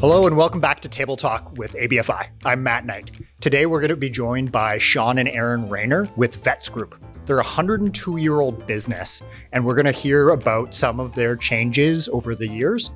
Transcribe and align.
Hello 0.00 0.26
and 0.26 0.34
welcome 0.34 0.60
back 0.60 0.80
to 0.80 0.88
Table 0.88 1.18
Talk 1.18 1.58
with 1.58 1.74
ABFI. 1.74 2.28
I'm 2.46 2.62
Matt 2.62 2.86
Knight. 2.86 3.10
Today 3.42 3.66
we're 3.66 3.80
going 3.80 3.90
to 3.90 3.96
be 3.96 4.08
joined 4.08 4.50
by 4.50 4.78
Sean 4.78 5.18
and 5.18 5.28
Erin 5.28 5.68
Rayner 5.68 6.08
with 6.16 6.42
Vets 6.42 6.70
Group. 6.70 6.94
They're 7.26 7.36
a 7.36 7.42
102 7.42 8.16
year 8.16 8.40
old 8.40 8.66
business, 8.66 9.20
and 9.52 9.66
we're 9.66 9.74
going 9.74 9.84
to 9.84 9.92
hear 9.92 10.30
about 10.30 10.74
some 10.74 10.98
of 10.98 11.14
their 11.14 11.36
changes 11.36 12.08
over 12.08 12.34
the 12.34 12.48
years. 12.48 12.90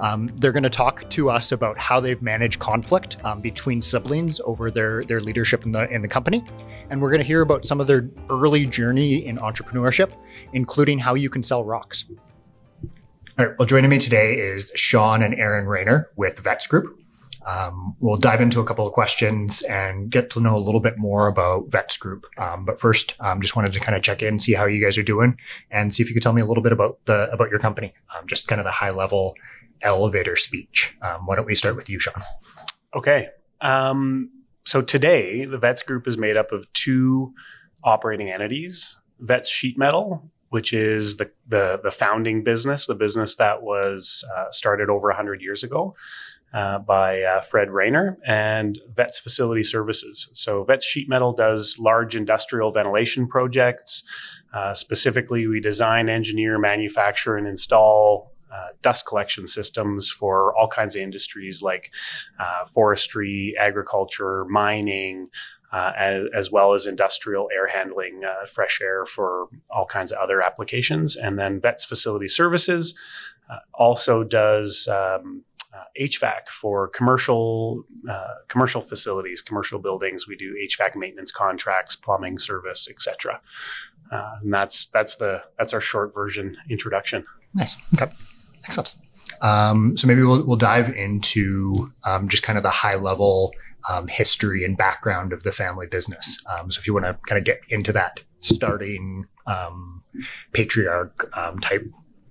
Um, 0.00 0.28
they're 0.36 0.52
going 0.52 0.62
to 0.62 0.70
talk 0.70 1.08
to 1.10 1.30
us 1.30 1.52
about 1.52 1.78
how 1.78 2.00
they've 2.00 2.20
managed 2.22 2.58
conflict 2.58 3.16
um, 3.24 3.40
between 3.40 3.82
siblings 3.82 4.40
over 4.44 4.70
their, 4.70 5.04
their 5.04 5.20
leadership 5.20 5.64
in 5.64 5.72
the 5.72 5.88
in 5.90 6.02
the 6.02 6.08
company, 6.08 6.44
and 6.90 7.00
we're 7.00 7.10
going 7.10 7.20
to 7.20 7.26
hear 7.26 7.42
about 7.42 7.66
some 7.66 7.80
of 7.80 7.86
their 7.86 8.08
early 8.30 8.66
journey 8.66 9.26
in 9.26 9.38
entrepreneurship, 9.38 10.12
including 10.52 10.98
how 10.98 11.14
you 11.14 11.30
can 11.30 11.42
sell 11.42 11.64
rocks. 11.64 12.04
All 13.38 13.46
right. 13.46 13.54
Well, 13.58 13.66
joining 13.66 13.90
me 13.90 13.98
today 13.98 14.34
is 14.34 14.72
Sean 14.74 15.22
and 15.22 15.34
Erin 15.34 15.66
Rayner 15.66 16.10
with 16.16 16.38
Vets 16.38 16.66
Group. 16.66 16.98
Um, 17.46 17.96
we'll 18.00 18.16
dive 18.16 18.40
into 18.40 18.60
a 18.60 18.64
couple 18.64 18.86
of 18.86 18.92
questions 18.92 19.62
and 19.62 20.10
get 20.10 20.28
to 20.30 20.40
know 20.40 20.56
a 20.56 20.58
little 20.58 20.80
bit 20.80 20.98
more 20.98 21.28
about 21.28 21.70
Vets 21.70 21.96
Group. 21.96 22.26
Um, 22.36 22.64
but 22.64 22.78
first, 22.80 23.14
um, 23.20 23.40
just 23.40 23.56
wanted 23.56 23.72
to 23.72 23.80
kind 23.80 23.96
of 23.96 24.02
check 24.02 24.22
in, 24.22 24.38
see 24.38 24.52
how 24.52 24.66
you 24.66 24.84
guys 24.84 24.98
are 24.98 25.02
doing, 25.02 25.38
and 25.70 25.94
see 25.94 26.02
if 26.02 26.08
you 26.08 26.14
could 26.14 26.22
tell 26.22 26.32
me 26.32 26.42
a 26.42 26.46
little 26.46 26.62
bit 26.62 26.72
about 26.72 26.98
the 27.06 27.30
about 27.32 27.48
your 27.48 27.58
company, 27.58 27.94
um, 28.16 28.26
just 28.26 28.48
kind 28.48 28.60
of 28.60 28.64
the 28.64 28.70
high 28.70 28.90
level 28.90 29.34
elevator 29.82 30.36
speech. 30.36 30.96
Um, 31.02 31.26
why 31.26 31.36
don't 31.36 31.46
we 31.46 31.54
start 31.54 31.76
with 31.76 31.88
you, 31.88 31.98
Sean? 31.98 32.22
Okay. 32.94 33.28
Um, 33.60 34.30
so 34.64 34.82
today, 34.82 35.44
the 35.44 35.58
Vets 35.58 35.82
Group 35.82 36.06
is 36.06 36.18
made 36.18 36.36
up 36.36 36.52
of 36.52 36.70
two 36.72 37.32
operating 37.82 38.30
entities: 38.30 38.96
Vets 39.18 39.48
Sheet 39.48 39.78
Metal, 39.78 40.30
which 40.50 40.72
is 40.72 41.16
the 41.16 41.30
the, 41.46 41.80
the 41.82 41.90
founding 41.90 42.44
business, 42.44 42.86
the 42.86 42.94
business 42.94 43.36
that 43.36 43.62
was 43.62 44.24
uh, 44.36 44.50
started 44.50 44.90
over 44.90 45.08
100 45.08 45.40
years 45.40 45.64
ago 45.64 45.94
uh, 46.52 46.78
by 46.78 47.22
uh, 47.22 47.40
Fred 47.40 47.70
Rayner 47.70 48.18
and 48.26 48.78
Vets 48.94 49.18
Facility 49.18 49.62
Services. 49.62 50.30
So 50.32 50.64
Vets 50.64 50.84
Sheet 50.84 51.08
Metal 51.08 51.32
does 51.32 51.76
large 51.78 52.16
industrial 52.16 52.72
ventilation 52.72 53.28
projects. 53.28 54.02
Uh, 54.52 54.72
specifically, 54.72 55.46
we 55.46 55.60
design, 55.60 56.08
engineer, 56.08 56.58
manufacture, 56.58 57.36
and 57.36 57.46
install 57.46 58.32
uh, 58.52 58.68
dust 58.82 59.06
collection 59.06 59.46
systems 59.46 60.08
for 60.08 60.56
all 60.56 60.68
kinds 60.68 60.96
of 60.96 61.02
industries 61.02 61.60
like 61.62 61.90
uh, 62.40 62.64
forestry, 62.64 63.54
agriculture, 63.60 64.46
mining, 64.46 65.28
uh, 65.70 65.92
as, 65.98 66.22
as, 66.34 66.50
well 66.50 66.72
as 66.72 66.86
industrial 66.86 67.50
air 67.54 67.66
handling, 67.66 68.22
uh, 68.24 68.46
fresh 68.46 68.80
air 68.80 69.04
for 69.04 69.48
all 69.70 69.84
kinds 69.84 70.12
of 70.12 70.18
other 70.18 70.40
applications. 70.40 71.14
And 71.14 71.38
then 71.38 71.60
Vets 71.60 71.84
Facility 71.84 72.26
Services 72.26 72.94
uh, 73.50 73.58
also 73.74 74.24
does 74.24 74.88
um, 74.88 75.44
HVAC 76.00 76.48
for 76.48 76.88
commercial 76.88 77.84
commercial 78.48 78.80
facilities, 78.80 79.42
commercial 79.42 79.78
buildings. 79.78 80.26
We 80.26 80.36
do 80.36 80.54
HVAC 80.54 80.96
maintenance 80.96 81.30
contracts, 81.30 81.96
plumbing 81.96 82.38
service, 82.38 82.88
etc. 82.88 83.40
And 84.10 84.52
that's 84.52 84.86
that's 84.86 85.16
the 85.16 85.42
that's 85.58 85.74
our 85.74 85.80
short 85.82 86.14
version 86.14 86.56
introduction. 86.70 87.26
Nice. 87.54 87.76
Okay. 87.94 88.10
Excellent. 88.68 88.92
Um, 89.40 89.96
so 89.96 90.06
maybe 90.06 90.22
we'll 90.22 90.44
we'll 90.44 90.56
dive 90.56 90.94
into 90.94 91.92
um, 92.04 92.28
just 92.28 92.42
kind 92.42 92.56
of 92.56 92.62
the 92.62 92.70
high 92.70 92.96
level 92.96 93.52
um, 93.88 94.08
history 94.08 94.64
and 94.64 94.76
background 94.76 95.32
of 95.32 95.42
the 95.42 95.52
family 95.52 95.86
business. 95.86 96.42
Um, 96.46 96.70
so 96.70 96.78
if 96.78 96.86
you 96.86 96.94
want 96.94 97.06
to 97.06 97.14
kind 97.26 97.38
of 97.38 97.44
get 97.44 97.60
into 97.68 97.92
that 97.92 98.20
starting 98.40 99.26
um, 99.46 100.02
patriarch 100.52 101.30
um, 101.36 101.58
type 101.60 101.86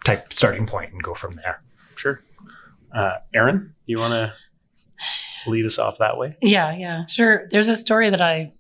type 0.05 0.31
starting 0.33 0.65
point 0.65 0.93
and 0.93 1.01
go 1.01 1.13
from 1.13 1.35
there. 1.35 1.61
Sure. 1.95 2.21
Uh, 2.95 3.15
Erin, 3.33 3.73
you 3.85 3.99
want 3.99 4.13
to 4.13 4.33
lead 5.49 5.65
us 5.65 5.79
off 5.79 5.97
that 5.99 6.17
way? 6.17 6.37
Yeah, 6.41 6.75
yeah, 6.75 7.05
sure. 7.07 7.47
There's 7.51 7.69
a 7.69 7.75
story 7.75 8.09
that 8.09 8.21
I 8.21 8.53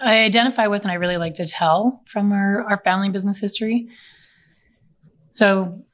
I 0.00 0.24
identify 0.24 0.66
with 0.66 0.82
and 0.82 0.90
I 0.90 0.94
really 0.94 1.16
like 1.16 1.34
to 1.34 1.46
tell 1.46 2.02
from 2.06 2.32
our, 2.32 2.62
our 2.68 2.78
family 2.84 3.08
business 3.08 3.38
history. 3.38 3.88
So 5.32 5.84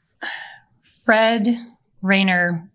Fred 1.04 1.56
Rayner 2.00 2.70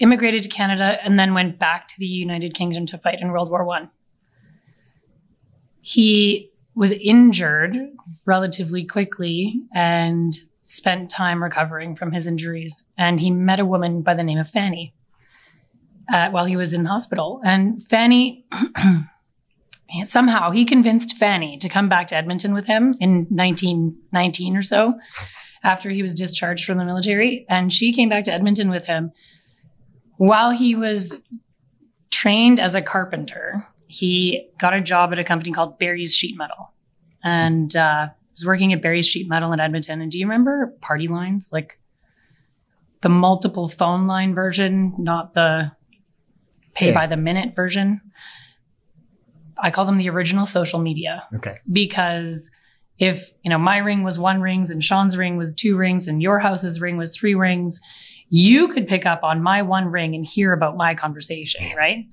immigrated 0.00 0.42
to 0.42 0.48
Canada 0.48 0.98
and 1.02 1.18
then 1.18 1.34
went 1.34 1.58
back 1.58 1.88
to 1.88 1.94
the 1.98 2.06
United 2.06 2.54
Kingdom 2.54 2.86
to 2.86 2.98
fight 2.98 3.20
in 3.20 3.30
World 3.30 3.50
War 3.50 3.64
One. 3.64 3.90
He 5.80 6.50
was 6.74 6.92
injured 6.92 7.76
relatively 8.24 8.84
quickly 8.84 9.62
and 9.72 10.36
spent 10.62 11.10
time 11.10 11.42
recovering 11.42 11.94
from 11.94 12.12
his 12.12 12.26
injuries. 12.26 12.84
And 12.96 13.20
he 13.20 13.30
met 13.30 13.60
a 13.60 13.64
woman 13.64 14.02
by 14.02 14.14
the 14.14 14.24
name 14.24 14.38
of 14.38 14.48
Fanny 14.48 14.94
uh, 16.12 16.30
while 16.30 16.46
he 16.46 16.56
was 16.56 16.74
in 16.74 16.86
hospital. 16.86 17.40
And 17.44 17.82
Fanny, 17.82 18.46
somehow, 20.04 20.50
he 20.50 20.64
convinced 20.64 21.16
Fanny 21.16 21.58
to 21.58 21.68
come 21.68 21.88
back 21.88 22.06
to 22.08 22.16
Edmonton 22.16 22.54
with 22.54 22.66
him 22.66 22.94
in 22.98 23.26
1919 23.28 24.56
or 24.56 24.62
so 24.62 24.94
after 25.64 25.90
he 25.90 26.02
was 26.02 26.14
discharged 26.14 26.64
from 26.64 26.78
the 26.78 26.84
military. 26.84 27.44
And 27.48 27.72
she 27.72 27.92
came 27.92 28.08
back 28.08 28.24
to 28.24 28.32
Edmonton 28.32 28.70
with 28.70 28.84
him 28.84 29.12
while 30.16 30.50
he 30.50 30.74
was 30.74 31.14
trained 32.10 32.60
as 32.60 32.74
a 32.74 32.82
carpenter, 32.82 33.66
he 33.86 34.48
got 34.60 34.74
a 34.74 34.80
job 34.80 35.12
at 35.12 35.18
a 35.18 35.24
company 35.24 35.52
called 35.52 35.78
Barry's 35.78 36.14
Sheet 36.14 36.36
Metal, 36.36 36.72
and 37.22 37.74
uh, 37.74 38.08
was 38.32 38.46
working 38.46 38.72
at 38.72 38.82
Barry's 38.82 39.06
Sheet 39.06 39.28
Metal 39.28 39.52
in 39.52 39.60
Edmonton. 39.60 40.00
And 40.00 40.10
do 40.10 40.18
you 40.18 40.26
remember 40.26 40.74
party 40.80 41.08
lines, 41.08 41.50
like 41.52 41.78
the 43.00 43.08
multiple 43.08 43.68
phone 43.68 44.06
line 44.06 44.34
version, 44.34 44.94
not 44.98 45.34
the 45.34 45.72
pay 46.74 46.92
by 46.92 47.06
the 47.06 47.16
minute 47.16 47.54
version? 47.54 48.00
I 49.56 49.70
call 49.70 49.84
them 49.84 49.98
the 49.98 50.08
original 50.08 50.46
social 50.46 50.80
media. 50.80 51.26
Okay. 51.36 51.58
Because 51.70 52.50
if 52.98 53.32
you 53.42 53.50
know 53.50 53.58
my 53.58 53.78
ring 53.78 54.02
was 54.02 54.18
one 54.18 54.40
rings 54.40 54.70
and 54.70 54.82
Sean's 54.82 55.16
ring 55.16 55.36
was 55.36 55.54
two 55.54 55.76
rings 55.76 56.08
and 56.08 56.22
your 56.22 56.38
house's 56.38 56.80
ring 56.80 56.96
was 56.96 57.16
three 57.16 57.34
rings, 57.34 57.80
you 58.28 58.68
could 58.68 58.86
pick 58.86 59.06
up 59.06 59.22
on 59.22 59.42
my 59.42 59.62
one 59.62 59.86
ring 59.86 60.14
and 60.14 60.24
hear 60.24 60.52
about 60.52 60.76
my 60.76 60.94
conversation, 60.94 61.64
right? 61.76 62.06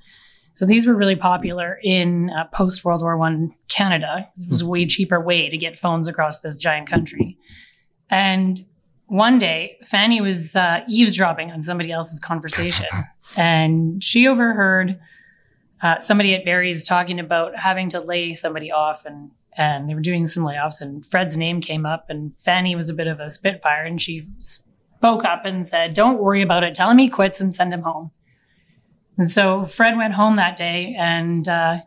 So 0.54 0.66
these 0.66 0.86
were 0.86 0.96
really 0.96 1.16
popular 1.16 1.80
in 1.82 2.30
uh, 2.30 2.46
post 2.54 2.84
World 2.84 3.02
War 3.02 3.18
One 3.18 3.52
Canada. 3.70 4.28
It 4.36 4.50
was 4.50 4.62
a 4.62 4.68
way 4.68 4.86
cheaper 4.86 5.20
way 5.20 5.50
to 5.50 5.58
get 5.58 5.78
phones 5.78 6.08
across 6.08 6.42
this 6.42 6.58
giant 6.58 6.90
country. 6.90 7.38
And 8.10 8.60
one 9.08 9.38
day, 9.38 9.78
Fanny 9.86 10.22
was 10.22 10.56
uh, 10.56 10.82
eavesdropping 10.88 11.52
on 11.52 11.62
somebody 11.64 11.92
else's 11.92 12.20
conversation, 12.20 12.88
and 13.36 14.04
she 14.04 14.28
overheard 14.28 15.00
uh, 15.82 16.00
somebody 16.00 16.34
at 16.34 16.46
Barry's 16.46 16.88
talking 16.88 17.20
about 17.20 17.58
having 17.58 17.90
to 17.90 18.00
lay 18.00 18.34
somebody 18.34 18.72
off, 18.72 19.06
and 19.06 19.32
and 19.58 19.90
they 19.90 19.94
were 19.94 20.02
doing 20.02 20.28
some 20.28 20.44
layoffs. 20.44 20.82
And 20.82 21.06
Fred's 21.06 21.38
name 21.38 21.62
came 21.62 21.86
up, 21.86 22.10
and 22.10 22.38
Fanny 22.38 22.76
was 22.76 22.90
a 22.90 22.94
bit 22.94 23.08
of 23.08 23.20
a 23.20 23.30
spitfire, 23.30 23.84
and 23.84 24.02
she 24.02 24.28
spoke 24.40 25.26
up 25.26 25.46
and 25.46 25.68
said, 25.68 25.94
Don't 25.94 26.20
worry 26.20 26.42
about 26.42 26.64
it. 26.64 26.76
Tell 26.76 26.90
him 26.90 26.98
he 26.98 27.10
quits 27.10 27.42
and 27.42 27.56
send 27.56 27.74
him 27.74 27.82
home. 27.82 28.12
And 29.18 29.30
so 29.30 29.66
Fred 29.66 29.98
went 29.98 30.14
home 30.14 30.38
that 30.38 30.56
day 30.56 30.96
and 30.98 31.48
uh, 31.48 31.80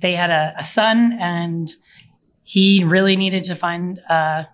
they 0.00 0.14
had 0.14 0.30
a, 0.30 0.54
a, 0.58 0.64
son, 0.64 1.16
and 1.20 1.70
he 2.42 2.82
really 2.84 3.16
needed 3.16 3.44
to 3.44 3.54
find 3.54 4.00
uh, 4.08 4.44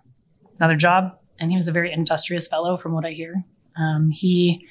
another 0.58 0.76
job. 0.76 1.18
And 1.38 1.50
he 1.50 1.56
was 1.56 1.68
a 1.68 1.72
very 1.72 1.92
industrious 1.92 2.48
fellow, 2.48 2.76
from 2.76 2.92
what 2.92 3.04
I 3.04 3.12
hear. 3.12 3.44
Um, 3.76 4.10
he 4.10 4.66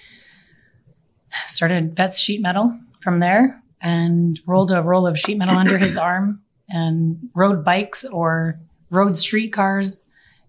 started 1.45 1.95
Vets 1.95 2.19
Sheet 2.19 2.41
Metal 2.41 2.77
from 3.01 3.19
there 3.19 3.61
and 3.81 4.39
rolled 4.47 4.71
a 4.71 4.81
roll 4.81 5.05
of 5.05 5.17
sheet 5.17 5.37
metal 5.37 5.57
under 5.57 5.77
his 5.77 5.95
arm 5.97 6.41
and 6.69 7.17
rode 7.33 7.63
bikes 7.63 8.05
or 8.05 8.59
rode 8.89 9.17
streetcars 9.17 10.01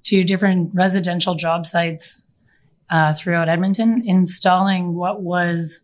to 0.04 0.24
different 0.24 0.70
residential 0.74 1.34
job 1.34 1.66
sites 1.66 2.26
uh, 2.90 3.12
throughout 3.14 3.48
Edmonton, 3.48 4.02
installing 4.06 4.94
what 4.94 5.22
was 5.22 5.80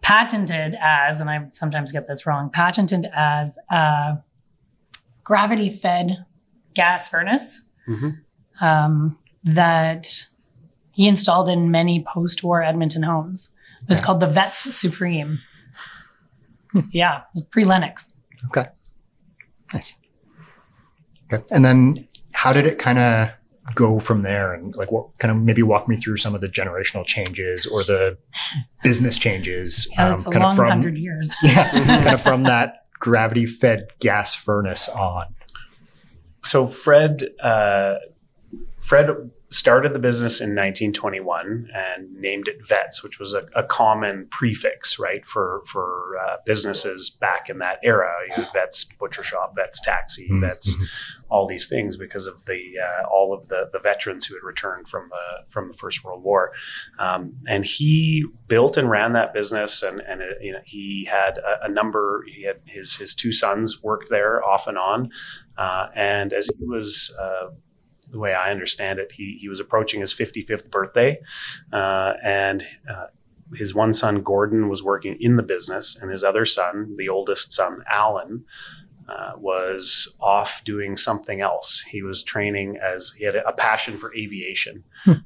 patented 0.00 0.76
as, 0.80 1.20
and 1.20 1.30
I 1.30 1.46
sometimes 1.52 1.92
get 1.92 2.06
this 2.06 2.26
wrong, 2.26 2.50
patented 2.50 3.06
as 3.14 3.58
a 3.70 4.18
gravity 5.24 5.70
fed 5.70 6.24
gas 6.74 7.08
furnace 7.08 7.62
mm-hmm. 7.88 8.10
um, 8.60 9.18
that 9.44 10.26
he 10.92 11.08
installed 11.08 11.48
in 11.48 11.70
many 11.70 12.04
post 12.04 12.42
war 12.42 12.62
Edmonton 12.62 13.02
homes. 13.02 13.52
It 13.82 13.88
was 13.88 14.00
called 14.00 14.20
the 14.20 14.28
Vets 14.28 14.74
Supreme. 14.74 15.40
yeah, 16.92 17.18
it 17.18 17.24
was 17.34 17.44
pre 17.44 17.64
Lennox. 17.64 18.12
Okay. 18.46 18.68
Nice. 19.72 19.94
Okay. 21.32 21.42
And 21.50 21.64
then 21.64 22.08
how 22.32 22.52
did 22.52 22.66
it 22.66 22.78
kind 22.78 22.98
of 22.98 23.30
go 23.74 24.00
from 24.00 24.22
there 24.22 24.52
and 24.52 24.74
like 24.74 24.90
what 24.90 25.06
kind 25.18 25.30
of 25.30 25.40
maybe 25.42 25.62
walk 25.62 25.88
me 25.88 25.96
through 25.96 26.16
some 26.16 26.34
of 26.34 26.40
the 26.40 26.48
generational 26.48 27.06
changes 27.06 27.64
or 27.66 27.84
the 27.84 28.18
business 28.82 29.16
changes 29.16 29.86
yeah, 29.92 30.14
um, 30.14 30.20
kind 30.20 30.40
long 30.40 30.50
of 30.50 30.56
from 30.56 30.68
hundred 30.68 30.98
years 30.98 31.32
yeah 31.44 31.70
kind 31.86 32.08
of 32.08 32.20
from 32.20 32.42
that 32.42 32.86
gravity 32.98 33.46
fed 33.46 33.86
gas 34.00 34.34
furnace 34.34 34.88
on 34.88 35.26
so 36.42 36.66
Fred, 36.66 37.24
uh, 37.40 37.94
Fred 38.78 39.30
started 39.52 39.92
the 39.94 39.98
business 39.98 40.40
in 40.40 40.50
1921 40.50 41.68
and 41.74 42.12
named 42.14 42.48
it 42.48 42.66
Vets, 42.66 43.02
which 43.02 43.18
was 43.18 43.34
a, 43.34 43.46
a 43.54 43.62
common 43.62 44.26
prefix, 44.30 44.98
right, 44.98 45.26
for 45.26 45.62
for 45.66 46.16
uh, 46.26 46.36
businesses 46.46 47.10
back 47.10 47.48
in 47.48 47.58
that 47.58 47.78
era. 47.82 48.10
You 48.28 48.34
had 48.42 48.52
Vets 48.52 48.84
Butcher 48.84 49.22
Shop, 49.22 49.54
Vets 49.54 49.80
Taxi, 49.80 50.28
Mhm. 50.30 50.40
Vets, 50.40 50.76
all 51.28 51.46
these 51.46 51.68
things 51.68 51.96
because 51.96 52.26
of 52.26 52.44
the 52.46 52.74
uh, 52.82 53.06
all 53.10 53.32
of 53.32 53.48
the 53.48 53.68
the 53.72 53.78
veterans 53.78 54.26
who 54.26 54.34
had 54.34 54.42
returned 54.42 54.88
from 54.88 55.08
the 55.10 55.44
from 55.52 55.68
the 55.68 55.74
First 55.74 56.04
World 56.04 56.22
War. 56.22 56.52
Um, 56.98 57.34
and 57.46 57.64
he 57.64 58.24
built 58.48 58.76
and 58.76 58.90
ran 58.90 59.12
that 59.12 59.32
business, 59.34 59.82
and 59.82 60.00
and 60.00 60.22
uh, 60.22 60.26
you 60.40 60.52
know 60.52 60.60
he 60.64 61.06
had 61.10 61.38
a, 61.38 61.64
a 61.66 61.68
number. 61.68 62.24
He 62.26 62.42
had 62.44 62.60
his 62.64 62.96
his 62.96 63.14
two 63.14 63.32
sons 63.32 63.82
worked 63.82 64.08
there 64.08 64.42
off 64.44 64.66
and 64.66 64.78
on, 64.78 65.10
uh, 65.58 65.88
and 65.94 66.32
as 66.32 66.48
he 66.58 66.64
was. 66.64 67.14
The 68.12 68.18
way 68.18 68.34
I 68.34 68.50
understand 68.50 68.98
it, 68.98 69.12
he, 69.12 69.38
he 69.40 69.48
was 69.48 69.58
approaching 69.58 70.00
his 70.00 70.14
55th 70.14 70.70
birthday, 70.70 71.18
uh, 71.72 72.12
and 72.22 72.64
uh, 72.88 73.06
his 73.54 73.74
one 73.74 73.92
son, 73.92 74.22
Gordon, 74.22 74.68
was 74.68 74.82
working 74.82 75.16
in 75.18 75.36
the 75.36 75.42
business, 75.42 75.96
and 76.00 76.10
his 76.10 76.22
other 76.22 76.44
son, 76.44 76.94
the 76.96 77.08
oldest 77.08 77.52
son, 77.52 77.82
Alan, 77.90 78.44
uh, 79.08 79.32
was 79.36 80.14
off 80.20 80.62
doing 80.64 80.96
something 80.96 81.40
else. 81.40 81.80
He 81.80 82.02
was 82.02 82.22
training 82.22 82.78
as 82.82 83.12
he 83.16 83.24
had 83.24 83.36
a 83.36 83.52
passion 83.52 83.98
for 83.98 84.14
aviation, 84.14 84.84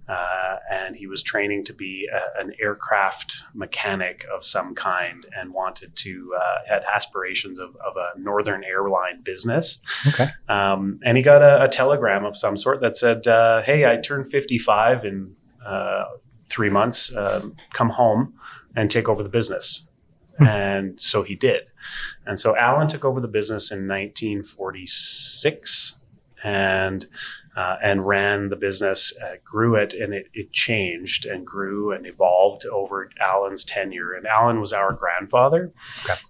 uh, 0.09 0.57
and 0.71 0.97
he 0.97 1.07
was 1.07 1.23
training 1.23 1.65
to 1.65 1.73
be 1.73 2.09
a, 2.13 2.41
an 2.41 2.53
aircraft 2.61 3.43
mechanic 3.55 4.25
of 4.35 4.45
some 4.45 4.75
kind, 4.75 5.27
and 5.37 5.53
wanted 5.53 5.95
to 5.97 6.35
uh, 6.39 6.57
had 6.67 6.85
aspirations 6.85 7.59
of, 7.59 7.77
of 7.77 7.97
a 7.97 8.19
northern 8.19 8.65
airline 8.65 9.23
business. 9.23 9.79
Okay. 10.07 10.29
Um, 10.49 11.01
and 11.05 11.17
he 11.17 11.23
got 11.23 11.43
a, 11.43 11.65
a 11.65 11.69
telegram 11.69 12.25
of 12.25 12.37
some 12.37 12.57
sort 12.57 12.81
that 12.81 12.97
said, 12.97 13.27
uh, 13.27 13.63
"Hey, 13.63 13.91
I 13.91 13.97
turned 13.97 14.31
55 14.31 15.05
in 15.05 15.35
uh, 15.65 16.05
three 16.49 16.71
months. 16.71 17.15
Um, 17.15 17.57
come 17.73 17.91
home 17.91 18.35
and 18.75 18.91
take 18.91 19.09
over 19.09 19.23
the 19.23 19.29
business." 19.29 19.87
And 20.41 21.01
so 21.01 21.23
he 21.23 21.35
did. 21.35 21.69
And 22.27 22.41
so 22.41 22.57
Alan 22.57 22.89
took 22.89 23.05
over 23.05 23.21
the 23.21 23.29
business 23.29 23.71
in 23.71 23.89
1946 23.89 25.99
and 26.43 27.07
uh, 27.57 27.79
and 27.83 28.07
ran 28.07 28.51
the 28.51 28.57
business, 28.57 29.19
uh, 29.19 29.37
grew 29.43 29.77
it, 29.77 29.95
and 29.95 30.13
it, 30.13 30.29
it 30.35 30.53
changed 30.53 31.25
and 31.25 31.47
grew 31.47 31.91
and 31.91 32.07
evolved 32.07 32.67
over 32.67 33.09
Alan's 33.19 33.65
tenure. 33.65 34.13
And 34.13 34.27
Alan 34.27 34.61
was 34.61 34.75
our 34.75 34.93
grandfather. 34.93 35.73
Okay. 36.05 36.21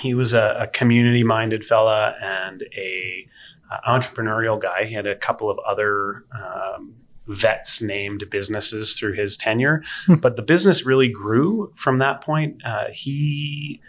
He 0.00 0.14
was 0.14 0.34
a, 0.34 0.56
a 0.58 0.66
community-minded 0.66 1.64
fella 1.64 2.16
and 2.20 2.64
a 2.76 3.28
uh, 3.70 3.78
entrepreneurial 3.88 4.60
guy. 4.60 4.84
He 4.84 4.94
had 4.94 5.06
a 5.06 5.14
couple 5.14 5.48
of 5.48 5.60
other 5.60 6.24
um, 6.32 6.96
vets 7.28 7.82
named 7.82 8.24
businesses 8.30 8.98
through 8.98 9.12
his 9.12 9.36
tenure, 9.36 9.82
but 10.20 10.36
the 10.36 10.42
business 10.42 10.86
really 10.86 11.08
grew 11.08 11.72
from 11.76 11.98
that 11.98 12.20
point. 12.20 12.60
Uh, 12.64 12.86
he 12.92 13.80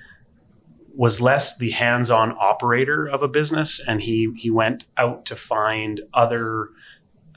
was 0.94 1.22
less 1.22 1.58
the 1.58 1.72
hands-on 1.72 2.36
operator 2.38 3.08
of 3.08 3.24
a 3.24 3.28
business, 3.28 3.80
and 3.80 4.02
he 4.02 4.34
he 4.38 4.50
went 4.50 4.86
out 4.98 5.26
to 5.26 5.36
find 5.36 6.02
other 6.14 6.68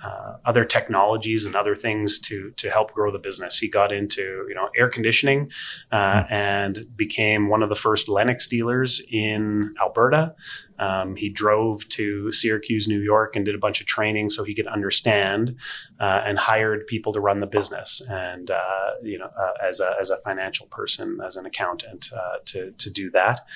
uh, 0.02 0.36
other 0.44 0.64
technologies 0.64 1.46
and 1.46 1.54
other 1.54 1.76
things 1.76 2.18
to 2.18 2.50
to 2.56 2.70
help 2.70 2.92
grow 2.92 3.10
the 3.12 3.18
business. 3.18 3.58
He 3.58 3.68
got 3.68 3.92
into 3.92 4.44
you 4.48 4.54
know 4.54 4.68
air 4.76 4.88
conditioning 4.88 5.50
uh, 5.90 6.24
and 6.30 6.86
became 6.96 7.48
one 7.48 7.62
of 7.62 7.68
the 7.68 7.74
first 7.76 8.08
Lennox 8.08 8.46
dealers 8.46 9.00
in 9.10 9.74
Alberta. 9.80 10.34
Um, 10.78 11.14
he 11.14 11.28
drove 11.28 11.88
to 11.90 12.32
Syracuse, 12.32 12.88
New 12.88 13.00
York, 13.00 13.36
and 13.36 13.44
did 13.44 13.54
a 13.54 13.58
bunch 13.58 13.80
of 13.80 13.86
training 13.86 14.30
so 14.30 14.42
he 14.42 14.54
could 14.54 14.66
understand 14.66 15.56
uh, 16.00 16.22
and 16.24 16.38
hired 16.38 16.86
people 16.88 17.12
to 17.12 17.20
run 17.20 17.38
the 17.38 17.46
business 17.46 18.02
and 18.08 18.50
uh, 18.50 18.90
you 19.02 19.18
know 19.18 19.30
uh, 19.38 19.52
as 19.62 19.80
a 19.80 19.94
as 20.00 20.10
a 20.10 20.16
financial 20.18 20.66
person, 20.66 21.20
as 21.24 21.36
an 21.36 21.46
accountant, 21.46 22.10
uh, 22.12 22.38
to 22.46 22.72
to 22.72 22.90
do 22.90 23.10
that. 23.10 23.46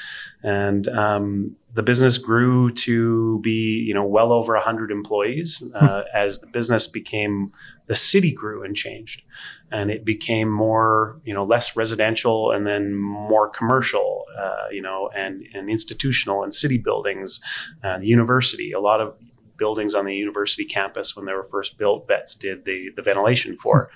And 0.42 0.86
um, 0.88 1.56
the 1.76 1.82
business 1.82 2.16
grew 2.16 2.72
to 2.72 3.38
be 3.40 3.84
you 3.86 3.92
know 3.92 4.02
well 4.02 4.32
over 4.32 4.56
hundred 4.56 4.90
employees 4.90 5.62
uh, 5.74 6.04
as 6.14 6.40
the 6.40 6.46
business 6.46 6.86
became 6.86 7.52
the 7.86 7.94
city 7.94 8.32
grew 8.32 8.64
and 8.64 8.74
changed. 8.74 9.22
And 9.70 9.90
it 9.90 10.02
became 10.02 10.48
more 10.50 11.20
you 11.24 11.34
know 11.34 11.44
less 11.44 11.76
residential 11.76 12.50
and 12.50 12.66
then 12.66 12.94
more 12.94 13.50
commercial 13.50 14.24
uh, 14.38 14.68
you 14.72 14.80
know 14.80 15.10
and 15.14 15.44
and 15.52 15.68
institutional 15.68 16.42
and 16.42 16.54
city 16.54 16.78
buildings 16.78 17.40
uh, 17.84 17.98
university. 18.00 18.72
A 18.72 18.80
lot 18.80 19.02
of 19.02 19.14
buildings 19.58 19.94
on 19.94 20.06
the 20.06 20.14
university 20.14 20.64
campus 20.64 21.14
when 21.14 21.26
they 21.26 21.34
were 21.34 21.44
first 21.44 21.76
built 21.76 22.08
vets 22.08 22.34
did 22.34 22.64
the 22.64 22.90
the 22.96 23.02
ventilation 23.02 23.54
for. 23.54 23.90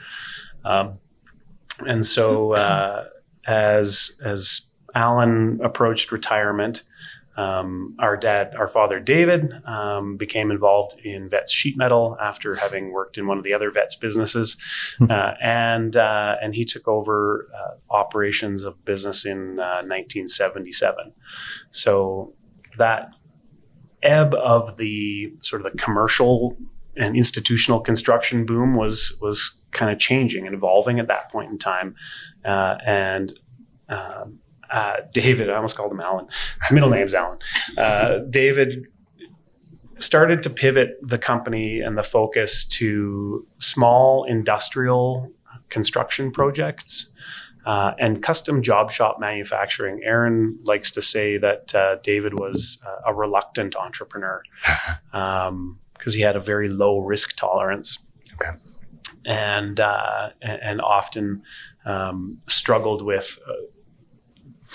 Um, 0.67 0.99
and 1.87 2.05
so 2.05 2.53
uh, 2.53 3.07
as 3.47 4.19
as 4.23 4.67
alan 4.95 5.61
approached 5.63 6.11
retirement 6.11 6.83
um, 7.37 7.95
our 7.99 8.17
dad, 8.17 8.55
our 8.57 8.69
father 8.69 8.99
David, 8.99 9.53
um, 9.65 10.17
became 10.17 10.51
involved 10.51 10.99
in 11.01 11.29
Vets 11.29 11.53
sheet 11.53 11.77
metal 11.77 12.17
after 12.21 12.57
having 12.57 12.93
worked 12.93 13.19
in 13.19 13.27
one 13.27 13.39
of 13.39 13.45
the 13.45 13.55
other 13.55 13.71
Vets 13.71 13.95
businesses, 13.95 14.57
uh, 15.09 15.35
and 15.41 15.97
uh, 15.97 16.37
and 16.43 16.55
he 16.55 16.65
took 16.65 16.89
over 16.89 17.49
uh, 17.55 17.95
operations 17.95 18.65
of 18.65 18.85
business 18.85 19.25
in 19.25 19.57
1977. 19.57 21.13
So 21.71 22.35
that 22.79 23.11
ebb 24.03 24.35
of 24.35 24.77
the 24.77 25.33
sort 25.41 25.65
of 25.65 25.73
the 25.73 25.79
commercial 25.79 26.57
and 26.97 27.17
institutional 27.17 27.81
construction 27.81 28.45
boom 28.45 28.75
was 28.75 29.17
was 29.21 29.57
kind 29.71 29.93
of 29.93 30.01
changing 30.01 30.47
and 30.47 30.55
evolving 30.55 30.99
at 30.99 31.07
that 31.07 31.31
point 31.31 31.51
in 31.51 31.59
time, 31.59 31.95
uh, 32.45 32.77
and. 32.85 33.39
Um, 33.89 34.40
uh, 34.73 34.97
David, 35.13 35.51
I 35.51 35.55
almost 35.55 35.77
called 35.77 35.93
him 35.93 36.01
Alan. 36.01 36.27
His 36.63 36.71
middle 36.71 36.91
name's 36.91 37.15
Alan. 37.15 37.39
Uh, 37.77 38.19
David 38.31 38.87
started 39.99 40.43
to 40.43 40.51
pivot 40.51 40.99
the 41.03 41.19
company 41.19 41.81
and 41.81 41.97
the 41.97 42.03
focus 42.03 42.65
to 42.65 43.47
small 43.59 44.25
industrial 44.25 45.31
construction 45.69 46.31
projects 46.33 47.11
uh, 47.67 47.93
and 47.99 48.23
custom 48.23 48.63
job 48.63 48.91
shop 48.91 49.19
manufacturing. 49.21 50.01
Erin 50.05 50.59
likes 50.63 50.91
to 50.93 51.03
say 51.03 51.37
that 51.39 51.75
uh, 51.75 51.97
David 52.03 52.35
was 52.35 52.79
uh, 52.87 53.11
a 53.11 53.15
reluctant 53.15 53.77
entrepreneur 53.77 54.43
because 55.13 55.49
um, 55.49 55.79
he 56.05 56.21
had 56.21 56.37
a 56.37 56.41
very 56.41 56.69
low 56.69 56.99
risk 56.99 57.37
tolerance. 57.37 57.99
Okay. 58.35 58.57
And, 59.27 59.79
uh, 59.79 60.31
and, 60.41 60.81
often 60.81 61.43
um, 61.85 62.39
struggled 62.49 63.03
with 63.03 63.39
uh, 63.47 63.53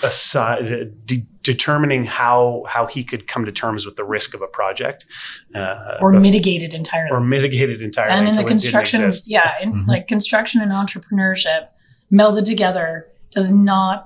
aside, 0.02 0.92
de- 1.06 1.26
determining 1.42 2.04
how 2.04 2.64
how 2.68 2.86
he 2.86 3.02
could 3.04 3.26
come 3.28 3.44
to 3.44 3.52
terms 3.52 3.86
with 3.86 3.96
the 3.96 4.04
risk 4.04 4.34
of 4.34 4.42
a 4.42 4.46
project, 4.46 5.06
uh, 5.54 5.98
or 6.00 6.12
but- 6.12 6.20
mitigate 6.22 6.62
it 6.62 6.72
entirely. 6.74 7.10
or 7.10 7.20
mitigate 7.20 7.70
it 7.70 7.80
entirely. 7.80 8.12
and 8.12 8.20
in 8.20 8.24
the 8.34 8.40
until 8.40 8.40
it 8.40 8.48
didn't 8.48 8.60
construction, 8.62 9.10
yeah, 9.26 9.54
in 9.62 9.72
Mhm. 9.72 9.86
like 9.86 10.06
construction 10.08 10.60
and 10.60 10.72
entrepreneurship 10.72 11.68
melded 12.12 12.44
together 12.44 13.06
does 13.30 13.50
not 13.52 14.04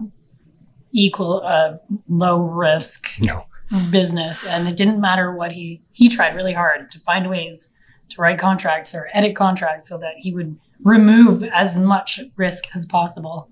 equal 0.93 1.43
a 1.43 1.79
low 2.09 2.41
risk 2.43 3.07
No. 3.21 3.45
business. 3.91 4.45
And 4.45 4.67
it 4.69 4.77
didn't 4.77 5.01
matter 5.01 5.35
what 5.35 5.53
he 5.53 5.83
he 5.93 6.09
tried 6.09 6.35
really 6.35 6.53
hard 6.55 6.91
to 6.91 6.99
find 7.01 7.29
ways 7.31 7.73
to 8.11 8.21
write 8.21 8.39
contracts 8.39 8.95
or 8.95 9.09
edit 9.13 9.37
contracts 9.37 9.89
so 9.89 9.97
that 9.99 10.15
he 10.19 10.33
would 10.35 10.57
remove 10.83 11.45
as 11.45 11.79
much 11.79 12.21
risk 12.37 12.65
as 12.75 12.87
possible. 12.87 13.49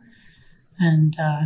And 0.80 1.14
uh, 1.20 1.42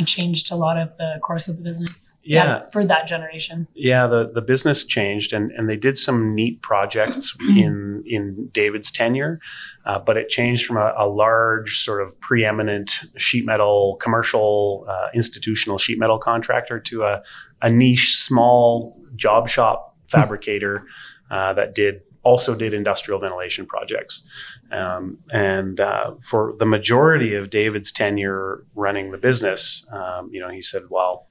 it 0.00 0.06
changed 0.06 0.50
a 0.50 0.56
lot 0.56 0.76
of 0.76 0.96
the 0.96 1.18
course 1.22 1.48
of 1.48 1.56
the 1.56 1.62
business. 1.62 2.14
Yeah. 2.22 2.68
for 2.70 2.84
that 2.84 3.06
generation. 3.08 3.66
Yeah, 3.74 4.06
the, 4.06 4.30
the 4.32 4.42
business 4.42 4.84
changed, 4.84 5.32
and, 5.32 5.50
and 5.52 5.70
they 5.70 5.76
did 5.76 5.96
some 5.96 6.34
neat 6.34 6.60
projects 6.60 7.34
in 7.56 8.04
in 8.06 8.50
David's 8.52 8.90
tenure, 8.90 9.40
uh, 9.86 9.98
but 9.98 10.16
it 10.16 10.28
changed 10.28 10.66
from 10.66 10.76
a, 10.76 10.92
a 10.98 11.08
large 11.08 11.78
sort 11.78 12.02
of 12.02 12.18
preeminent 12.20 13.04
sheet 13.16 13.46
metal 13.46 13.96
commercial 14.00 14.84
uh, 14.88 15.08
institutional 15.14 15.78
sheet 15.78 15.98
metal 15.98 16.18
contractor 16.18 16.78
to 16.78 17.04
a, 17.04 17.22
a 17.62 17.70
niche 17.70 18.16
small 18.16 19.00
job 19.16 19.48
shop 19.48 19.96
fabricator 20.08 20.84
uh, 21.30 21.52
that 21.54 21.74
did 21.74 22.02
also 22.22 22.54
did 22.54 22.74
industrial 22.74 23.20
ventilation 23.20 23.66
projects. 23.66 24.22
Um, 24.70 25.18
and 25.32 25.80
uh, 25.80 26.14
for 26.20 26.54
the 26.58 26.66
majority 26.66 27.34
of 27.34 27.50
David's 27.50 27.92
tenure 27.92 28.64
running 28.74 29.10
the 29.10 29.18
business, 29.18 29.86
um, 29.92 30.30
you 30.32 30.40
know, 30.40 30.50
he 30.50 30.60
said, 30.60 30.82
well, 30.90 31.26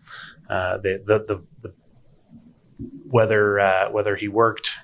uh, 0.49 0.77
the, 0.77 1.01
the, 1.05 1.19
the, 1.19 1.43
the 1.61 1.73
whether 3.09 3.59
uh, 3.59 3.91
whether 3.91 4.15
he 4.15 4.27
worked 4.27 4.77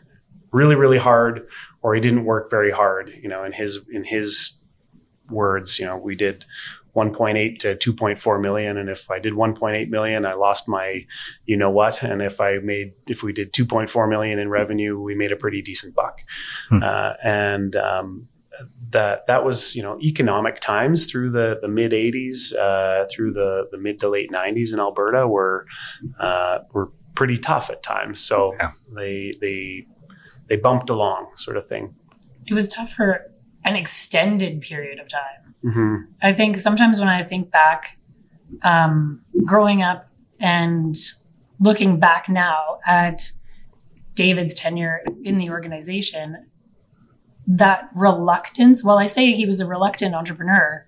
really 0.51 0.75
really 0.75 0.97
hard 0.97 1.47
or 1.81 1.95
he 1.95 2.01
didn't 2.01 2.25
work 2.25 2.49
very 2.49 2.71
hard, 2.71 3.09
you 3.21 3.29
know, 3.29 3.43
in 3.43 3.51
his 3.51 3.79
in 3.91 4.03
his 4.03 4.59
words, 5.29 5.79
you 5.79 5.85
know, 5.85 5.97
we 5.97 6.15
did 6.15 6.45
1.8 6.95 7.59
to 7.59 7.93
2.4 7.93 8.41
million 8.41 8.77
and 8.77 8.89
if 8.89 9.09
i 9.11 9.19
did 9.19 9.33
1.8 9.33 9.89
million 9.89 10.25
i 10.25 10.33
lost 10.33 10.67
my 10.69 11.05
you 11.45 11.57
know 11.57 11.69
what 11.69 12.01
and 12.03 12.21
if 12.21 12.39
i 12.39 12.57
made 12.63 12.93
if 13.07 13.21
we 13.23 13.33
did 13.33 13.51
2.4 13.53 14.09
million 14.09 14.39
in 14.39 14.49
revenue 14.49 14.99
we 14.99 15.13
made 15.15 15.31
a 15.31 15.35
pretty 15.35 15.61
decent 15.61 15.93
buck 15.95 16.21
Hmm. 16.69 16.81
uh, 16.83 17.13
and 17.23 17.75
um, 17.75 18.27
that 18.91 19.25
that 19.27 19.43
was 19.43 19.75
you 19.75 19.83
know 19.83 19.99
economic 20.01 20.59
times 20.61 21.05
through 21.11 21.31
the 21.31 21.59
the 21.61 21.67
mid 21.67 21.91
80s 21.91 22.55
uh, 22.55 23.05
through 23.11 23.33
the 23.33 23.67
the 23.71 23.77
mid 23.77 23.99
to 23.99 24.09
late 24.09 24.31
90s 24.31 24.73
in 24.73 24.79
alberta 24.79 25.27
were 25.27 25.65
uh, 26.19 26.59
were 26.73 26.91
pretty 27.15 27.37
tough 27.37 27.69
at 27.69 27.83
times 27.83 28.19
so 28.21 28.53
Yeah. 28.59 28.71
they 28.95 29.33
they 29.41 29.85
they 30.47 30.55
bumped 30.55 30.89
along 30.89 31.31
sort 31.35 31.57
of 31.57 31.67
thing 31.67 31.95
It 32.47 32.53
was 32.53 32.69
tough 32.69 32.93
for 32.93 33.31
an 33.65 33.75
extended 33.75 34.61
period 34.61 34.99
of 34.99 35.07
time. 35.09 35.44
Hmm 35.65 35.95
I 36.21 36.33
think 36.33 36.57
sometimes 36.57 36.99
when 36.99 37.07
I 37.07 37.23
think 37.23 37.51
back, 37.51 37.97
um, 38.63 39.21
growing 39.45 39.81
up 39.81 40.07
and 40.39 40.95
looking 41.59 41.99
back 41.99 42.29
now 42.29 42.79
at 42.85 43.31
David's 44.13 44.53
tenure 44.53 45.01
in 45.23 45.37
the 45.37 45.49
organization, 45.49 46.45
that 47.47 47.89
reluctance, 47.95 48.83
well, 48.83 48.97
I 48.97 49.05
say 49.05 49.33
he 49.33 49.45
was 49.45 49.59
a 49.59 49.67
reluctant 49.67 50.15
entrepreneur. 50.15 50.85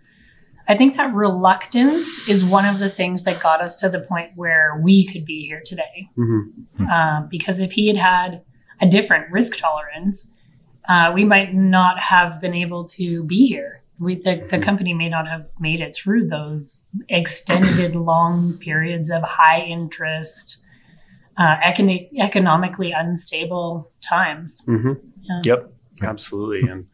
I 0.68 0.76
think 0.76 0.98
that 0.98 1.14
reluctance 1.14 2.10
is 2.28 2.44
one 2.44 2.66
of 2.66 2.80
the 2.80 2.90
things 2.90 3.24
that 3.24 3.42
got 3.42 3.62
us 3.62 3.76
to 3.78 3.90
the 3.90 4.00
point 4.00 4.32
where 4.36 4.80
we 4.84 5.06
could 5.08 5.26
be 5.26 5.46
here 5.46 5.62
today. 5.64 6.10
hmm 6.16 6.42
Um, 6.92 7.28
because 7.30 7.60
if 7.60 7.72
he 7.74 7.88
had 7.88 7.98
had 7.98 8.42
a 8.82 8.88
different 8.88 9.32
risk 9.32 9.58
tolerance, 9.58 10.30
uh, 10.88 11.12
we 11.14 11.26
might 11.26 11.54
not 11.54 12.00
have 12.00 12.40
been 12.40 12.54
able 12.54 12.86
to 12.86 13.24
be 13.24 13.48
here. 13.48 13.82
We, 14.00 14.16
the, 14.16 14.46
the 14.50 14.60
company 14.60 14.94
may 14.94 15.10
not 15.10 15.28
have 15.28 15.48
made 15.60 15.82
it 15.82 15.96
through 15.96 16.28
those 16.28 16.82
extended 17.10 17.96
long 18.12 18.58
periods 18.60 19.10
of 19.10 19.24
high 19.24 19.62
interest, 19.62 20.58
uh, 21.38 21.58
econ- 21.58 22.10
economically 22.20 22.92
unstable 22.92 23.92
times. 24.02 24.62
hmm 24.66 24.94
Yeah. 25.24 25.42
Yep, 25.44 25.74
absolutely. 26.04 26.70
And 26.70 26.88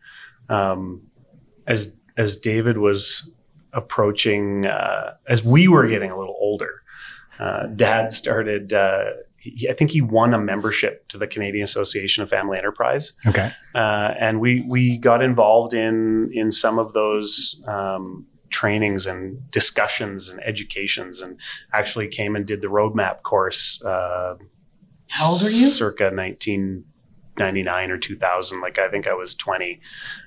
um, 0.50 1.02
as 1.68 1.94
as 2.18 2.38
David 2.38 2.78
was 2.78 3.32
approaching, 3.74 4.66
uh, 4.66 5.16
as 5.28 5.44
we 5.44 5.68
were 5.68 5.88
getting 5.88 6.12
a 6.12 6.18
little 6.18 6.38
older, 6.40 6.84
uh, 7.40 7.66
Dad 7.68 8.12
started. 8.14 8.72
He, 9.44 9.68
I 9.70 9.74
think 9.74 9.92
he 9.92 10.02
won 10.02 10.34
a 10.34 10.40
membership 10.40 11.08
to 11.10 11.18
the 11.18 11.28
Canadian 11.28 11.64
Association 11.64 12.24
of 12.24 12.30
Family 12.30 12.58
Enterprise, 12.58 13.14
Okay. 13.28 13.52
uh, 13.76 14.14
and 14.20 14.40
we 14.40 14.66
we 14.68 14.98
got 14.98 15.22
involved 15.22 15.74
in 15.74 16.30
in 16.34 16.52
some 16.52 16.80
of 16.80 16.94
those. 16.94 17.62
Um, 17.68 18.28
trainings 18.50 19.08
and 19.08 19.50
discussions 19.50 20.30
and 20.30 20.40
educations 20.44 21.22
and 21.22 21.40
actually 21.74 22.08
came 22.08 22.36
and 22.36 22.46
did 22.46 22.62
the 22.62 22.68
roadmap 22.68 23.24
course 23.24 23.82
uh, 23.84 24.36
How 25.10 25.32
old 25.32 25.42
were 25.42 25.50
you? 25.50 25.70
circa 25.70 26.12
1999 26.14 27.92
or 27.92 27.98
2000 27.98 28.62
like 28.62 28.78
i 28.78 28.88
think 28.90 29.08
i 29.08 29.14
was 29.14 29.34
20 29.36 29.80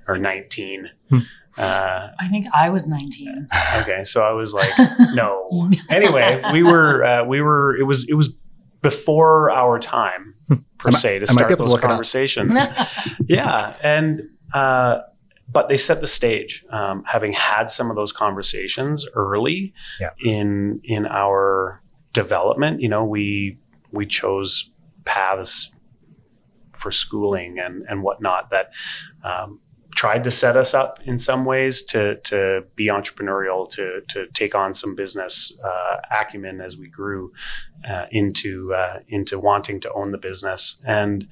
or 0.08 0.18
19 0.18 0.90
Hmm. 1.10 1.18
uh, 1.56 2.08
I 2.18 2.26
think 2.28 2.46
I 2.52 2.68
was 2.68 2.88
19. 2.88 3.48
okay 3.76 4.02
so 4.02 4.24
i 4.24 4.32
was 4.32 4.52
like 4.54 4.72
no 5.14 5.70
anyway 5.88 6.42
we 6.52 6.64
were 6.64 7.04
uh, 7.04 7.24
we 7.24 7.40
were 7.40 7.76
it 7.76 7.84
was 7.84 8.08
it 8.08 8.14
was 8.14 8.36
before 8.82 9.50
our 9.50 9.78
time 9.78 10.34
per 10.78 10.92
se 10.92 11.18
to 11.20 11.26
I 11.28 11.32
might 11.34 11.48
be 11.48 11.54
start 11.54 11.58
those 11.58 11.70
look 11.72 11.80
it 11.80 11.84
up. 11.84 11.90
conversations 11.90 12.56
yeah 13.28 13.74
and 13.82 14.28
uh, 14.54 15.00
but 15.50 15.68
they 15.68 15.76
set 15.76 16.00
the 16.00 16.06
stage 16.06 16.64
um, 16.70 17.02
having 17.06 17.32
had 17.32 17.70
some 17.70 17.90
of 17.90 17.96
those 17.96 18.12
conversations 18.12 19.06
early 19.14 19.72
Yeah. 20.00 20.10
in 20.24 20.80
in 20.84 21.06
our 21.06 21.82
development 22.12 22.80
you 22.80 22.88
know 22.88 23.04
we 23.04 23.58
we 23.92 24.06
chose 24.06 24.70
paths 25.04 25.72
for 26.72 26.90
schooling 26.92 27.58
and 27.58 27.84
and 27.88 28.02
whatnot 28.02 28.50
that 28.50 28.70
um, 29.24 29.60
tried 29.96 30.22
to 30.22 30.30
set 30.30 30.56
us 30.56 30.74
up 30.74 31.00
in 31.04 31.18
some 31.18 31.44
ways 31.44 31.82
to 31.82 32.16
to 32.30 32.62
be 32.76 32.86
entrepreneurial 32.86 33.68
to 33.70 33.84
to 34.08 34.26
take 34.34 34.54
on 34.54 34.72
some 34.74 34.94
business 34.94 35.58
uh, 35.64 35.96
acumen 36.20 36.60
as 36.60 36.76
we 36.76 36.86
grew 36.88 37.32
uh, 37.90 38.06
into 38.10 38.72
uh, 38.74 38.98
into 39.08 39.38
wanting 39.40 39.80
to 39.80 39.92
own 39.92 40.12
the 40.12 40.18
business 40.18 40.80
and 40.86 41.26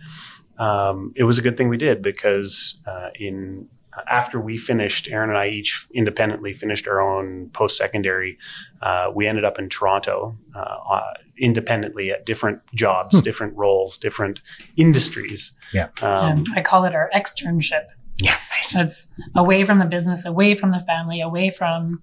um, 0.58 1.12
it 1.16 1.24
was 1.24 1.38
a 1.38 1.42
good 1.42 1.56
thing 1.56 1.68
we 1.68 1.76
did 1.76 2.00
because 2.02 2.80
uh, 2.86 3.10
in 3.26 3.68
after 4.08 4.40
we 4.40 4.58
finished, 4.58 5.08
Erin 5.08 5.30
and 5.30 5.38
I 5.38 5.48
each 5.48 5.86
independently 5.94 6.52
finished 6.52 6.88
our 6.88 7.00
own 7.00 7.50
post 7.52 7.76
secondary. 7.76 8.38
Uh, 8.82 9.10
we 9.14 9.28
ended 9.28 9.44
up 9.44 9.56
in 9.58 9.68
Toronto 9.68 10.36
uh, 10.54 10.58
uh, 10.58 11.12
independently 11.38 12.10
at 12.10 12.26
different 12.26 12.58
jobs, 12.74 13.16
Hmm. 13.16 13.22
different 13.22 13.56
roles, 13.56 13.96
different 13.98 14.40
industries. 14.76 15.52
Yeah. 15.72 15.88
Um, 16.02 16.10
Um, 16.12 16.44
I 16.56 16.60
call 16.62 16.84
it 16.84 16.94
our 16.94 17.08
externship. 17.14 17.84
Yeah. 18.18 18.36
Nice. 18.56 18.70
So 18.70 18.80
it's 18.80 19.08
away 19.34 19.64
from 19.64 19.78
the 19.78 19.84
business, 19.84 20.24
away 20.24 20.54
from 20.54 20.70
the 20.70 20.80
family, 20.80 21.20
away 21.20 21.50
from 21.50 22.02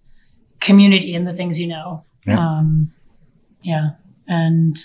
community 0.60 1.16
and 1.16 1.26
the 1.28 1.34
things 1.34 1.60
you 1.60 1.68
know. 1.68 2.04
Yeah. 2.28 2.38
Um, 2.40 2.92
yeah. 3.64 3.92
And 4.28 4.76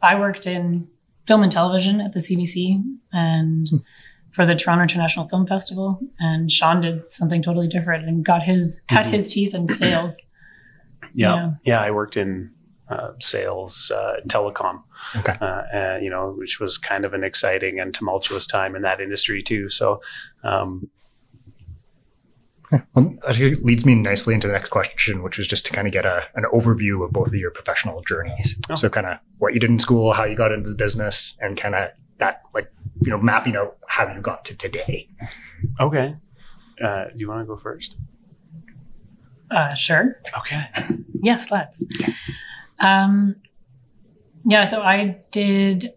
I 0.00 0.18
worked 0.18 0.46
in 0.46 0.88
film 1.26 1.42
and 1.42 1.52
television 1.52 2.00
at 2.00 2.12
the 2.12 2.20
CBC 2.20 2.82
and 3.12 3.68
Hmm. 3.68 3.76
for 4.30 4.46
the 4.46 4.54
Toronto 4.54 4.82
International 4.82 5.28
Film 5.28 5.46
Festival. 5.46 6.00
And 6.18 6.50
Sean 6.50 6.80
did 6.80 7.12
something 7.12 7.42
totally 7.42 7.68
different 7.68 8.08
and 8.08 8.24
got 8.24 8.42
his 8.44 8.80
cut 8.88 9.06
Mhm. 9.06 9.10
his 9.10 9.32
teeth 9.34 9.54
in 9.54 9.68
sales. 9.68 10.16
yeah. 11.14 11.34
Yeah. 11.34 11.50
yeah, 11.64 11.80
I 11.80 11.90
worked 11.90 12.16
in 12.16 12.51
uh, 12.92 13.12
sales, 13.20 13.90
uh, 13.94 14.16
telecom. 14.28 14.82
Okay. 15.16 15.36
uh, 15.40 15.44
uh, 15.44 15.98
you 16.00 16.10
know, 16.10 16.32
which 16.36 16.60
was 16.60 16.78
kind 16.78 17.04
of 17.04 17.14
an 17.14 17.24
exciting 17.24 17.80
and 17.80 17.94
tumultuous 17.94 18.46
time 18.46 18.76
in 18.76 18.82
that 18.82 19.00
industry 19.00 19.42
too. 19.42 19.68
So, 19.68 20.00
um, 20.44 20.88
Well, 22.94 23.14
that 23.26 23.38
leads 23.62 23.84
me 23.84 23.94
nicely 23.94 24.32
into 24.34 24.46
the 24.46 24.54
next 24.54 24.70
question, 24.70 25.22
which 25.22 25.36
was 25.36 25.46
just 25.46 25.66
to 25.66 25.72
kind 25.72 25.86
of 25.86 25.92
get 25.92 26.06
a, 26.06 26.24
an 26.34 26.44
overview 26.54 27.04
of 27.04 27.12
both 27.12 27.28
of 27.28 27.34
your 27.34 27.50
professional 27.50 28.02
journeys. 28.02 28.56
Oh. 28.70 28.74
So, 28.74 28.88
kind 28.88 29.06
of 29.06 29.18
what 29.38 29.52
you 29.54 29.60
did 29.60 29.70
in 29.70 29.78
school, 29.78 30.12
how 30.12 30.24
you 30.24 30.36
got 30.36 30.52
into 30.52 30.70
the 30.70 30.76
business, 30.76 31.36
and 31.40 31.60
kind 31.60 31.74
of 31.74 31.90
that, 32.18 32.42
like, 32.54 32.72
you 33.02 33.10
know, 33.10 33.18
mapping 33.18 33.56
out 33.56 33.76
how 33.88 34.12
you 34.14 34.20
got 34.20 34.44
to 34.46 34.56
today. 34.56 35.08
okay, 35.80 36.16
uh, 36.82 37.04
do 37.04 37.18
you 37.18 37.28
want 37.28 37.42
to 37.42 37.46
go 37.46 37.56
first? 37.56 37.96
Uh, 39.50 39.74
sure. 39.74 40.18
Okay. 40.38 40.64
Yes, 41.22 41.50
let's. 41.50 41.84
Um, 42.82 43.36
yeah, 44.44 44.64
so 44.64 44.82
I 44.82 45.20
did. 45.30 45.94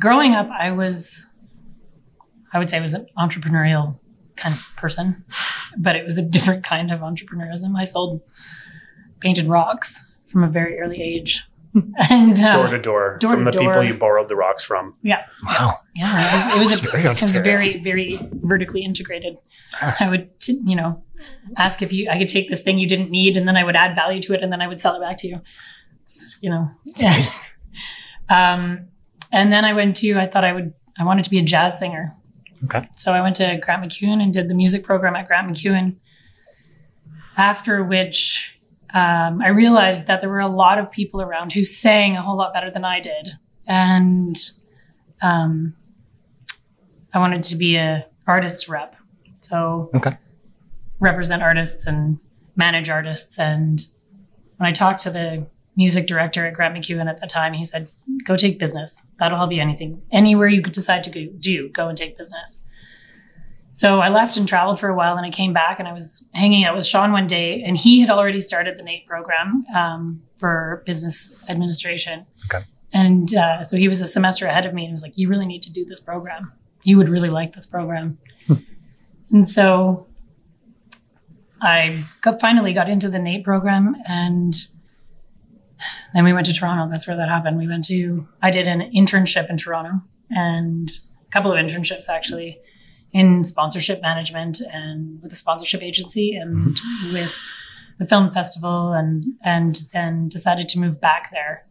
Growing 0.00 0.34
up, 0.34 0.48
I 0.50 0.70
was, 0.72 1.26
I 2.52 2.58
would 2.58 2.68
say, 2.70 2.78
I 2.78 2.80
was 2.80 2.94
an 2.94 3.06
entrepreneurial 3.18 3.98
kind 4.36 4.54
of 4.54 4.60
person, 4.76 5.24
but 5.78 5.96
it 5.96 6.04
was 6.04 6.18
a 6.18 6.22
different 6.36 6.64
kind 6.64 6.90
of 6.90 7.00
entrepreneurism. 7.00 7.76
I 7.78 7.84
sold 7.84 8.20
painted 9.20 9.46
rocks 9.46 10.06
from 10.26 10.44
a 10.44 10.48
very 10.48 10.78
early 10.78 11.00
age, 11.02 11.44
and 12.10 12.38
uh, 12.38 12.56
Door 12.56 12.68
to 12.68 12.78
door 12.78 13.16
door 13.18 13.32
from 13.34 13.44
to 13.46 13.50
the 13.50 13.58
people 13.58 13.82
you 13.82 13.94
borrowed 13.94 14.28
the 14.28 14.36
rocks 14.36 14.64
from. 14.64 14.94
yeah, 15.02 15.24
Wow. 15.44 15.74
yeah, 15.94 16.10
it 16.30 16.34
was, 16.34 16.56
it 16.56 16.58
was 16.58 16.72
It's 16.72 16.86
a 16.86 16.90
very 16.90 17.10
it 17.14 17.22
was 17.22 17.36
very 17.36 17.78
very 17.82 18.18
vertically 18.32 18.82
integrated. 18.84 19.36
I 20.00 20.08
would 20.08 20.30
you 20.48 20.76
know 20.76 21.02
ask 21.56 21.80
if 21.82 21.92
you 21.92 22.08
I 22.10 22.18
could 22.18 22.28
take 22.28 22.48
this 22.50 22.62
thing 22.62 22.76
you 22.78 22.88
didn't 22.88 23.10
need 23.10 23.36
and 23.36 23.46
then 23.48 23.56
I 23.56 23.64
would 23.64 23.76
add 23.76 23.94
value 23.94 24.20
to 24.22 24.32
it 24.34 24.42
and 24.42 24.50
then 24.52 24.60
I 24.62 24.68
would 24.68 24.80
sell 24.80 24.94
it 24.96 25.00
back 25.00 25.16
to 25.18 25.28
you. 25.28 25.40
It's, 26.06 26.38
you 26.40 26.50
know. 26.50 26.70
amazing. 26.98 27.32
um, 28.28 28.86
and 29.32 29.52
then 29.52 29.64
I 29.64 29.72
went 29.72 29.96
to 29.96 30.14
I 30.14 30.26
thought 30.26 30.44
I 30.44 30.52
would 30.52 30.72
I 30.98 31.04
wanted 31.04 31.24
to 31.24 31.30
be 31.30 31.38
a 31.38 31.42
jazz 31.42 31.78
singer. 31.78 32.14
Okay. 32.64 32.88
So 32.96 33.12
I 33.12 33.20
went 33.20 33.36
to 33.36 33.58
Grant 33.62 33.82
MacEwan 33.84 34.22
and 34.22 34.32
did 34.32 34.48
the 34.48 34.54
music 34.54 34.82
program 34.84 35.14
at 35.16 35.26
Grant 35.26 35.48
MacEwan. 35.50 35.96
After 37.36 37.84
which 37.84 38.58
um, 38.94 39.42
I 39.42 39.48
realized 39.48 40.06
that 40.06 40.20
there 40.22 40.30
were 40.30 40.40
a 40.40 40.48
lot 40.48 40.78
of 40.78 40.90
people 40.90 41.20
around 41.20 41.52
who 41.52 41.64
sang 41.64 42.16
a 42.16 42.22
whole 42.22 42.36
lot 42.36 42.54
better 42.54 42.70
than 42.70 42.84
I 42.84 43.00
did, 43.00 43.32
and 43.66 44.36
um, 45.20 45.74
I 47.12 47.18
wanted 47.18 47.42
to 47.44 47.56
be 47.56 47.76
a 47.76 48.06
artist 48.26 48.68
rep. 48.68 48.96
So 49.40 49.90
Okay. 49.94 50.16
represent 50.98 51.42
artists 51.42 51.84
and 51.86 52.18
manage 52.56 52.88
artists. 52.88 53.38
And 53.38 53.84
when 54.56 54.66
I 54.68 54.72
talked 54.72 55.00
to 55.02 55.10
the 55.10 55.46
music 55.76 56.06
director 56.06 56.46
at 56.46 56.54
Grant 56.54 56.74
MacEwan 56.74 57.08
at 57.08 57.20
the 57.20 57.26
time, 57.26 57.52
he 57.52 57.64
said, 57.64 57.88
"Go 58.26 58.36
take 58.36 58.58
business. 58.58 59.06
That'll 59.18 59.38
help 59.38 59.52
you 59.52 59.60
anything. 59.60 60.02
Anywhere 60.10 60.48
you 60.48 60.62
could 60.62 60.72
decide 60.72 61.04
to 61.04 61.10
go, 61.10 61.26
do, 61.38 61.68
go 61.68 61.88
and 61.88 61.96
take 61.96 62.16
business." 62.16 62.60
So 63.72 64.00
I 64.00 64.08
left 64.08 64.38
and 64.38 64.48
traveled 64.48 64.80
for 64.80 64.88
a 64.88 64.94
while, 64.94 65.16
and 65.16 65.26
I 65.26 65.30
came 65.30 65.52
back, 65.52 65.78
and 65.78 65.86
I 65.86 65.92
was 65.92 66.24
hanging 66.32 66.64
out 66.64 66.74
with 66.74 66.86
Sean 66.86 67.12
one 67.12 67.26
day, 67.26 67.62
and 67.62 67.76
he 67.76 68.00
had 68.00 68.08
already 68.08 68.40
started 68.40 68.78
the 68.78 68.82
NAIT 68.82 69.06
program 69.06 69.66
um, 69.74 70.22
for 70.36 70.82
business 70.86 71.34
administration. 71.48 72.24
Okay. 72.46 72.64
And 72.92 73.34
uh, 73.34 73.62
so 73.62 73.76
he 73.76 73.88
was 73.88 74.00
a 74.00 74.06
semester 74.06 74.46
ahead 74.46 74.64
of 74.64 74.72
me, 74.72 74.84
and 74.84 74.92
was 74.92 75.02
like, 75.02 75.18
"You 75.18 75.28
really 75.28 75.46
need 75.46 75.62
to 75.62 75.72
do 75.72 75.84
this 75.84 76.00
program. 76.00 76.52
You 76.82 76.96
would 76.96 77.08
really 77.08 77.30
like 77.30 77.54
this 77.54 77.66
program." 77.66 78.18
And 79.30 79.48
so 79.48 80.06
I 81.60 82.04
got, 82.20 82.40
finally 82.40 82.72
got 82.72 82.88
into 82.88 83.08
the 83.08 83.18
NAIT 83.18 83.44
program 83.44 83.96
and 84.06 84.54
then 86.14 86.24
we 86.24 86.32
went 86.32 86.46
to 86.46 86.52
Toronto. 86.52 86.90
That's 86.90 87.06
where 87.06 87.16
that 87.16 87.28
happened. 87.28 87.58
We 87.58 87.68
went 87.68 87.84
to, 87.86 88.26
I 88.42 88.50
did 88.50 88.66
an 88.66 88.90
internship 88.94 89.50
in 89.50 89.56
Toronto 89.56 90.02
and 90.30 90.90
a 91.26 91.30
couple 91.30 91.52
of 91.52 91.58
internships 91.58 92.08
actually 92.08 92.58
in 93.12 93.42
sponsorship 93.42 94.02
management 94.02 94.60
and 94.72 95.22
with 95.22 95.32
a 95.32 95.36
sponsorship 95.36 95.82
agency 95.82 96.34
and 96.34 96.78
with 97.12 97.34
the 97.98 98.06
film 98.06 98.30
festival 98.30 98.92
and 98.92 99.24
and 99.42 99.84
then 99.92 100.28
decided 100.28 100.68
to 100.68 100.78
move 100.78 101.00
back 101.00 101.30
there 101.32 101.66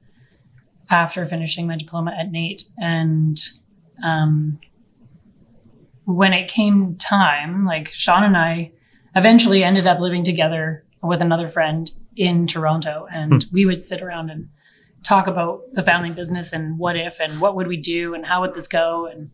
after 0.89 1.25
finishing 1.25 1.67
my 1.67 1.75
diploma 1.75 2.15
at 2.17 2.31
NAIT 2.31 2.63
and 2.77 3.38
um, 4.03 4.59
when 6.05 6.33
it 6.33 6.47
came 6.47 6.95
time 6.95 7.65
like 7.65 7.91
Sean 7.93 8.24
and 8.24 8.38
I 8.38 8.71
eventually 9.15 9.63
ended 9.63 9.88
up 9.88 10.00
living 10.00 10.24
together 10.24 10.83
with 11.01 11.21
another 11.21 11.47
friend 11.47 11.89
in 12.15 12.48
Toronto 12.48 13.07
and 13.12 13.43
hmm. 13.43 13.50
we 13.51 13.65
would 13.65 13.81
sit 13.81 14.01
around 14.01 14.29
and 14.29 14.50
talk 15.03 15.27
about 15.27 15.62
the 15.74 15.84
family 15.84 16.10
business 16.10 16.51
and 16.51 16.79
what 16.79 16.95
if 16.95 17.19
and 17.19 17.39
what 17.39 17.55
would 17.55 17.67
we 17.67 17.77
do 17.77 18.13
and 18.15 18.25
how 18.25 18.41
would 18.41 18.53
this 18.53 18.67
go 18.67 19.05
and 19.05 19.29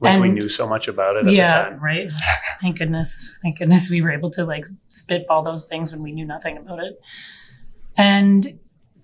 Like 0.00 0.20
we 0.20 0.28
knew 0.28 0.48
so 0.48 0.66
much 0.66 0.88
about 0.88 1.16
it 1.16 1.26
at 1.26 1.32
yeah, 1.32 1.64
the 1.64 1.70
time. 1.70 1.80
right. 1.80 2.08
Thank 2.60 2.78
goodness. 2.78 3.38
Thank 3.42 3.58
goodness 3.58 3.90
we 3.90 4.02
were 4.02 4.12
able 4.12 4.30
to 4.32 4.44
like 4.44 4.66
spitball 4.88 5.42
those 5.42 5.64
things 5.64 5.92
when 5.92 6.02
we 6.02 6.12
knew 6.12 6.24
nothing 6.26 6.56
about 6.56 6.80
it. 6.80 6.98
And 7.96 8.58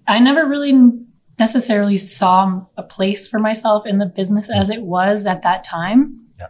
I 0.07 0.19
never 0.19 0.47
really 0.47 0.73
necessarily 1.39 1.97
saw 1.97 2.67
a 2.77 2.83
place 2.83 3.27
for 3.27 3.39
myself 3.39 3.87
in 3.87 3.99
the 3.99 4.07
business 4.07 4.49
hmm. 4.49 4.55
as 4.55 4.71
it 4.71 4.83
was 4.83 5.27
at 5.27 5.43
that 5.43 5.65
time. 5.65 6.27
Yeah. 6.39 6.49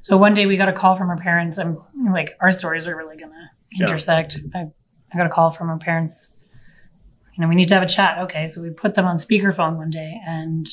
So 0.00 0.16
one 0.16 0.34
day 0.34 0.46
we 0.46 0.56
got 0.56 0.68
a 0.68 0.72
call 0.72 0.94
from 0.94 1.10
our 1.10 1.16
parents. 1.16 1.58
I'm 1.58 1.78
like, 2.12 2.36
our 2.40 2.50
stories 2.50 2.86
are 2.86 2.96
really 2.96 3.16
gonna 3.16 3.50
Yeah. 3.72 3.86
intersect. 3.86 4.38
I, 4.54 4.66
I 5.12 5.16
got 5.18 5.26
a 5.26 5.30
call 5.30 5.50
from 5.50 5.68
our 5.70 5.78
parents. 5.78 6.32
You 7.34 7.42
know, 7.42 7.48
we 7.48 7.54
need 7.54 7.68
to 7.68 7.74
have 7.74 7.82
a 7.82 7.86
chat. 7.88 8.18
Okay, 8.18 8.46
so 8.48 8.60
we 8.62 8.70
put 8.70 8.94
them 8.94 9.06
on 9.06 9.16
speakerphone 9.16 9.76
one 9.76 9.90
day, 9.90 10.20
and 10.26 10.66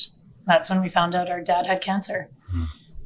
that's 0.46 0.68
when 0.70 0.80
we 0.82 0.88
found 0.88 1.14
out 1.14 1.30
our 1.30 1.40
dad 1.40 1.66
had 1.66 1.80
cancer. 1.80 2.28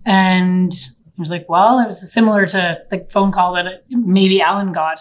And 0.04 0.72
I 1.06 1.12
was 1.18 1.30
like, 1.30 1.48
well, 1.48 1.78
it 1.80 1.86
was 1.86 2.12
similar 2.12 2.46
to 2.46 2.78
the 2.90 3.06
phone 3.10 3.32
call 3.32 3.54
that 3.54 3.84
maybe 3.90 4.40
Alan 4.40 4.72
got. 4.72 5.00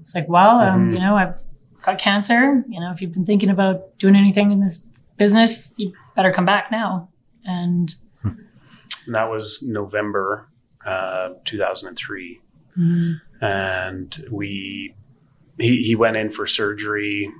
It's 0.00 0.14
like, 0.14 0.28
well, 0.28 0.60
um, 0.60 0.90
Mhm. 0.90 0.94
you 0.94 0.98
know, 1.00 1.16
I've 1.16 1.36
got 1.82 1.98
cancer. 1.98 2.64
You 2.68 2.80
know, 2.80 2.90
if 2.92 3.02
you've 3.02 3.12
been 3.12 3.26
thinking 3.26 3.50
about 3.50 3.98
doing 3.98 4.16
anything 4.16 4.50
in 4.50 4.60
this 4.60 4.86
business, 5.16 5.74
you 5.76 5.92
better 6.16 6.32
come 6.32 6.46
back 6.46 6.70
now. 6.70 7.08
And 7.44 7.94
And 8.22 9.14
that 9.14 9.28
was 9.30 9.62
November 9.66 10.46
uh, 10.86 11.30
2003. 11.44 12.40
mm, 12.78 13.20
and 13.42 14.24
we 14.30 14.94
he, 15.60 15.82
he 15.82 15.94
went 15.94 16.16
in 16.16 16.30
for 16.30 16.46
surgery 16.46 17.30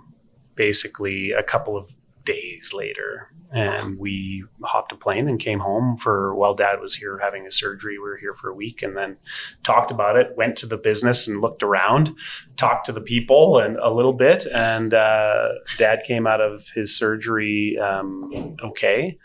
basically 0.55 1.33
a 1.33 1.43
couple 1.43 1.77
of 1.77 1.91
days 2.25 2.73
later 2.75 3.33
and 3.53 3.99
we 3.99 4.45
hopped 4.63 4.93
a 4.93 4.97
plane 4.97 5.29
and 5.29 5.41
came 5.41 5.59
home 5.59 5.97
for 5.97 6.35
while 6.35 6.55
dad 6.55 6.81
was 6.81 6.95
here 6.95 7.19
having 7.19 7.45
his 7.45 7.59
surgery 7.59 7.99
we 7.99 8.03
were 8.03 8.17
here 8.17 8.35
for 8.35 8.49
a 8.49 8.55
week 8.55 8.83
and 8.83 8.97
then 8.97 9.17
talked 9.65 9.91
about 9.91 10.17
it 10.17 10.37
went 10.37 10.55
to 10.55 10.67
the 10.67 10.77
business 10.77 11.27
and 11.27 11.41
looked 11.41 11.63
around 11.63 12.15
talked 12.57 12.87
to 12.87 12.93
the 12.93 13.01
people 13.01 13.59
and 13.59 13.77
a 13.79 13.91
little 13.91 14.13
bit 14.13 14.47
and 14.55 14.95
uh, 14.95 15.49
dad 15.79 16.03
came 16.07 16.27
out 16.27 16.41
of 16.41 16.69
his 16.75 16.97
surgery 16.97 17.77
um, 17.79 18.57
okay 18.63 19.19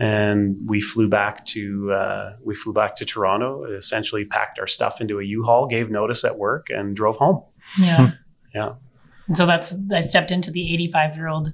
and 0.00 0.56
we 0.66 0.80
flew 0.80 1.08
back 1.08 1.44
to 1.44 1.92
uh, 1.92 2.32
we 2.42 2.54
flew 2.54 2.72
back 2.72 2.96
to 2.96 3.04
Toronto. 3.04 3.64
Essentially, 3.64 4.24
packed 4.24 4.58
our 4.58 4.66
stuff 4.66 4.98
into 4.98 5.20
a 5.20 5.22
U-Haul, 5.22 5.66
gave 5.66 5.90
notice 5.90 6.24
at 6.24 6.38
work, 6.38 6.68
and 6.70 6.96
drove 6.96 7.16
home. 7.18 7.42
yeah. 7.78 8.12
Yeah. 8.54 8.74
And 9.26 9.36
so 9.36 9.46
that's, 9.46 9.74
I 9.94 10.00
stepped 10.00 10.30
into 10.30 10.50
the 10.50 10.72
85 10.74 11.16
year 11.16 11.28
old 11.28 11.52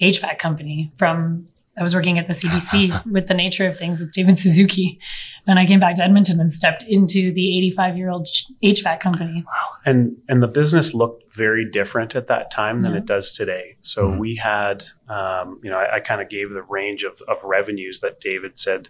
HVAC 0.00 0.38
company 0.38 0.92
from, 0.96 1.46
I 1.78 1.82
was 1.82 1.94
working 1.94 2.18
at 2.18 2.26
the 2.26 2.32
CBC 2.34 3.06
with 3.10 3.26
the 3.28 3.32
nature 3.34 3.66
of 3.66 3.74
things 3.76 4.00
with 4.00 4.12
David 4.12 4.38
Suzuki. 4.38 4.98
And 5.46 5.58
I 5.58 5.64
came 5.64 5.80
back 5.80 5.94
to 5.94 6.02
Edmonton 6.02 6.38
and 6.40 6.52
stepped 6.52 6.82
into 6.82 7.32
the 7.32 7.56
85 7.58 7.96
year 7.96 8.10
old 8.10 8.28
HVAC 8.62 9.00
company. 9.00 9.44
Wow. 9.46 9.76
And 9.86 10.16
and 10.28 10.42
the 10.42 10.48
business 10.48 10.92
looked 10.92 11.34
very 11.34 11.64
different 11.70 12.14
at 12.14 12.26
that 12.26 12.50
time 12.50 12.80
than 12.80 12.92
Yeah. 12.92 12.98
it 12.98 13.06
does 13.06 13.32
today. 13.32 13.76
So 13.80 14.08
Mhm. 14.10 14.18
we 14.18 14.34
had, 14.36 14.84
um, 15.08 15.60
you 15.62 15.70
know, 15.70 15.78
I, 15.78 15.96
I 15.96 16.00
kind 16.00 16.20
of 16.20 16.28
gave 16.28 16.50
the 16.50 16.62
range 16.64 17.02
of, 17.04 17.22
of 17.28 17.42
revenues 17.44 18.00
that 18.00 18.20
David 18.20 18.58
said 18.58 18.88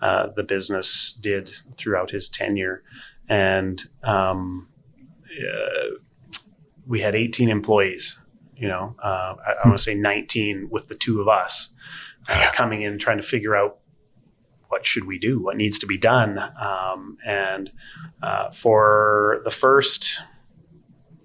uh, 0.00 0.28
the 0.34 0.44
business 0.44 1.12
did 1.12 1.50
throughout 1.76 2.10
his 2.12 2.28
tenure, 2.28 2.82
and 3.28 3.82
um, 4.02 4.68
uh, 5.26 5.96
we 6.90 7.00
had 7.00 7.14
18 7.14 7.48
employees. 7.48 8.18
You 8.56 8.68
know, 8.68 8.96
uh, 9.02 9.36
I, 9.46 9.52
I 9.64 9.68
want 9.68 9.78
to 9.78 9.82
say 9.82 9.94
19 9.94 10.68
with 10.70 10.88
the 10.88 10.96
two 10.96 11.20
of 11.20 11.28
us 11.28 11.72
uh, 12.28 12.50
coming 12.52 12.82
in 12.82 12.98
trying 12.98 13.16
to 13.16 13.22
figure 13.22 13.56
out 13.56 13.78
what 14.68 14.84
should 14.84 15.04
we 15.06 15.18
do, 15.18 15.40
what 15.40 15.56
needs 15.56 15.78
to 15.78 15.86
be 15.86 15.96
done, 15.96 16.38
um, 16.60 17.16
and 17.24 17.72
uh, 18.22 18.50
for 18.50 19.40
the 19.44 19.50
first, 19.50 20.20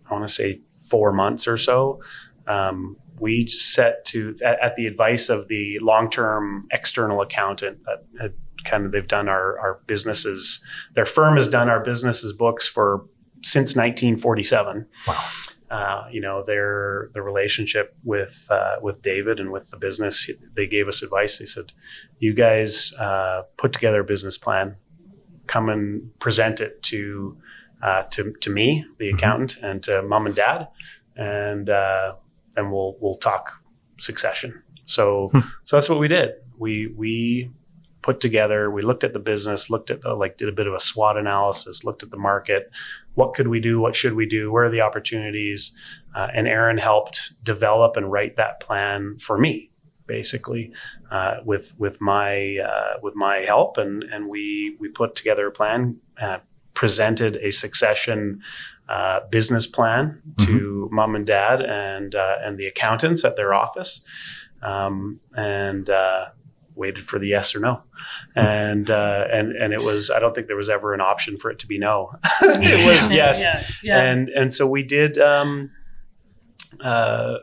I 0.10 0.14
want 0.14 0.28
to 0.28 0.34
say 0.34 0.62
four 0.90 1.12
months 1.12 1.48
or 1.48 1.58
so, 1.58 2.00
um, 2.48 2.98
we 3.20 3.48
set 3.48 4.06
to 4.06 4.36
at, 4.44 4.60
at 4.62 4.76
the 4.76 4.88
advice 4.88 5.30
of 5.30 5.48
the 5.48 5.80
long-term 5.80 6.68
external 6.72 7.22
accountant 7.22 7.84
that 7.86 8.06
had 8.20 8.34
kind 8.66 8.86
of 8.86 8.92
they've 8.92 9.08
done 9.08 9.28
our 9.28 9.60
our 9.60 9.80
businesses. 9.88 10.64
Their 10.94 11.06
firm 11.06 11.36
has 11.36 11.48
done 11.48 11.70
our 11.70 11.84
businesses 11.84 12.34
books 12.34 12.68
for 12.68 13.06
since 13.44 13.76
1947. 13.76 14.88
Wow. 15.08 15.24
Uh, 15.76 16.02
you 16.16 16.22
know 16.26 16.38
their 16.50 17.10
the 17.16 17.22
relationship 17.32 17.88
with 18.04 18.36
uh, 18.58 18.76
with 18.86 18.98
David 19.12 19.36
and 19.42 19.50
with 19.56 19.66
the 19.72 19.78
business. 19.88 20.16
They 20.58 20.68
gave 20.76 20.88
us 20.92 21.04
advice. 21.08 21.34
They 21.40 21.46
said, 21.56 21.68
"You 22.26 22.34
guys 22.46 22.94
uh, 23.08 23.38
put 23.62 23.72
together 23.78 24.00
a 24.02 24.04
business 24.14 24.38
plan, 24.46 24.68
come 25.48 25.68
and 25.74 25.84
present 26.26 26.58
it 26.66 26.74
to 26.92 27.00
uh, 27.88 28.04
to 28.14 28.22
to 28.44 28.50
me, 28.60 28.86
the 29.00 29.08
Mhm. 29.10 29.16
accountant, 29.18 29.52
and 29.68 29.78
to 29.88 29.94
mom 30.12 30.26
and 30.28 30.36
dad, 30.36 30.60
and 31.18 31.70
uh, 31.70 32.16
and 32.56 32.72
we'll 32.72 32.96
we'll 33.02 33.20
talk 33.30 33.44
succession." 34.00 34.52
So 34.86 35.04
Hmm. 35.32 35.40
so 35.68 35.72
that's 35.76 35.90
what 35.90 36.00
we 36.00 36.08
did. 36.08 36.30
We 36.58 36.74
we 37.02 37.52
put 38.06 38.22
together. 38.22 38.70
We 38.70 38.84
looked 38.84 39.04
at 39.04 39.14
the 39.14 39.20
business, 39.20 39.72
looked 39.72 39.90
at 39.90 40.02
the, 40.02 40.14
like 40.14 40.38
did 40.38 40.48
a 40.48 40.52
bit 40.52 40.68
of 40.68 40.76
a 40.76 40.80
SWOT 40.80 41.18
analysis, 41.18 41.84
looked 41.84 42.04
at 42.04 42.12
the 42.12 42.18
market. 42.18 42.70
What 43.16 43.34
could 43.34 43.48
we 43.48 43.60
do? 43.60 43.80
What 43.80 43.96
should 43.96 44.14
we 44.14 44.28
do? 44.28 44.52
Where 44.52 44.66
are 44.66 44.70
the 44.70 44.82
opportunities? 44.82 45.76
Uh, 46.14 46.28
and 46.32 46.48
Erin 46.48 46.78
helped 46.78 47.34
develop 47.44 47.98
and 47.98 48.12
write 48.12 48.36
that 48.36 48.60
plan 48.60 49.18
for 49.18 49.40
me, 49.40 49.72
basically, 50.06 50.72
uh, 51.10 51.38
with 51.44 51.74
with 51.80 52.00
my 52.00 52.58
uh, 52.60 53.00
with 53.02 53.16
my 53.16 53.38
help, 53.38 53.78
and 53.78 54.04
and 54.04 54.30
we 54.30 54.78
we 54.80 54.88
put 54.88 55.16
together 55.16 55.48
a 55.48 55.52
plan, 55.52 55.98
uh, 56.22 56.38
presented 56.76 57.38
a 57.38 57.52
succession 57.52 58.40
uh, 58.88 59.22
business 59.32 59.66
plan 59.66 60.22
to 60.46 60.88
mom 60.92 61.16
and 61.16 61.26
dad 61.26 61.60
and 61.64 62.14
uh, 62.14 62.36
and 62.44 62.60
the 62.60 62.68
accountants 62.68 63.26
at 63.26 63.36
their 63.36 63.52
office, 63.52 64.06
um, 64.62 65.20
and 65.36 65.90
uh, 65.90 66.26
waited 66.76 67.08
for 67.08 67.20
the 67.20 67.28
yes 67.28 67.56
or 67.56 67.60
no, 67.60 67.82
and 68.36 68.90
uh, 68.90 69.26
and 69.32 69.52
and 69.54 69.74
it 69.74 69.82
was 69.82 70.12
I 70.12 70.20
don't 70.20 70.36
think 70.36 70.48
there 70.48 70.56
was 70.56 70.70
ever 70.70 70.94
an 70.94 71.02
option 71.02 71.38
for 71.38 71.50
it 71.52 71.60
to 71.60 71.68
be 71.68 71.78
no. 71.78 72.12
it 72.42 72.86
was 72.86 73.12
yes, 73.12 73.42
Yeah. 73.42 73.66
Yeah. 73.84 74.02
and 74.02 74.30
and 74.30 74.54
so 74.54 74.68
we 74.68 74.84
did. 74.84 75.18
Um, 75.18 75.72
uh, 76.82 77.38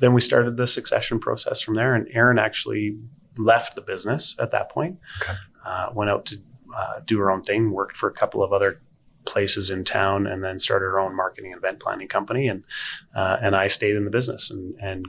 then 0.00 0.14
we 0.14 0.20
started 0.20 0.56
the 0.56 0.66
succession 0.66 1.18
process 1.18 1.60
from 1.60 1.74
there, 1.74 1.94
and 1.94 2.08
Erin 2.12 2.38
actually 2.38 2.98
left 3.36 3.74
the 3.74 3.82
business 3.82 4.34
at 4.38 4.50
that 4.52 4.70
point. 4.70 4.98
Okay. 5.22 5.34
Uh, 5.64 5.90
went 5.94 6.10
out 6.10 6.24
to 6.26 6.36
uh, 6.74 7.00
do 7.04 7.18
her 7.18 7.30
own 7.30 7.42
thing, 7.42 7.70
worked 7.70 7.96
for 7.96 8.08
a 8.08 8.12
couple 8.12 8.42
of 8.42 8.52
other 8.52 8.80
places 9.26 9.68
in 9.68 9.84
town, 9.84 10.26
and 10.26 10.42
then 10.42 10.58
started 10.58 10.86
her 10.86 10.98
own 10.98 11.14
marketing 11.14 11.52
and 11.52 11.58
event 11.62 11.80
planning 11.80 12.08
company. 12.08 12.48
And 12.48 12.64
uh, 13.14 13.36
and 13.42 13.54
I 13.54 13.66
stayed 13.66 13.94
in 13.96 14.04
the 14.04 14.10
business 14.10 14.50
and 14.50 14.74
and 14.80 15.06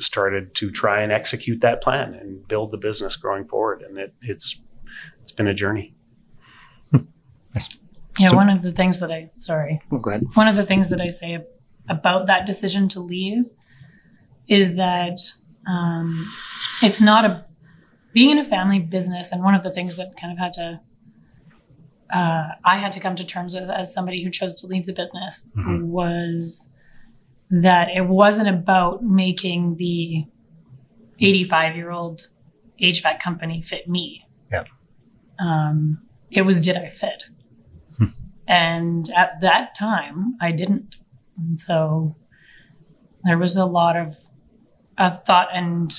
started 0.00 0.54
to 0.56 0.70
try 0.70 1.00
and 1.02 1.12
execute 1.12 1.60
that 1.60 1.82
plan 1.82 2.14
and 2.14 2.46
build 2.48 2.70
the 2.70 2.78
business 2.78 3.16
going 3.16 3.44
forward. 3.46 3.82
And 3.82 3.98
it, 3.98 4.14
it's 4.22 4.60
it's 5.20 5.32
been 5.32 5.46
a 5.48 5.54
journey. 5.54 5.94
yeah. 8.18 8.28
So- 8.28 8.36
one 8.36 8.48
of 8.50 8.62
the 8.62 8.72
things 8.72 9.00
that 9.00 9.10
I, 9.10 9.30
sorry, 9.34 9.80
Oh, 9.90 9.98
go 9.98 10.10
ahead. 10.10 10.24
one 10.34 10.48
of 10.48 10.56
the 10.56 10.66
things 10.66 10.90
that 10.90 11.00
I 11.00 11.08
say 11.08 11.38
about 11.88 12.26
that 12.26 12.46
decision 12.46 12.88
to 12.88 13.00
leave 13.00 13.44
is 14.48 14.74
that 14.76 15.18
um, 15.66 16.30
it's 16.82 17.00
not 17.00 17.24
a 17.24 17.44
being 18.12 18.30
in 18.30 18.38
a 18.38 18.44
family 18.44 18.78
business, 18.78 19.32
and 19.32 19.42
one 19.42 19.54
of 19.54 19.62
the 19.62 19.70
things 19.70 19.96
that 19.96 20.14
kind 20.20 20.32
of 20.32 20.38
had 20.38 20.52
to 20.54 20.80
uh, 22.14 22.48
I 22.64 22.76
had 22.76 22.92
to 22.92 23.00
come 23.00 23.14
to 23.14 23.24
terms 23.24 23.54
with 23.54 23.70
as 23.70 23.94
somebody 23.94 24.22
who 24.22 24.28
chose 24.28 24.60
to 24.60 24.66
leave 24.66 24.84
the 24.84 24.92
business 24.92 25.48
Mhm. 25.56 25.84
was 25.84 26.68
that 27.52 27.88
it 27.94 28.06
wasn't 28.06 28.48
about 28.48 29.04
making 29.04 29.76
the 29.76 30.24
85 31.20 31.76
year 31.76 31.90
old 31.90 32.28
HVAC 32.80 33.20
company 33.20 33.62
fit 33.62 33.88
me. 33.88 34.26
Yeah. 34.50 34.64
Um, 35.38 36.02
it 36.30 36.42
was 36.42 36.60
did 36.60 36.76
I 36.76 36.88
fit? 36.88 37.24
And 38.48 39.08
at 39.10 39.40
that 39.40 39.74
time, 39.74 40.34
I 40.40 40.50
didn't. 40.50 40.96
And 41.38 41.60
so 41.60 42.16
there 43.24 43.38
was 43.38 43.56
a 43.56 43.64
lot 43.64 43.96
of, 43.96 44.16
of 44.98 45.22
thought 45.22 45.48
and, 45.54 45.94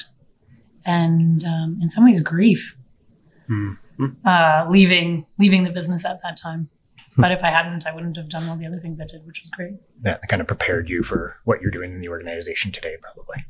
and 0.85 1.43
um, 1.45 1.79
in 1.81 1.89
some 1.89 2.03
ways, 2.03 2.19
grief 2.19 2.77
Hmm. 3.47 3.73
uh, 4.25 4.65
leaving 4.69 5.25
leaving 5.37 5.63
the 5.65 5.69
business 5.69 6.05
at 6.05 6.21
that 6.23 6.35
time. 6.35 6.69
But 7.17 7.31
if 7.31 7.43
I 7.43 7.49
hadn't, 7.49 7.85
I 7.85 7.93
wouldn't 7.93 8.17
have 8.17 8.29
done 8.29 8.47
all 8.49 8.55
the 8.57 8.65
other 8.65 8.79
things 8.79 8.99
I 8.99 9.05
did, 9.05 9.25
which 9.25 9.41
was 9.41 9.49
great. 9.51 9.73
That 10.01 10.21
kind 10.29 10.41
of 10.41 10.47
prepared 10.47 10.89
you 10.89 11.03
for 11.03 11.37
what 11.45 11.61
you're 11.61 11.71
doing 11.71 11.91
in 11.93 12.01
the 12.01 12.09
organization 12.09 12.71
today, 12.71 12.95
probably. 13.01 13.45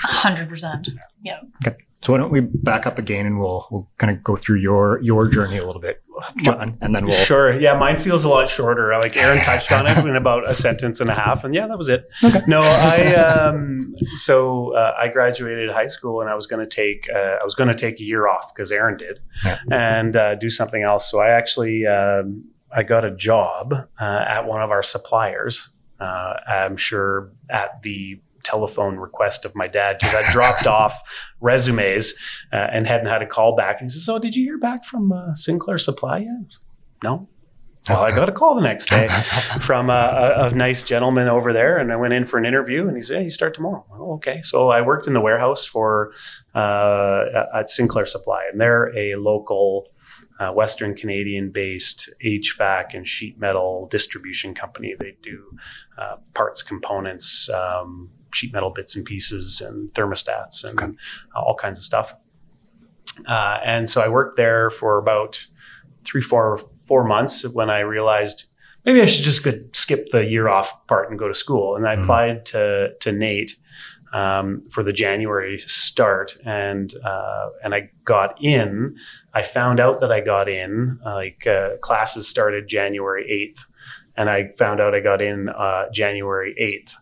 Hundred 0.00 0.48
percent. 0.48 0.90
Yeah. 1.22 1.40
Okay. 1.66 1.76
So 2.02 2.12
why 2.12 2.18
don't 2.20 2.30
we 2.30 2.40
back 2.40 2.86
up 2.86 2.98
again 2.98 3.26
and 3.26 3.40
we'll 3.40 3.66
we'll 3.72 3.90
kind 3.98 4.14
of 4.16 4.22
go 4.22 4.36
through 4.36 4.58
your 4.58 5.00
your 5.02 5.26
journey 5.26 5.56
a 5.56 5.66
little 5.66 5.80
bit, 5.80 6.00
Sean, 6.44 6.78
and 6.80 6.94
then 6.94 7.06
we'll 7.06 7.16
Sure. 7.16 7.58
Yeah, 7.58 7.76
mine 7.76 7.98
feels 7.98 8.24
a 8.24 8.28
lot 8.28 8.48
shorter. 8.50 8.92
Like 9.02 9.16
Erin 9.16 9.42
touched 9.42 9.72
on 9.72 9.86
it 9.86 9.98
in 10.06 10.14
about 10.14 10.48
a 10.48 10.54
sentence 10.54 11.00
and 11.00 11.10
a 11.10 11.14
half, 11.14 11.42
and 11.42 11.54
yeah, 11.54 11.66
that 11.66 11.76
was 11.78 11.88
it. 11.88 12.06
Okay. 12.22 12.40
No, 12.46 12.60
I 12.60 13.14
um, 13.14 13.94
so 14.14 14.74
uh, 14.74 14.94
I 14.96 15.08
graduated 15.08 15.70
high 15.70 15.88
school, 15.88 16.20
and 16.20 16.30
I 16.30 16.34
was 16.36 16.46
going 16.46 16.64
to 16.64 16.68
take 16.70 17.08
uh, 17.12 17.38
I 17.40 17.44
was 17.44 17.54
going 17.56 17.68
to 17.68 17.74
take 17.74 17.98
a 17.98 18.04
year 18.04 18.28
off 18.28 18.54
because 18.54 18.70
Erin 18.70 18.96
did, 18.98 19.18
Yeah. 19.44 19.58
and 19.72 20.14
uh, 20.14 20.34
do 20.36 20.50
something 20.50 20.82
else. 20.82 21.10
So 21.10 21.18
I 21.18 21.30
actually 21.30 21.84
um, 21.86 22.44
I 22.74 22.82
got 22.82 23.04
a 23.04 23.10
job 23.10 23.72
uh, 24.00 24.24
at 24.28 24.46
one 24.46 24.62
of 24.62 24.70
our 24.70 24.82
suppliers. 24.82 25.70
Uh, 26.00 26.34
I'm 26.46 26.76
sure 26.76 27.32
at 27.50 27.82
the 27.82 28.20
telephone 28.44 28.96
request 28.96 29.44
of 29.44 29.54
my 29.54 29.66
dad 29.66 29.98
because 29.98 30.14
I 30.14 30.30
dropped 30.32 30.66
off 30.78 31.00
resumes 31.40 32.14
uh, 32.52 32.56
and 32.56 32.86
hadn't 32.86 33.08
had 33.08 33.22
a 33.22 33.26
call 33.26 33.56
back. 33.56 33.80
And 33.80 33.90
he 33.90 33.92
says, 33.92 34.04
"So 34.04 34.18
did 34.18 34.34
you 34.36 34.44
hear 34.44 34.58
back 34.58 34.84
from 34.84 35.12
uh, 35.12 35.34
Sinclair 35.34 35.78
Supply 35.78 36.18
yet?" 36.18 36.28
Like, 36.30 37.04
no. 37.04 37.28
Well, 37.88 38.02
I 38.02 38.10
got 38.10 38.28
a 38.28 38.32
call 38.32 38.54
the 38.54 38.60
next 38.60 38.90
day 38.90 39.08
from 39.62 39.88
a, 39.88 39.92
a, 39.92 40.48
a 40.48 40.50
nice 40.50 40.82
gentleman 40.82 41.26
over 41.26 41.54
there, 41.54 41.78
and 41.78 41.90
I 41.90 41.96
went 41.96 42.12
in 42.12 42.26
for 42.26 42.36
an 42.36 42.44
interview, 42.44 42.86
and 42.86 42.94
he 42.94 43.02
said, 43.02 43.18
hey, 43.18 43.24
"You 43.24 43.30
start 43.30 43.54
tomorrow." 43.54 43.84
Oh, 43.92 44.14
okay. 44.14 44.42
So 44.42 44.68
I 44.68 44.82
worked 44.82 45.06
in 45.06 45.14
the 45.14 45.20
warehouse 45.20 45.64
for 45.64 46.12
uh, 46.54 47.24
at 47.54 47.70
Sinclair 47.70 48.06
Supply, 48.06 48.46
and 48.50 48.60
they're 48.60 48.94
a 48.96 49.14
local 49.16 49.88
uh, 50.38 50.52
Western 50.52 50.94
Canadian-based 50.94 52.10
HVAC 52.24 52.94
and 52.94 53.06
sheet 53.06 53.38
metal 53.38 53.86
distribution 53.90 54.54
company. 54.54 54.94
They 54.98 55.16
do 55.22 55.56
uh, 55.96 56.16
parts, 56.34 56.62
components, 56.62 57.50
um, 57.50 58.10
sheet 58.32 58.52
metal 58.52 58.70
bits 58.70 58.94
and 58.96 59.04
pieces, 59.04 59.60
and 59.60 59.92
thermostats, 59.94 60.64
and 60.64 60.78
Okay. 60.80 60.92
all 61.34 61.54
kinds 61.56 61.78
of 61.78 61.84
stuff. 61.84 62.14
Uh, 63.26 63.58
and 63.64 63.90
so 63.90 64.00
I 64.00 64.08
worked 64.08 64.36
there 64.36 64.70
for 64.70 64.98
about 64.98 65.46
three, 66.04 66.22
four, 66.22 66.58
four 66.86 67.04
months 67.04 67.46
when 67.48 67.68
I 67.68 67.80
realized 67.80 68.44
maybe 68.84 69.02
I 69.02 69.06
should 69.06 69.24
just 69.24 69.44
skip 69.76 70.10
the 70.12 70.24
year 70.24 70.48
off 70.48 70.86
part 70.86 71.10
and 71.10 71.18
go 71.18 71.26
to 71.28 71.34
school. 71.34 71.74
And 71.76 71.86
I 71.86 71.96
Mhm. 71.96 72.02
applied 72.02 72.46
to 72.46 72.94
to 73.00 73.12
NAIT 73.12 73.56
um, 74.12 74.62
for 74.70 74.82
the 74.82 74.92
January 74.92 75.58
start, 75.58 76.36
and 76.44 76.92
uh, 77.04 77.48
and 77.62 77.74
I 77.74 77.90
got 78.04 78.42
in. 78.42 78.96
I 79.34 79.42
found 79.42 79.80
out 79.80 80.00
that 80.00 80.10
I 80.12 80.20
got 80.20 80.48
in. 80.48 80.98
uh, 81.04 81.14
Like 81.14 81.46
uh, 81.46 81.76
classes 81.82 82.28
started 82.28 82.68
January 82.68 83.24
eighth, 83.30 83.64
and 84.16 84.28
I 84.30 84.48
found 84.58 84.80
out 84.80 84.94
I 84.94 85.00
got 85.00 85.20
in 85.20 85.48
uh, 85.48 85.84
January 85.92 86.54
eighth. 86.58 86.96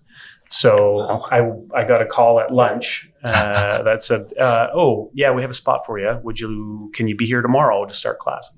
So 0.48 0.96
Wow. 0.96 1.26
I 1.74 1.80
I 1.80 1.84
got 1.84 2.00
a 2.02 2.06
call 2.06 2.38
at 2.40 2.52
lunch 2.52 3.10
uh, 3.24 3.82
that 3.82 4.02
said, 4.04 4.32
uh, 4.38 4.68
"Oh 4.74 5.10
yeah, 5.14 5.30
we 5.32 5.42
have 5.42 5.50
a 5.50 5.54
spot 5.54 5.84
for 5.84 5.98
you. 5.98 6.20
Would 6.22 6.38
you 6.40 6.90
can 6.94 7.08
you 7.08 7.16
be 7.16 7.26
here 7.26 7.42
tomorrow 7.42 7.84
to 7.84 7.92
start 7.94 8.18
class?" 8.20 8.50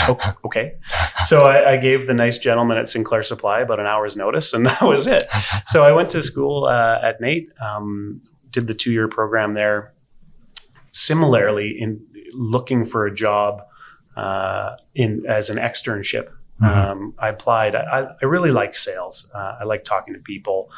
Oh, 0.00 0.18
okay. 0.44 0.74
So 1.24 1.42
I, 1.44 1.72
I 1.72 1.76
gave 1.76 2.06
the 2.06 2.14
nice 2.14 2.38
gentleman 2.38 2.76
at 2.78 2.88
Sinclair 2.88 3.22
Supply 3.22 3.60
about 3.60 3.78
an 3.80 3.86
hour's 3.86 4.16
notice, 4.16 4.52
and 4.52 4.66
that 4.70 4.82
was 4.82 5.06
it. 5.06 5.24
So 5.66 5.84
I 5.84 5.92
went 5.92 6.10
to 6.10 6.22
school 6.22 6.64
uh, 6.64 6.98
at 7.02 7.20
NAIT, 7.20 7.48
um, 7.60 8.20
did 8.50 8.66
the 8.66 8.74
two 8.74 8.92
year 8.92 9.08
program 9.08 9.52
there. 9.52 9.92
Similarly, 10.92 11.76
in 11.80 12.04
looking 12.32 12.84
for 12.86 13.06
a 13.06 13.14
job 13.14 13.62
uh, 14.16 14.76
in 14.94 15.24
as 15.28 15.50
an 15.50 15.56
externship, 15.58 16.28
Mhm. 16.62 16.68
um, 16.68 17.14
I 17.18 17.28
applied. 17.30 17.74
I, 17.74 18.10
I 18.22 18.24
really 18.26 18.52
like 18.52 18.76
sales. 18.76 19.28
Uh, 19.34 19.56
I 19.60 19.64
like 19.64 19.82
talking 19.84 20.14
to 20.14 20.20
people. 20.20 20.70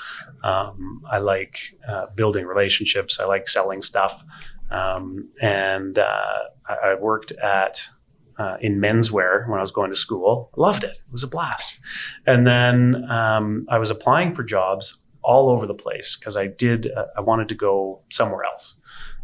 Um, 0.43 1.03
I 1.11 1.19
like 1.19 1.59
uh, 1.87 2.07
building 2.15 2.47
relationships. 2.47 3.21
I 3.21 3.27
like 3.27 3.47
selling 3.47 3.83
stuff. 3.83 4.25
Um, 4.71 5.29
and 5.41 5.99
uh, 5.99 6.39
I, 6.67 6.75
I 6.91 6.95
worked 6.95 7.33
at 7.33 7.91
uh, 8.39 8.57
in 8.61 8.81
menswear 8.81 9.49
when 9.49 9.59
I 9.59 9.63
was 9.63 9.71
going 9.71 9.91
to 9.91 9.97
school. 9.97 10.51
Loved 10.57 10.85
it. 10.85 10.91
It 10.91 11.13
was 11.13 11.23
a 11.23 11.29
blast. 11.29 11.79
And 12.27 12.47
then 12.47 13.11
um, 13.11 13.67
I 13.69 13.79
was 13.79 13.91
applying 13.91 14.35
for 14.35 14.43
jobs 14.43 14.99
all 15.23 15.49
over 15.49 15.67
the 15.67 15.75
place 15.75 16.17
because 16.17 16.37
I 16.37 16.47
did. 16.47 16.91
Uh, 16.91 17.07
I 17.17 17.21
wanted 17.21 17.49
to 17.49 17.55
go 17.55 18.01
somewhere 18.11 18.45
else 18.45 18.77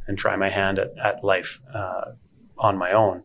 and 0.06 0.18
try 0.18 0.36
my 0.36 0.50
hand 0.50 0.78
at, 0.78 0.92
at 1.02 1.24
life 1.24 1.60
uh, 1.74 2.12
on 2.58 2.76
my 2.76 2.92
own. 2.92 3.22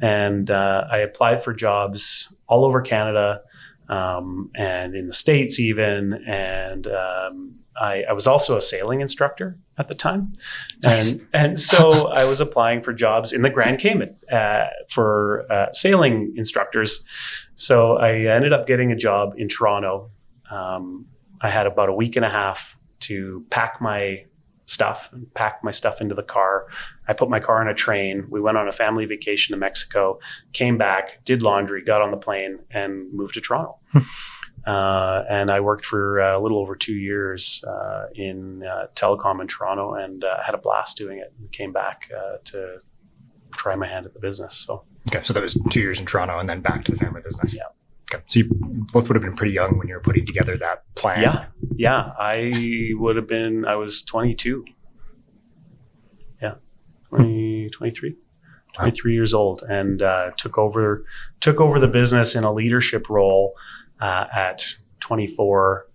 And 0.00 0.50
uh, 0.50 0.84
I 0.90 0.98
applied 0.98 1.42
for 1.42 1.52
jobs 1.52 2.32
all 2.46 2.64
over 2.64 2.80
Canada 2.80 3.42
um, 3.88 4.50
and 4.54 4.94
in 4.94 5.06
the 5.06 5.12
States, 5.12 5.58
even. 5.58 6.12
And 6.26 6.86
um, 6.86 7.59
I, 7.76 8.04
I 8.08 8.12
was 8.12 8.26
also 8.26 8.56
a 8.56 8.62
sailing 8.62 9.00
instructor 9.00 9.58
at 9.78 9.88
the 9.88 9.94
time. 9.94 10.34
Nice. 10.82 11.10
And, 11.10 11.26
and 11.32 11.60
so 11.60 12.06
I 12.12 12.24
was 12.24 12.40
applying 12.40 12.82
for 12.82 12.92
jobs 12.92 13.32
in 13.32 13.42
the 13.42 13.50
Grand 13.50 13.78
Cayman 13.78 14.16
uh, 14.30 14.66
for 14.88 15.50
uh, 15.50 15.72
sailing 15.72 16.34
instructors. 16.36 17.04
So 17.54 17.96
I 17.96 18.26
ended 18.26 18.52
up 18.52 18.66
getting 18.66 18.92
a 18.92 18.96
job 18.96 19.34
in 19.36 19.48
Toronto. 19.48 20.10
Um, 20.50 21.06
I 21.40 21.50
had 21.50 21.66
about 21.66 21.88
a 21.88 21.94
week 21.94 22.16
and 22.16 22.24
a 22.24 22.30
half 22.30 22.76
to 23.00 23.44
pack 23.50 23.80
my 23.80 24.24
stuff 24.66 25.10
and 25.12 25.32
pack 25.34 25.64
my 25.64 25.70
stuff 25.70 26.00
into 26.00 26.14
the 26.14 26.22
car. 26.22 26.66
I 27.08 27.12
put 27.12 27.28
my 27.28 27.40
car 27.40 27.60
on 27.60 27.68
a 27.68 27.74
train. 27.74 28.26
We 28.30 28.40
went 28.40 28.56
on 28.56 28.68
a 28.68 28.72
family 28.72 29.04
vacation 29.04 29.52
to 29.52 29.58
Mexico, 29.58 30.20
came 30.52 30.78
back, 30.78 31.24
did 31.24 31.42
laundry, 31.42 31.82
got 31.82 32.02
on 32.02 32.12
the 32.12 32.16
plane, 32.16 32.60
and 32.70 33.12
moved 33.12 33.34
to 33.34 33.40
Toronto. 33.40 33.78
uh, 34.66 35.24
and 35.28 35.50
I 35.50 35.60
worked 35.60 35.86
for 35.86 36.20
uh, 36.20 36.38
a 36.38 36.40
little 36.40 36.58
over 36.58 36.76
two 36.76 36.94
years 36.94 37.64
uh, 37.66 38.06
in 38.14 38.62
uh, 38.62 38.86
telecom 38.94 39.40
in 39.40 39.46
Toronto 39.46 39.94
and 39.94 40.22
uh, 40.22 40.42
had 40.42 40.54
a 40.54 40.58
blast 40.58 40.96
doing 40.98 41.18
it. 41.18 41.32
And 41.38 41.50
came 41.52 41.72
back 41.72 42.10
uh, 42.14 42.38
to 42.44 42.78
try 43.52 43.74
my 43.74 43.86
hand 43.86 44.06
at 44.06 44.14
the 44.14 44.20
business. 44.20 44.54
So 44.66 44.84
Okay, 45.08 45.24
so 45.24 45.32
that 45.32 45.42
was 45.42 45.58
two 45.70 45.80
years 45.80 45.98
in 45.98 46.06
Toronto 46.06 46.38
and 46.38 46.48
then 46.48 46.60
back 46.60 46.84
to 46.84 46.92
the 46.92 46.98
family 46.98 47.22
business. 47.22 47.54
Yeah. 47.54 47.62
Okay, 48.12 48.22
so 48.26 48.40
you 48.40 48.48
both 48.92 49.08
would 49.08 49.16
have 49.16 49.22
been 49.22 49.36
pretty 49.36 49.52
young 49.54 49.78
when 49.78 49.88
you 49.88 49.94
were 49.94 50.00
putting 50.00 50.26
together 50.26 50.56
that 50.58 50.82
plan. 50.94 51.22
yeah, 51.22 51.44
yeah, 51.76 52.12
I 52.18 52.90
would 52.94 53.16
have 53.16 53.28
been. 53.28 53.64
I 53.64 53.76
was 53.76 54.02
22. 54.02 54.64
Yeah, 56.42 56.54
20, 57.10 57.70
23. 57.70 58.16
23 58.74 59.14
years 59.14 59.34
old 59.34 59.62
and 59.68 60.00
uh, 60.00 60.30
took 60.36 60.56
over 60.56 61.04
took 61.40 61.60
over 61.60 61.80
the 61.80 61.88
business 61.88 62.36
in 62.36 62.44
a 62.44 62.52
leadership 62.52 63.10
role 63.10 63.54
uh, 64.00 64.26
at 64.34 64.64
24 65.00 65.86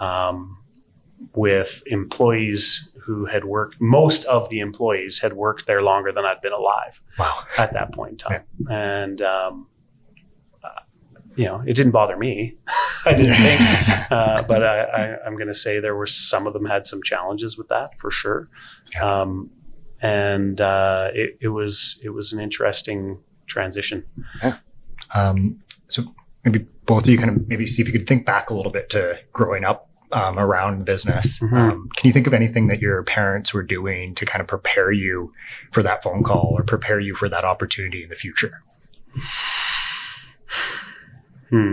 um, 0.00 0.58
with 1.34 1.82
employees 1.86 2.90
who 3.04 3.26
had 3.26 3.44
worked 3.44 3.76
most 3.80 4.24
of 4.26 4.48
the 4.50 4.58
employees 4.60 5.20
had 5.20 5.32
worked 5.34 5.66
there 5.66 5.82
longer 5.82 6.12
than 6.12 6.24
I'd 6.24 6.40
been 6.40 6.52
alive 6.52 7.00
Wow. 7.18 7.44
at 7.58 7.72
that 7.72 7.92
point 7.92 8.12
in 8.12 8.18
time 8.18 8.44
and 8.70 9.20
um, 9.22 9.66
uh, 10.64 10.68
you 11.36 11.44
know 11.44 11.62
it 11.66 11.74
didn't 11.74 11.92
bother 11.92 12.16
me 12.16 12.56
I 13.04 13.12
didn't 13.14 13.34
think 13.34 13.60
uh, 14.10 14.42
but 14.42 14.62
I, 14.64 15.16
I'm 15.26 15.34
going 15.36 15.48
to 15.48 15.54
say 15.54 15.80
there 15.80 15.94
were 15.96 16.06
some 16.06 16.46
of 16.46 16.52
them 16.52 16.64
had 16.66 16.86
some 16.86 17.02
challenges 17.02 17.56
with 17.58 17.68
that 17.68 17.98
for 17.98 18.10
sure 18.10 18.48
Yeah. 18.94 19.20
um, 19.22 19.50
and 20.02 20.58
uh, 20.60 21.08
it, 21.12 21.36
it 21.42 21.48
was 21.48 22.00
it 22.02 22.10
was 22.10 22.32
an 22.32 22.40
interesting 22.40 23.18
transition. 23.46 24.04
Um, 25.14 25.60
so 25.88 26.14
maybe 26.44 26.66
both 26.86 27.04
of 27.04 27.08
you 27.08 27.18
kind 27.18 27.30
of 27.30 27.48
maybe 27.48 27.66
see 27.66 27.82
if 27.82 27.88
you 27.88 27.92
could 27.92 28.06
think 28.06 28.26
back 28.26 28.50
a 28.50 28.54
little 28.54 28.72
bit 28.72 28.90
to 28.90 29.18
growing 29.32 29.64
up 29.64 29.88
um, 30.12 30.38
around 30.38 30.84
business. 30.84 31.38
Mhm. 31.38 31.52
Um, 31.52 31.88
can 31.96 32.08
you 32.08 32.12
think 32.12 32.26
of 32.26 32.34
anything 32.34 32.66
that 32.66 32.80
your 32.80 33.02
parents 33.04 33.54
were 33.54 33.62
doing 33.62 34.14
to 34.16 34.26
kind 34.26 34.40
of 34.40 34.48
prepare 34.48 34.90
you 34.90 35.32
for 35.70 35.82
that 35.82 36.02
phone 36.02 36.22
call 36.24 36.54
or 36.56 36.64
prepare 36.64 36.98
you 36.98 37.14
for 37.14 37.28
that 37.28 37.44
opportunity 37.44 38.02
in 38.02 38.08
the 38.08 38.16
future? 38.16 38.62
Hmm. 41.50 41.72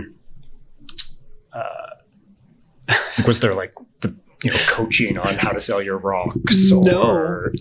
Like, 3.18 3.26
was 3.26 3.40
there 3.40 3.52
like 3.52 3.74
you 4.44 4.50
know 4.50 4.56
coaching 4.68 5.18
on 5.18 5.34
how 5.36 5.50
to 5.50 5.60
sell 5.60 5.82
your 5.82 5.98
rocks 5.98 6.70
or, 6.70 6.84
No. 6.84 7.02
or 7.02 7.52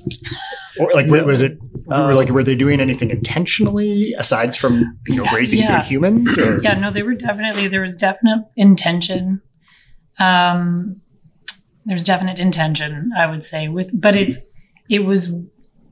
like 0.93 1.07
wa- 1.09 1.23
was 1.23 1.41
it 1.41 1.57
Um, 1.89 2.05
were 2.07 2.13
like 2.13 2.29
were 2.29 2.43
they 2.43 2.55
doing 2.55 2.79
anything 2.79 3.09
intentionally 3.09 4.13
aside 4.17 4.55
from 4.55 4.97
you 5.07 5.15
know 5.17 5.25
raising 5.33 5.59
Yeah. 5.61 5.77
good 5.77 5.87
humans 5.87 6.37
or 6.37 6.61
Yeah, 6.61 6.75
no, 6.75 6.91
they 6.91 7.01
were 7.03 7.15
definitely 7.15 7.67
there 7.67 7.81
was 7.81 7.95
definite 7.95 8.45
intention. 8.55 9.41
Um 10.19 10.93
there's 11.85 12.03
definite 12.03 12.37
intention, 12.37 13.11
I 13.17 13.25
would 13.27 13.43
say, 13.45 13.67
with 13.69 13.89
but 13.99 14.15
it's 14.15 14.37
it 14.89 14.99
was 15.05 15.31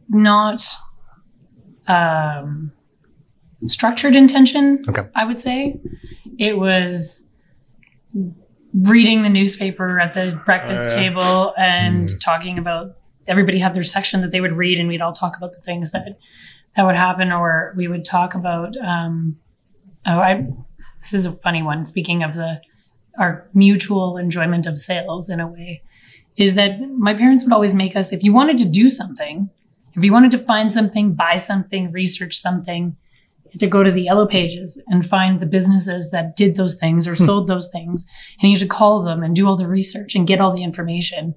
not 0.09 0.61
um 1.87 2.71
structured 3.65 4.15
intention, 4.15 4.81
Okay. 4.87 5.03
I 5.15 5.25
would 5.25 5.39
say. 5.41 5.79
it 6.37 6.57
was 6.57 7.25
reading 8.83 9.23
the 9.23 9.29
newspaper 9.29 9.99
at 9.99 10.13
the 10.13 10.39
breakfast 10.45 10.95
Uh, 10.95 10.99
table 10.99 11.53
and 11.57 12.09
Mm. 12.09 12.19
talking 12.23 12.57
about 12.57 12.95
everybody 13.27 13.59
had 13.59 13.73
their 13.73 13.83
section 13.83 14.21
that 14.21 14.31
they 14.31 14.41
would 14.41 14.51
read 14.53 14.79
and 14.79 14.87
we'd 14.89 15.01
all 15.01 15.13
talk 15.13 15.37
about 15.37 15.53
the 15.53 15.61
things 15.61 15.91
that 15.91 16.17
that 16.75 16.85
would 16.85 16.95
happen 16.95 17.31
or 17.31 17.73
we 17.77 17.87
would 17.87 18.03
talk 18.03 18.35
about 18.35 18.75
um 18.77 19.37
oh 20.05 20.19
i 20.19 20.45
this 21.01 21.13
is 21.13 21.25
a 21.25 21.31
funny 21.31 21.63
one 21.63 21.85
speaking 21.85 22.21
of 22.21 22.33
the 22.35 22.59
our 23.17 23.47
mutual 23.53 24.17
enjoyment 24.17 24.65
of 24.65 24.77
sales 24.77 25.29
in 25.29 25.39
a 25.39 25.47
way 25.47 25.81
is 26.35 26.55
that 26.55 26.71
my 26.97 27.13
parents 27.13 27.45
would 27.45 27.53
always 27.53 27.73
make 27.73 27.95
us 27.95 28.11
if 28.11 28.23
you 28.23 28.33
wanted 28.33 28.57
to 28.57 28.65
do 28.65 28.89
something 28.89 29.49
if 29.95 30.03
you 30.03 30.11
wanted 30.11 30.31
to 30.31 30.37
find 30.37 30.73
something 30.73 31.13
buy 31.13 31.37
something 31.37 31.89
research 31.91 32.35
something 32.35 32.97
to 33.59 33.67
go 33.67 33.83
to 33.83 33.91
the 33.91 34.01
yellow 34.01 34.25
pages 34.25 34.81
and 34.87 35.05
find 35.05 35.39
the 35.39 35.45
businesses 35.45 36.11
that 36.11 36.35
did 36.35 36.55
those 36.55 36.75
things 36.75 37.07
or 37.07 37.15
hmm. 37.15 37.23
sold 37.23 37.47
those 37.47 37.69
things. 37.69 38.05
And 38.41 38.49
you 38.49 38.55
had 38.57 38.67
to 38.67 38.67
call 38.67 39.01
them 39.01 39.23
and 39.23 39.35
do 39.35 39.47
all 39.47 39.55
the 39.55 39.67
research 39.67 40.15
and 40.15 40.27
get 40.27 40.41
all 40.41 40.55
the 40.55 40.63
information. 40.63 41.35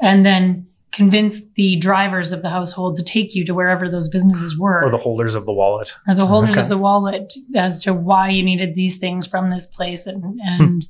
And 0.00 0.24
then 0.24 0.66
convince 0.92 1.42
the 1.54 1.76
drivers 1.76 2.32
of 2.32 2.40
the 2.40 2.48
household 2.48 2.96
to 2.96 3.02
take 3.02 3.34
you 3.34 3.44
to 3.44 3.54
wherever 3.54 3.88
those 3.88 4.08
businesses 4.08 4.58
were. 4.58 4.82
Or 4.84 4.90
the 4.90 4.96
holders 4.96 5.34
of 5.34 5.44
the 5.44 5.52
wallet. 5.52 5.94
or 6.06 6.14
the 6.14 6.26
holders 6.26 6.52
Okay. 6.52 6.62
of 6.62 6.68
the 6.68 6.78
wallet 6.78 7.34
as 7.54 7.82
to 7.84 7.92
why 7.92 8.30
you 8.30 8.42
needed 8.42 8.74
these 8.74 8.96
things 8.96 9.26
from 9.26 9.50
this 9.50 9.66
place. 9.66 10.06
And 10.06 10.22
hmm. 10.22 10.38
and 10.40 10.84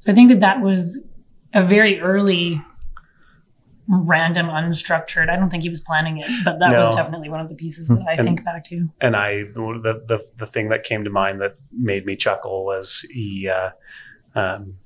so 0.00 0.12
i 0.12 0.14
think 0.14 0.28
that 0.28 0.40
that 0.40 0.60
was 0.60 1.02
a 1.52 1.64
very 1.64 2.00
early 2.00 2.60
random 3.88 4.46
unstructured. 4.46 5.28
I 5.28 5.36
don't 5.36 5.50
think 5.50 5.62
he 5.62 5.68
was 5.68 5.80
planning 5.80 6.18
it 6.18 6.28
but 6.44 6.58
that 6.60 6.76
was 6.76 6.94
definitely 6.94 7.28
one 7.28 7.40
of 7.40 7.48
the 7.48 7.54
pieces 7.54 7.88
that 7.88 8.02
i 8.08 8.12
And- 8.14 8.24
think 8.26 8.44
back 8.44 8.64
to. 8.64 8.88
and 9.00 9.14
I 9.16 9.42
the, 9.54 10.02
the 10.06 10.26
the 10.36 10.46
thing 10.46 10.68
that 10.70 10.84
came 10.84 11.04
to 11.04 11.10
mind 11.10 11.40
that 11.40 11.56
made 11.70 12.06
me 12.06 12.16
chuckle 12.16 12.64
was 12.64 13.04
he 13.10 13.48
uh, 13.48 13.70
um, 14.34 14.78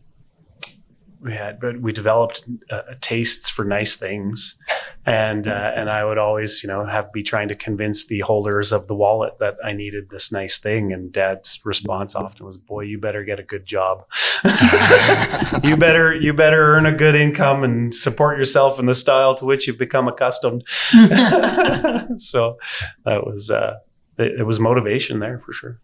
we 1.21 1.33
had 1.33 1.59
but 1.61 1.81
we 1.81 1.93
developed 1.93 2.45
uh, 2.71 2.83
tastes 3.01 3.51
for 3.51 3.65
nice 3.65 3.97
things. 3.97 4.57
And 5.05 5.49
uh, 5.49 5.73
and 5.75 5.91
I 5.91 6.05
would 6.05 6.19
always 6.19 6.63
you 6.63 6.69
know 6.69 6.85
have 6.85 7.13
be 7.13 7.23
trying 7.23 7.49
to 7.49 7.55
convince 7.55 8.07
the 8.07 8.21
holders 8.21 8.73
of 8.73 8.87
the 8.87 8.95
wallet 8.95 9.39
that 9.41 9.57
I 9.65 9.73
needed 9.73 10.11
this 10.11 10.31
nice 10.31 10.59
thing. 10.59 10.93
And 10.93 11.11
dad's 11.11 11.61
response 11.65 12.15
often 12.15 12.47
was 12.47 12.59
boy 12.59 12.83
you 12.83 12.99
better 12.99 13.25
get 13.25 13.41
a 13.41 13.45
good 13.45 13.67
job. 13.67 14.05
You 15.65 15.77
better 15.77 16.15
you 16.15 16.33
better 16.33 16.75
earn 16.75 16.87
a 16.87 16.93
good 16.93 17.15
income 17.15 17.65
and 17.65 17.95
support 17.95 18.39
yourself 18.39 18.79
in 18.79 18.87
the 18.87 18.95
style 18.95 19.35
to 19.37 19.45
which 19.45 19.67
you've 19.67 19.79
become 19.79 20.09
accustomed. 20.09 20.65
So 22.19 22.59
that 23.05 23.27
was 23.27 23.51
uh 23.51 23.79
it, 24.19 24.41
it 24.41 24.45
was 24.45 24.61
motivation 24.61 25.21
there 25.21 25.39
for 25.39 25.53
sure. 25.53 25.81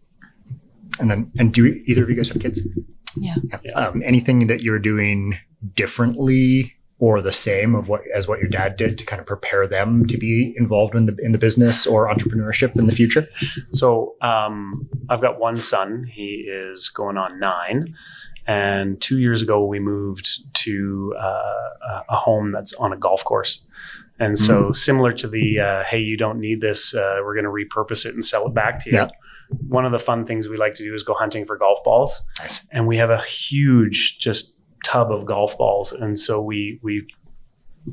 And 1.01 1.11
then, 1.11 1.31
and 1.39 1.53
do 1.53 1.67
either 1.87 2.05
of 2.05 2.11
you 2.11 2.17
guys 2.17 2.29
have 2.29 2.41
kids? 2.41 2.61
Yeah. 3.19 3.37
Yeah. 3.51 3.73
Um, 3.75 4.03
anything 4.05 4.47
that 4.47 4.63
you're 4.63 4.79
doing 4.79 5.39
differently 5.75 6.75
or 6.99 7.21
the 7.21 7.33
same 7.33 7.75
of 7.75 7.89
what 7.89 8.03
as 8.15 8.29
what 8.29 8.39
your 8.39 8.49
dad 8.49 8.77
did 8.77 8.97
to 8.99 9.05
kind 9.05 9.19
of 9.21 9.27
prepare 9.27 9.67
them 9.67 10.07
to 10.07 10.17
be 10.17 10.55
involved 10.57 10.95
in 10.95 11.07
the 11.07 11.17
in 11.23 11.33
the 11.33 11.39
business 11.39 11.87
or 11.87 12.09
entrepreneurship 12.09 12.77
in 12.77 12.87
the 12.87 12.95
future? 12.95 13.25
so 13.73 14.15
um 14.21 14.89
i've 15.11 15.21
got 15.21 15.41
one 15.41 15.59
son 15.59 16.09
he 16.11 16.47
is 16.49 16.89
going 16.89 17.17
on 17.17 17.41
nine 17.41 17.95
and 18.47 19.01
two 19.01 19.19
years 19.19 19.43
ago 19.43 19.65
we 19.65 19.81
moved 19.81 20.41
to 20.55 21.15
uh, 21.19 22.03
a 22.09 22.17
home 22.17 22.53
that's 22.53 22.73
on 22.75 22.93
a 22.93 22.97
golf 22.97 23.25
course 23.25 23.63
and 24.21 24.39
so 24.39 24.71
similar 24.73 25.13
to 25.13 25.27
the 25.27 25.59
uh, 25.59 25.83
hey 25.85 25.99
you 25.99 26.17
don't 26.17 26.39
need 26.39 26.61
this 26.61 26.95
uh, 26.95 27.17
we're 27.25 27.35
going 27.35 27.45
to 27.45 27.51
repurpose 27.51 28.07
it 28.07 28.15
and 28.15 28.25
sell 28.25 28.47
it 28.47 28.55
back 28.55 28.81
to 28.85 28.91
you 28.91 28.97
Yeah. 28.97 29.09
One 29.69 29.85
of 29.85 29.93
the 29.93 29.99
fun 29.99 30.25
things 30.27 30.49
we 30.49 30.57
like 30.57 30.75
to 30.75 30.85
do 30.85 30.95
is 30.95 31.03
go 31.03 31.15
hunting 31.15 31.45
for 31.47 31.57
golf 31.57 31.83
balls. 31.85 32.23
Nice. 32.39 32.65
and 32.71 32.87
we 32.87 32.97
have 32.99 33.11
a 33.11 33.21
huge 33.23 34.19
just 34.19 34.57
tub 34.85 35.11
of 35.11 35.25
golf 35.27 35.57
balls. 35.59 35.93
And 35.93 36.19
so 36.19 36.41
we 36.41 36.79
we 36.83 37.07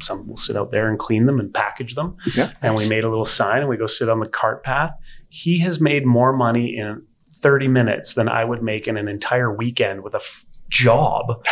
some 0.02 0.28
will 0.28 0.38
sit 0.38 0.56
out 0.56 0.72
there 0.72 0.88
and 0.88 0.98
clean 0.98 1.26
them 1.26 1.40
and 1.40 1.54
package 1.54 1.96
them. 1.96 2.16
Yeah. 2.36 2.52
and 2.62 2.76
we 2.76 2.88
made 2.88 3.04
a 3.04 3.10
little 3.10 3.26
sign 3.26 3.60
and 3.60 3.70
we 3.70 3.78
go 3.78 3.88
sit 3.88 4.10
on 4.10 4.20
the 4.20 4.28
cart 4.28 4.64
path. 4.64 4.92
He 5.30 5.60
has 5.60 5.82
made 5.82 6.06
more 6.06 6.32
money 6.34 6.78
in 6.78 7.04
30 7.36 7.70
minutes 7.70 8.14
than 8.14 8.30
i 8.30 8.46
would 8.46 8.62
make 8.62 8.88
in 8.88 8.98
an 8.98 9.08
entire 9.08 9.52
weekend 9.52 10.04
with 10.04 10.14
a 10.14 10.18
f- 10.20 10.46
job 10.72 11.46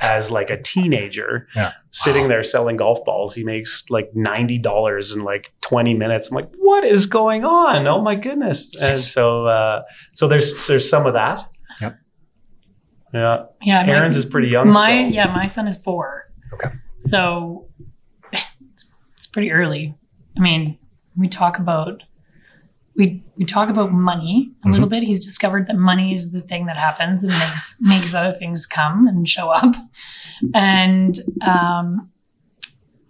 as 0.00 0.30
like 0.30 0.48
a 0.50 0.60
teenager 0.60 1.46
Yeah. 1.54 1.72
sitting 1.90 2.22
Wow. 2.22 2.28
there 2.28 2.42
selling 2.42 2.76
golf 2.76 3.04
balls 3.04 3.34
he 3.34 3.44
makes 3.44 3.84
like 3.90 4.10
$90 4.16 5.14
in 5.14 5.22
like 5.24 5.52
20 5.60 5.94
minutes 5.94 6.28
i'm 6.30 6.34
like 6.34 6.48
what 6.58 6.82
is 6.84 7.04
going 7.06 7.44
on 7.44 7.86
oh 7.86 8.00
my 8.00 8.14
goodness 8.14 8.74
and 8.80 8.98
so 8.98 9.46
uh 9.46 9.82
so 10.14 10.26
there's 10.26 10.66
there's 10.66 10.88
some 10.88 11.06
of 11.06 11.12
that 11.12 11.46
Yep. 11.82 11.98
yeah 13.12 13.44
yeah 13.62 13.86
my- 13.86 13.92
Erin's 13.92 14.16
is 14.16 14.24
pretty 14.24 14.48
young 14.48 14.68
my 14.68 15.04
still. 15.04 15.10
yeah 15.10 15.26
my 15.26 15.46
son 15.46 15.68
is 15.68 15.76
four 15.76 16.32
Okay. 16.54 16.70
so 16.98 17.68
it's, 18.32 18.90
it's 19.16 19.26
pretty 19.26 19.52
early 19.52 19.94
i 20.36 20.40
mean 20.40 20.78
we 21.16 21.28
talk 21.28 21.58
about 21.58 22.02
we 22.96 23.24
we 23.36 23.44
talk 23.44 23.68
about 23.70 23.90
money 23.92 24.52
a 24.64 24.68
little 24.68 24.88
bit. 24.88 25.02
He's 25.02 25.24
discovered 25.24 25.66
that 25.68 25.76
money 25.76 26.12
is 26.12 26.32
the 26.32 26.40
thing 26.40 26.66
that 26.66 26.76
happens 26.76 27.24
and 27.24 27.32
makes 27.32 27.76
makes 27.80 28.14
other 28.14 28.32
things 28.32 28.66
come 28.66 29.06
and 29.06 29.26
show 29.28 29.48
up. 29.50 29.74
And 30.54 31.18
um 31.46 32.10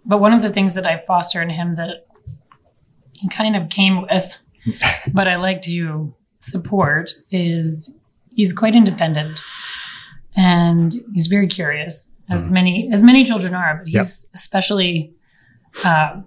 but 0.05 0.19
one 0.19 0.33
of 0.33 0.41
the 0.41 0.49
things 0.51 0.73
that 0.73 0.85
i 0.85 1.01
foster 1.07 1.41
in 1.41 1.49
him 1.49 1.75
that 1.75 2.05
he 3.13 3.29
kind 3.29 3.55
of 3.55 3.69
came 3.69 4.01
with 4.01 4.37
but 5.13 5.27
i 5.29 5.35
like 5.37 5.61
to 5.61 6.13
support 6.41 7.13
is 7.31 7.97
he's 8.29 8.51
quite 8.51 8.75
independent 8.75 9.41
and 10.35 10.95
he's 11.13 11.27
very 11.27 11.47
curious 11.47 12.11
as 12.29 12.49
many 12.49 12.89
as 12.91 13.01
many 13.01 13.23
children 13.23 13.53
are 13.53 13.77
but 13.77 13.87
he's 13.87 13.95
Yep. 13.95 14.07
especially 14.35 15.13
uh, 15.85 16.21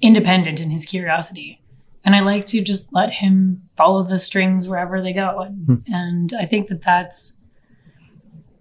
independent 0.00 0.60
in 0.60 0.70
his 0.70 0.84
curiosity 0.84 1.60
and 2.04 2.14
i 2.14 2.20
like 2.20 2.46
to 2.46 2.62
just 2.62 2.92
let 2.92 3.12
him 3.12 3.62
follow 3.76 4.02
the 4.02 4.18
strings 4.18 4.68
wherever 4.68 5.02
they 5.02 5.12
go. 5.12 5.40
And, 5.40 5.84
and 5.86 6.32
i 6.38 6.44
think 6.46 6.68
that 6.68 6.82
that's 6.82 7.36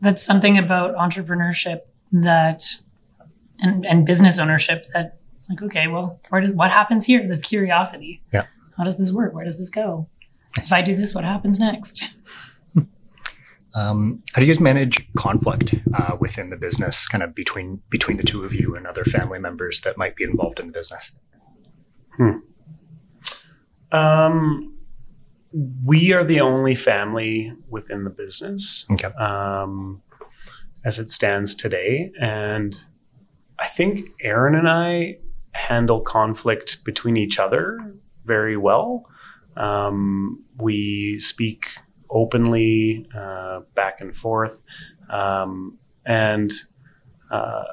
that's 0.01 0.23
something 0.23 0.57
about 0.57 0.95
entrepreneurship 0.95 1.81
that 2.11 2.63
and, 3.59 3.85
and 3.85 4.05
business 4.05 4.37
ownership 4.39 4.85
that 4.93 5.19
it's 5.35 5.49
like 5.49 5.61
okay 5.61 5.87
well 5.87 6.19
where 6.29 6.41
does, 6.41 6.51
what 6.51 6.71
happens 6.71 7.05
here? 7.05 7.27
This 7.27 7.41
curiosity. 7.41 8.21
Yeah. 8.33 8.45
how 8.77 8.83
does 8.83 8.97
this 8.97 9.11
work? 9.11 9.33
Where 9.33 9.45
does 9.45 9.57
this 9.57 9.69
go? 9.69 10.07
If 10.57 10.71
i 10.71 10.81
do 10.81 10.95
this 10.95 11.13
what 11.13 11.23
happens 11.23 11.59
next? 11.59 12.09
Um, 13.75 14.23
how 14.33 14.39
do 14.39 14.47
you 14.47 14.53
guys 14.53 14.59
manage 14.59 15.07
conflict 15.13 15.75
uh, 15.93 16.17
within 16.19 16.49
the 16.49 16.57
business, 16.57 17.07
kind 17.07 17.23
of 17.23 17.35
between 17.35 17.79
between 17.91 18.17
the 18.17 18.23
two 18.23 18.43
of 18.43 18.51
you 18.51 18.75
and 18.75 18.87
other 18.87 19.03
family 19.05 19.37
members 19.37 19.81
that 19.81 19.97
might 19.97 20.15
be 20.15 20.23
involved 20.23 20.59
in 20.59 20.65
the 20.67 20.73
business? 20.73 21.11
Um, 23.91 24.73
we 25.83 26.13
are 26.13 26.23
the 26.23 26.41
only 26.41 26.75
family 26.75 27.53
within 27.69 28.03
the 28.03 28.09
business 28.09 28.85
Okay. 28.91 29.07
um, 29.13 30.01
as 30.85 30.99
it 30.99 31.09
stands 31.09 31.55
today. 31.55 32.11
And 32.19 32.75
I 33.59 33.67
think 33.67 34.09
Erin 34.21 34.55
and 34.55 34.69
I 34.69 35.17
handle 35.53 36.01
conflict 36.01 36.83
between 36.83 37.17
each 37.17 37.39
other 37.39 37.95
very 38.25 38.57
well. 38.57 39.05
Um, 39.55 40.43
we 40.57 41.17
speak 41.17 41.67
openly 42.09 43.07
uh, 43.17 43.61
back 43.73 44.01
and 44.01 44.15
forth. 44.15 44.61
Um, 45.09 45.77
and 46.05 46.51
uh, 47.31 47.63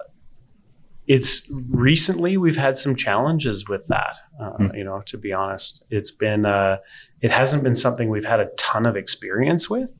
it's 1.06 1.50
recently 1.52 2.36
we've 2.36 2.56
had 2.56 2.78
some 2.78 2.96
challenges 2.96 3.68
with 3.68 3.86
that. 3.88 4.16
Uh, 4.40 4.50
Hmm. 4.52 4.74
You 4.74 4.84
know, 4.84 5.02
to 5.06 5.18
be 5.18 5.32
honest, 5.32 5.84
it's 5.90 6.10
been 6.10 6.46
uh, 6.46 6.78
it 7.20 7.30
hasn't 7.30 7.62
been 7.62 7.74
something 7.74 8.08
we've 8.10 8.24
had 8.24 8.40
a 8.40 8.46
ton 8.56 8.86
of 8.86 8.96
experience 8.96 9.68
with, 9.68 9.90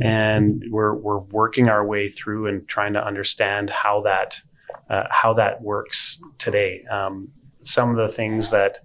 and 0.00 0.64
we're 0.70 0.94
we're 0.94 1.18
working 1.18 1.68
our 1.68 1.86
way 1.86 2.08
through 2.08 2.46
and 2.46 2.66
trying 2.68 2.92
to 2.94 3.04
understand 3.04 3.70
how 3.70 4.02
that 4.02 4.40
uh, 4.88 5.04
how 5.10 5.32
that 5.34 5.62
works 5.62 6.20
today. 6.38 6.84
Um, 6.90 7.28
some 7.62 7.90
of 7.90 7.96
the 7.96 8.08
things 8.14 8.50
that 8.50 8.78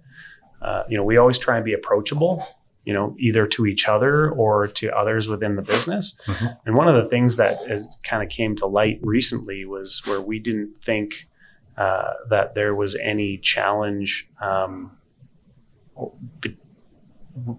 uh, 0.62 0.82
you 0.88 0.96
know 0.96 1.04
we 1.04 1.16
always 1.16 1.38
try 1.38 1.56
and 1.56 1.64
be 1.64 1.72
approachable. 1.72 2.44
You 2.84 2.92
know, 2.94 3.16
either 3.18 3.48
to 3.48 3.66
each 3.66 3.88
other 3.88 4.30
or 4.30 4.68
to 4.68 4.96
others 4.96 5.26
within 5.26 5.56
the 5.56 5.62
business. 5.62 6.16
Mhm. 6.28 6.56
And 6.66 6.76
one 6.76 6.86
of 6.86 6.94
the 7.02 7.10
things 7.10 7.36
that 7.36 7.66
has 7.66 7.98
kind 8.04 8.22
of 8.22 8.28
came 8.28 8.54
to 8.58 8.66
light 8.66 9.00
recently 9.02 9.64
was 9.64 10.02
where 10.06 10.20
we 10.20 10.38
didn't 10.38 10.74
think 10.84 11.26
uh, 11.76 12.12
that 12.30 12.54
there 12.54 12.74
was 12.74 12.96
any 12.96 13.38
challenge 13.38 14.28
um, 14.40 14.96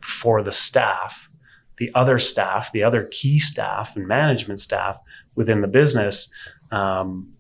for 0.01 0.41
the 0.43 0.51
staff, 0.51 1.29
the 1.77 1.91
other 1.93 2.19
staff, 2.19 2.71
the 2.71 2.83
other 2.83 3.07
key 3.11 3.39
staff 3.39 3.95
and 3.95 4.07
management 4.07 4.59
staff 4.59 4.97
within 5.35 5.61
the 5.61 5.67
business. 5.67 6.29
Um, 6.71 7.33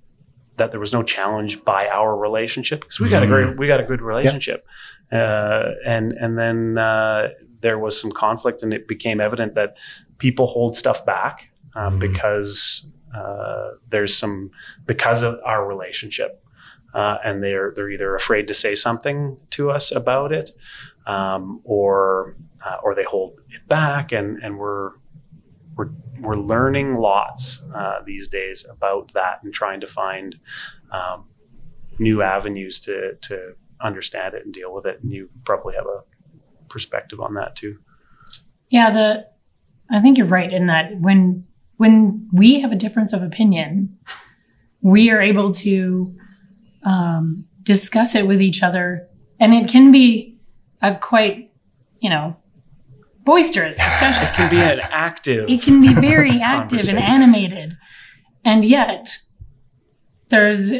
that 0.57 0.71
there 0.71 0.79
was 0.79 0.91
no 0.91 1.03
challenge 1.03 1.63
by 1.63 1.87
our 1.87 2.17
relationship 2.17 2.79
because 2.81 2.99
we 2.99 3.09
got 3.09 3.21
a 3.21 3.27
great, 3.27 3.57
we 3.59 3.67
got 3.67 3.79
a 3.79 3.83
good 3.83 4.01
relationship, 4.01 4.65
uh, 5.11 5.65
and 5.85 6.13
and 6.13 6.35
then 6.35 6.79
uh, 6.79 7.27
there 7.61 7.77
was 7.77 7.99
some 7.99 8.11
conflict, 8.11 8.63
and 8.63 8.73
it 8.73 8.87
became 8.87 9.21
evident 9.21 9.53
that 9.53 9.77
people 10.17 10.47
hold 10.47 10.75
stuff 10.75 11.05
back 11.05 11.51
um, 11.75 11.99
Mhm. 11.99 11.99
because 11.99 12.87
uh, 13.15 13.71
there's 13.89 14.15
some 14.17 14.49
because 14.87 15.21
of 15.21 15.39
our 15.45 15.67
relationship, 15.67 16.43
uh, 16.97 17.19
and 17.23 17.43
they're 17.43 17.71
they're 17.75 17.91
either 17.91 18.15
afraid 18.15 18.47
to 18.47 18.55
say 18.55 18.73
something 18.73 19.37
to 19.51 19.69
us 19.69 19.91
about 19.91 20.31
it, 20.31 20.49
um, 21.05 21.61
or 21.63 22.35
uh, 22.65 22.77
or 22.83 22.95
they 22.95 23.03
hold 23.03 23.39
it 23.51 23.67
back, 23.67 24.11
and 24.11 24.41
and 24.43 24.57
we're 24.57 24.93
we're 25.75 25.91
we're 26.19 26.35
learning 26.35 26.95
lots 26.95 27.61
uh, 27.75 27.99
these 28.03 28.27
days 28.27 28.65
about 28.67 29.13
that 29.13 29.43
and 29.43 29.53
trying 29.53 29.79
to 29.79 29.85
find 29.85 30.39
um, 30.91 31.25
new 31.99 32.23
avenues 32.23 32.79
to 32.79 33.13
to 33.21 33.53
understand 33.79 34.33
it 34.33 34.43
and 34.43 34.51
deal 34.51 34.73
with 34.73 34.87
it. 34.87 34.99
And 35.03 35.13
you 35.13 35.29
probably 35.45 35.75
have 35.75 35.85
a 35.85 36.01
perspective 36.67 37.21
on 37.21 37.35
that 37.35 37.55
too. 37.55 37.77
Yeah, 38.69 38.89
the 38.89 39.27
I 39.91 40.01
think 40.01 40.17
you're 40.17 40.25
right 40.25 40.51
in 40.51 40.65
that 40.65 40.99
when 40.99 41.45
when 41.75 42.27
we 42.33 42.59
have 42.61 42.71
a 42.71 42.75
difference 42.75 43.13
of 43.13 43.21
opinion, 43.21 43.99
we 44.81 45.11
are 45.11 45.21
able 45.21 45.51
to 45.51 46.11
um, 46.87 47.45
discuss 47.63 48.15
it 48.15 48.25
with 48.27 48.41
each 48.41 48.63
other, 48.63 49.07
and 49.39 49.53
it 49.53 49.67
can 49.67 49.91
be 49.91 50.37
a 50.81 50.95
quite 50.95 51.51
you 51.99 52.09
know 52.09 52.35
boisterous 53.25 53.75
discussion. 53.87 54.23
It 54.27 54.33
can 54.33 54.49
be 54.49 54.57
an 54.61 54.79
active. 54.91 55.49
it 55.49 55.61
can 55.61 55.81
be 55.81 55.93
very 55.93 56.39
active 56.55 56.87
and 56.89 56.97
animated 56.99 57.73
and 58.45 58.63
yet 58.63 59.17
there's 60.29 60.73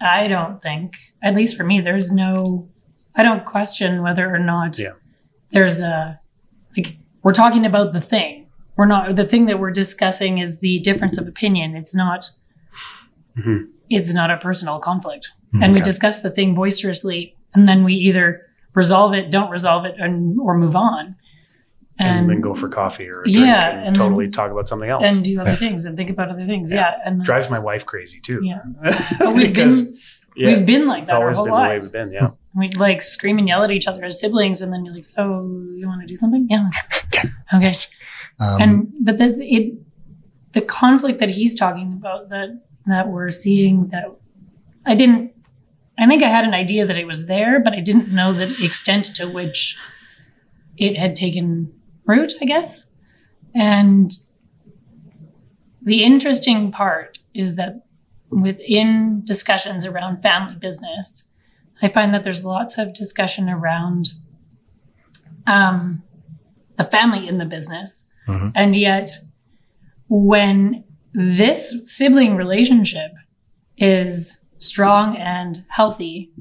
i 0.00 0.26
don't 0.28 0.62
think 0.62 0.94
at 1.22 1.34
least 1.34 1.56
for 1.56 1.64
me 1.64 1.80
there's 1.80 2.10
no 2.10 2.68
i 3.16 3.22
don't 3.22 3.44
question 3.44 4.02
whether 4.02 4.32
or 4.32 4.38
not 4.38 4.78
Yeah. 4.78 4.92
there's 5.50 5.80
a 5.80 6.20
like 6.76 6.96
we're 7.22 7.32
talking 7.32 7.66
about 7.66 7.92
the 7.92 8.00
thing 8.00 8.46
we're 8.76 8.86
not 8.86 9.16
the 9.16 9.24
thing 9.26 9.46
that 9.46 9.58
we're 9.58 9.70
discussing 9.72 10.38
is 10.38 10.60
the 10.60 10.78
difference 10.80 11.18
of 11.18 11.26
opinion 11.28 11.76
it's 11.76 11.94
not 11.94 12.30
Mhm. 13.36 13.68
It's 13.90 14.12
not 14.14 14.30
a 14.30 14.36
personal 14.38 14.78
conflict 14.78 15.30
and 15.52 15.72
we 15.74 15.80
Okay. 15.80 15.90
discuss 15.90 16.20
the 16.22 16.30
thing 16.30 16.54
boisterously 16.54 17.36
and 17.54 17.68
then 17.68 17.84
we 17.84 17.94
either 17.94 18.42
resolve 18.74 19.14
it 19.14 19.30
don't 19.30 19.50
resolve 19.50 19.84
it 19.84 19.94
and, 19.98 20.38
or 20.40 20.56
move 20.58 20.74
on 20.76 21.14
and, 21.98 22.28
then 22.28 22.40
go 22.40 22.54
for 22.54 22.68
coffee 22.68 23.06
or 23.08 23.22
drink 23.22 23.38
Yeah, 23.38 23.68
and, 23.70 23.86
and 23.88 23.96
totally 23.96 24.24
then- 24.24 24.32
talk 24.32 24.50
about 24.50 24.66
something 24.66 24.90
else. 24.90 25.04
and 25.08 25.22
do 25.22 25.40
other 25.40 25.50
Yeah. 25.50 25.56
things 25.56 25.84
and 25.84 25.96
think 25.96 26.10
about 26.10 26.28
other 26.30 26.44
things 26.44 26.72
Yeah. 26.72 26.80
yeah, 26.96 27.02
and 27.04 27.22
drives 27.24 27.50
my 27.52 27.58
wife 27.60 27.86
crazy 27.86 28.18
too. 28.20 28.40
Yeah. 28.42 28.62
But 29.18 29.34
we've 29.34 29.48
because 29.48 29.82
been 29.82 29.98
yeah, 30.36 30.48
we've 30.56 30.66
been 30.66 30.88
like 30.88 31.02
it's 31.02 31.10
that 31.10 31.20
our 31.20 31.32
whole 31.32 31.44
been 31.44 31.54
the 31.54 31.60
way 31.60 31.68
lives. 31.68 31.86
we've 31.94 32.02
been. 32.04 32.12
Yeah. 32.12 32.28
We 32.56 32.68
like 32.70 33.02
scream 33.02 33.38
and 33.38 33.48
yell 33.48 33.64
at 33.64 33.72
each 33.72 33.88
other 33.88 34.04
as 34.04 34.20
siblings, 34.20 34.62
and 34.62 34.72
then 34.72 34.84
you're 34.84 34.94
like, 34.94 35.02
"So 35.02 35.22
you 35.76 35.88
want 35.88 36.02
to 36.02 36.06
do 36.06 36.14
something? 36.14 36.46
Yeah, 36.48 36.70
okay." 37.52 37.72
Um, 38.38 38.62
and 38.62 38.94
but 39.00 39.18
the 39.18 39.34
it 39.40 39.74
the 40.52 40.60
conflict 40.60 41.18
that 41.18 41.30
he's 41.30 41.56
talking 41.56 41.92
about 41.94 42.28
that 42.28 42.60
that 42.86 43.08
we're 43.08 43.30
seeing 43.30 43.88
that 43.88 44.04
I 44.86 44.94
didn't. 44.94 45.32
I 45.98 46.06
think 46.06 46.22
I 46.22 46.28
had 46.28 46.44
an 46.44 46.54
idea 46.54 46.84
that 46.86 46.98
it 46.98 47.06
was 47.06 47.26
there, 47.26 47.60
but 47.60 47.72
I 47.72 47.80
didn't 47.80 48.12
know 48.12 48.32
the 48.32 48.52
extent 48.64 49.14
to 49.16 49.26
which 49.26 49.76
it 50.76 50.96
had 50.98 51.14
taken 51.14 51.72
root. 52.04 52.34
I 52.40 52.44
guess, 52.44 52.88
and 53.54 54.10
the 55.82 56.02
interesting 56.02 56.72
part 56.72 57.18
is 57.34 57.54
that 57.56 57.84
within 58.30 59.22
discussions 59.24 59.86
around 59.86 60.22
family 60.22 60.56
business, 60.56 61.28
I 61.80 61.88
find 61.88 62.12
that 62.14 62.24
there's 62.24 62.44
lots 62.44 62.78
of 62.78 62.92
discussion 62.94 63.48
around 63.48 64.10
um, 65.46 66.02
the 66.76 66.84
family 66.84 67.28
in 67.28 67.38
the 67.38 67.44
business. 67.44 68.06
Mhm. 68.26 68.52
And 68.54 68.74
yet, 68.74 69.10
when 70.08 70.84
this 71.14 71.74
sibling 71.84 72.36
relationship 72.36 73.12
is 73.78 74.38
strong 74.58 75.16
and 75.16 75.58
healthy, 75.68 76.32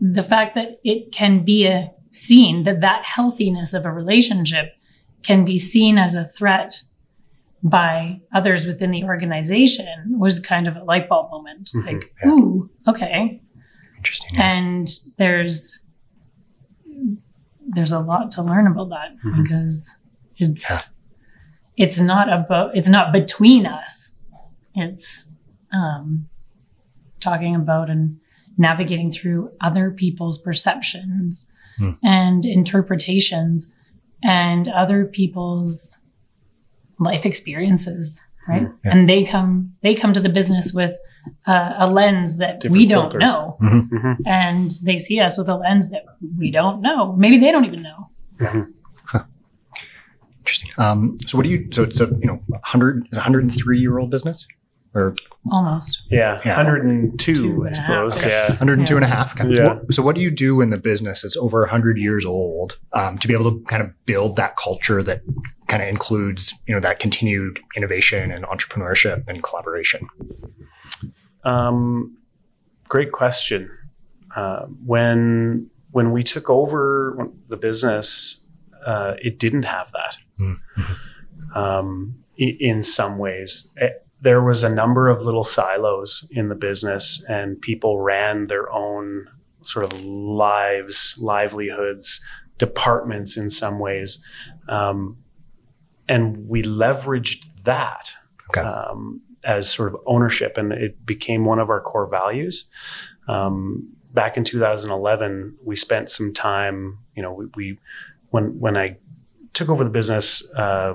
the 0.00 0.22
fact 0.22 0.54
that 0.54 0.78
it 0.84 1.12
can 1.12 1.44
be 1.44 1.66
a 1.66 1.90
seen 2.10 2.62
that 2.62 2.80
that 2.80 3.04
healthiness 3.04 3.74
of 3.74 3.84
a 3.84 3.90
relationship 3.92 4.72
can 5.22 5.44
be 5.44 5.58
seen 5.58 5.98
as 5.98 6.14
a 6.14 6.24
threat 6.24 6.82
by 7.62 8.20
others 8.32 8.66
within 8.66 8.90
the 8.90 9.02
organization 9.04 10.18
was 10.18 10.38
kind 10.40 10.68
of 10.68 10.76
a 10.76 10.84
light 10.84 11.08
bulb 11.08 11.30
moment. 11.30 11.70
Mhm, 11.74 11.84
Like, 11.86 12.14
yeah. 12.22 12.30
ooh, 12.30 12.70
okay. 12.86 13.42
interesting. 13.98 14.38
And 14.38 14.88
there's 15.18 15.80
there's 17.68 17.92
a 17.92 17.98
lot 17.98 18.30
to 18.32 18.42
learn 18.42 18.66
about 18.68 18.90
that 18.90 19.16
Mhm. 19.24 19.42
because 19.42 19.98
it's 20.36 20.70
Yeah. 20.70 20.78
It's 21.76 22.00
not 22.00 22.32
about 22.32 22.76
it's 22.76 22.88
not 22.88 23.12
between 23.12 23.66
us. 23.66 24.12
It's 24.74 25.28
um, 25.72 26.28
talking 27.20 27.54
about 27.54 27.90
and 27.90 28.18
navigating 28.58 29.10
through 29.10 29.50
other 29.60 29.90
people's 29.90 30.38
perceptions 30.38 31.46
Hmm. 31.78 31.90
and 32.02 32.46
interpretations 32.46 33.70
and 34.22 34.66
other 34.66 35.04
people's 35.04 35.98
life 36.98 37.26
experiences 37.26 38.22
right 38.48 38.62
Hmm, 38.62 38.72
yeah. 38.82 38.90
and 38.96 39.08
they 39.10 39.24
come 39.24 39.74
they 39.82 39.94
come 39.94 40.14
to 40.14 40.20
the 40.20 40.30
business 40.30 40.72
with 40.72 40.96
uh, 41.46 41.74
a 41.76 41.86
lens 41.90 42.38
that 42.38 42.60
Different 42.60 42.72
we 42.78 42.86
don't 42.86 43.10
filters. 43.12 43.28
know 43.28 43.58
Mhm. 43.60 44.16
and 44.24 44.70
they 44.84 44.96
see 44.96 45.20
us 45.20 45.36
with 45.36 45.50
a 45.50 45.56
lens 45.56 45.90
that 45.90 46.04
we 46.38 46.50
don't 46.50 46.80
know 46.80 47.12
maybe 47.12 47.36
they 47.38 47.52
don't 47.52 47.66
even 47.66 47.82
know 47.82 48.08
Interesting. 50.46 50.70
Um, 50.78 51.18
so 51.26 51.36
what 51.36 51.42
do 51.42 51.50
you? 51.50 51.66
So 51.72 51.82
it's 51.82 52.00
a 52.00 52.06
you 52.06 52.26
know 52.26 52.40
hundred 52.62 53.08
is 53.10 53.18
a 53.18 53.20
hundred 53.20 53.42
and 53.42 53.52
three 53.52 53.78
year 53.80 53.98
old 53.98 54.10
business 54.12 54.46
or 54.94 55.16
almost 55.50 56.02
Yeah, 56.08 56.40
Yeah. 56.44 56.56
102, 56.56 57.34
Two 57.34 57.64
I 57.64 57.66
and 57.66 57.76
a 57.76 57.80
half. 57.80 57.86
suppose. 58.12 58.18
Okay. 58.18 58.28
Yeah. 58.30 58.48
102 58.50 58.96
and 58.96 59.04
a 59.04 59.08
half. 59.08 59.38
Okay. 59.40 59.50
Yeah. 59.52 59.78
So 59.90 60.02
what 60.02 60.14
do 60.14 60.22
you 60.22 60.30
do 60.30 60.60
in 60.60 60.70
the 60.70 60.78
business 60.78 61.22
that's 61.22 61.36
over 61.36 61.60
100 61.62 61.98
years 61.98 62.24
old 62.24 62.78
um, 62.94 63.18
to 63.18 63.28
be 63.28 63.34
able 63.34 63.50
to 63.52 63.62
kind 63.64 63.82
of 63.82 63.90
build 64.06 64.36
that 64.36 64.56
culture 64.56 65.02
that 65.02 65.20
kind 65.66 65.82
of 65.82 65.88
includes, 65.90 66.54
you 66.66 66.74
know, 66.74 66.80
that 66.80 66.98
continued 67.00 67.60
innovation 67.76 68.30
and 68.30 68.44
entrepreneurship 68.46 69.22
and 69.28 69.42
collaboration? 69.42 70.06
Um, 71.44 72.16
great 72.88 73.12
question. 73.12 73.70
Uh, 74.34 74.66
when 74.84 75.68
when 75.90 76.10
we 76.12 76.22
took 76.22 76.48
over 76.48 77.28
the 77.48 77.56
business, 77.56 78.40
uh, 78.86 79.14
it 79.22 79.38
didn't 79.38 79.64
have 79.64 79.90
that. 79.92 80.16
Mhm. 80.40 81.56
Um, 81.56 82.24
in 82.38 82.82
some 82.82 83.18
ways, 83.18 83.72
Eh, 83.80 83.90
there 84.20 84.42
was 84.42 84.62
a 84.62 84.68
number 84.68 85.08
of 85.08 85.22
little 85.22 85.44
silos 85.44 86.26
in 86.30 86.48
the 86.48 86.54
business, 86.54 87.24
and 87.28 87.60
people 87.60 88.00
ran 88.00 88.46
their 88.46 88.70
own 88.72 89.26
sort 89.62 89.84
of 89.92 90.04
lives, 90.04 91.18
livelihoods, 91.20 92.24
departments 92.58 93.36
in 93.36 93.50
some 93.50 93.78
ways, 93.78 94.22
um, 94.68 95.16
and 96.08 96.48
we 96.48 96.62
leveraged 96.62 97.44
that 97.64 98.12
Okay. 98.50 98.60
um, 98.60 99.20
as 99.44 99.68
sort 99.70 99.92
of 99.92 100.00
ownership, 100.06 100.56
and 100.56 100.72
it 100.72 101.04
became 101.04 101.44
one 101.44 101.58
of 101.58 101.68
our 101.70 101.80
core 101.80 102.06
values. 102.08 102.66
Um, 103.28 103.88
back 104.14 104.36
in 104.36 104.44
2011, 104.44 105.56
we 105.64 105.76
spent 105.76 106.08
some 106.10 106.32
time. 106.32 106.98
You 107.14 107.22
know, 107.22 107.32
we, 107.32 107.46
we 107.56 107.78
when 108.30 108.58
when 108.58 108.76
I 108.76 108.98
took 109.52 109.68
over 109.68 109.84
the 109.84 109.90
business, 109.90 110.46
uh, 110.54 110.94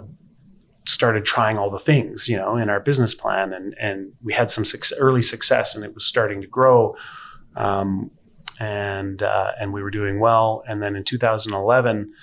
started 0.88 1.26
trying 1.26 1.58
all 1.58 1.70
the 1.70 1.80
things 1.80 2.28
you 2.28 2.38
know 2.38 2.58
in 2.58 2.70
our 2.70 2.80
business 2.80 3.14
plan, 3.14 3.54
and 3.54 3.76
and 3.80 4.14
we 4.24 4.34
had 4.34 4.52
some 4.52 4.66
suc 4.66 4.84
early 4.98 5.22
success, 5.22 5.76
and 5.76 5.84
it 5.84 5.94
was 5.94 6.06
starting 6.06 6.42
to 6.42 6.48
grow. 6.48 6.96
Um, 7.56 8.12
and 8.60 9.24
uh, 9.24 9.52
and 9.60 9.74
we 9.74 9.82
were 9.82 9.90
doing 9.90 10.20
well. 10.20 10.64
And 10.68 10.84
then 10.84 10.96
in 10.96 11.04
2011, 11.04 12.14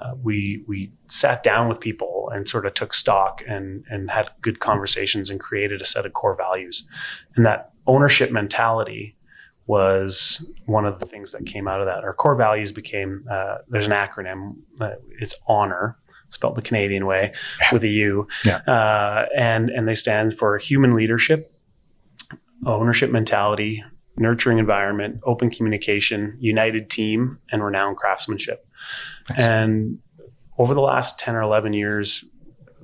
uh, 0.00 0.12
we 0.22 0.62
we 0.66 0.92
sat 1.08 1.42
down 1.42 1.68
with 1.68 1.80
people 1.80 2.30
and 2.34 2.46
sort 2.46 2.66
of 2.66 2.74
took 2.74 2.92
stock 2.92 3.42
and 3.48 3.84
and 3.88 4.10
had 4.10 4.30
good 4.42 4.60
conversations 4.60 5.30
and 5.30 5.40
created 5.40 5.80
a 5.80 5.86
set 5.86 6.04
of 6.04 6.12
core 6.12 6.36
values. 6.36 6.86
And 7.34 7.46
that 7.46 7.72
ownership 7.86 8.30
mentality 8.30 9.15
was 9.66 10.46
one 10.66 10.84
of 10.86 11.00
the 11.00 11.06
things 11.06 11.32
that 11.32 11.44
came 11.46 11.66
out 11.68 11.80
of 11.80 11.86
that. 11.86 12.04
Our 12.04 12.14
core 12.14 12.36
values 12.36 12.72
became 12.72 13.24
uh, 13.30 13.56
there's 13.68 13.86
an 13.86 13.92
acronym. 13.92 14.56
Uh, 14.80 14.92
it's 15.20 15.34
honor. 15.48 15.98
Spelled 16.28 16.56
the 16.56 16.62
Canadian 16.62 17.06
way 17.06 17.32
with 17.72 17.84
a 17.84 17.88
U, 17.88 18.26
Yeah. 18.44 18.56
uh, 18.66 19.26
and 19.36 19.70
and 19.70 19.86
they 19.88 19.94
stand 19.94 20.36
for 20.36 20.58
human 20.58 20.94
leadership, 20.96 21.52
ownership 22.64 23.10
mentality, 23.10 23.84
nurturing 24.16 24.58
environment, 24.58 25.20
open 25.24 25.50
communication, 25.50 26.36
united 26.40 26.90
team, 26.90 27.38
and 27.52 27.64
renowned 27.64 27.96
craftsmanship. 27.96 28.66
Nice. 29.30 29.44
And 29.44 29.98
over 30.58 30.74
the 30.74 30.80
last 30.80 31.18
10 31.20 31.34
or 31.36 31.42
11 31.42 31.74
years, 31.74 32.24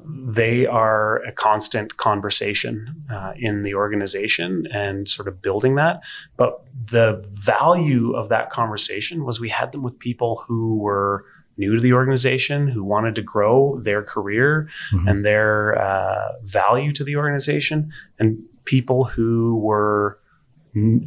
they 0.07 0.67
are 0.67 1.23
a 1.25 1.33
constant 1.33 1.97
conversation 1.97 3.05
uh, 3.11 3.33
in 3.37 3.63
the 3.63 3.75
organization 3.75 4.67
and 4.73 5.09
sort 5.09 5.29
of 5.29 5.41
building 5.43 5.75
that. 5.77 6.01
But 6.37 6.63
the 6.91 7.25
value 7.31 8.13
of 8.15 8.29
that 8.31 8.51
conversation 8.51 9.25
was 9.25 9.41
we 9.41 9.49
had 9.51 9.73
them 9.73 9.83
with 9.83 9.99
people 9.99 10.45
who 10.47 10.79
were 10.79 11.25
new 11.59 11.75
to 11.75 11.81
the 11.81 11.93
organization, 11.93 12.67
who 12.69 12.83
wanted 12.83 13.15
to 13.15 13.23
grow 13.23 13.79
their 13.83 14.03
career 14.03 14.69
Mhm. 14.93 15.09
and 15.11 15.25
their 15.25 15.79
uh, 15.81 16.33
value 16.43 16.93
to 16.95 17.05
the 17.05 17.17
organization, 17.17 17.93
and 18.19 18.39
people 18.65 19.05
who 19.05 19.59
were 19.59 20.19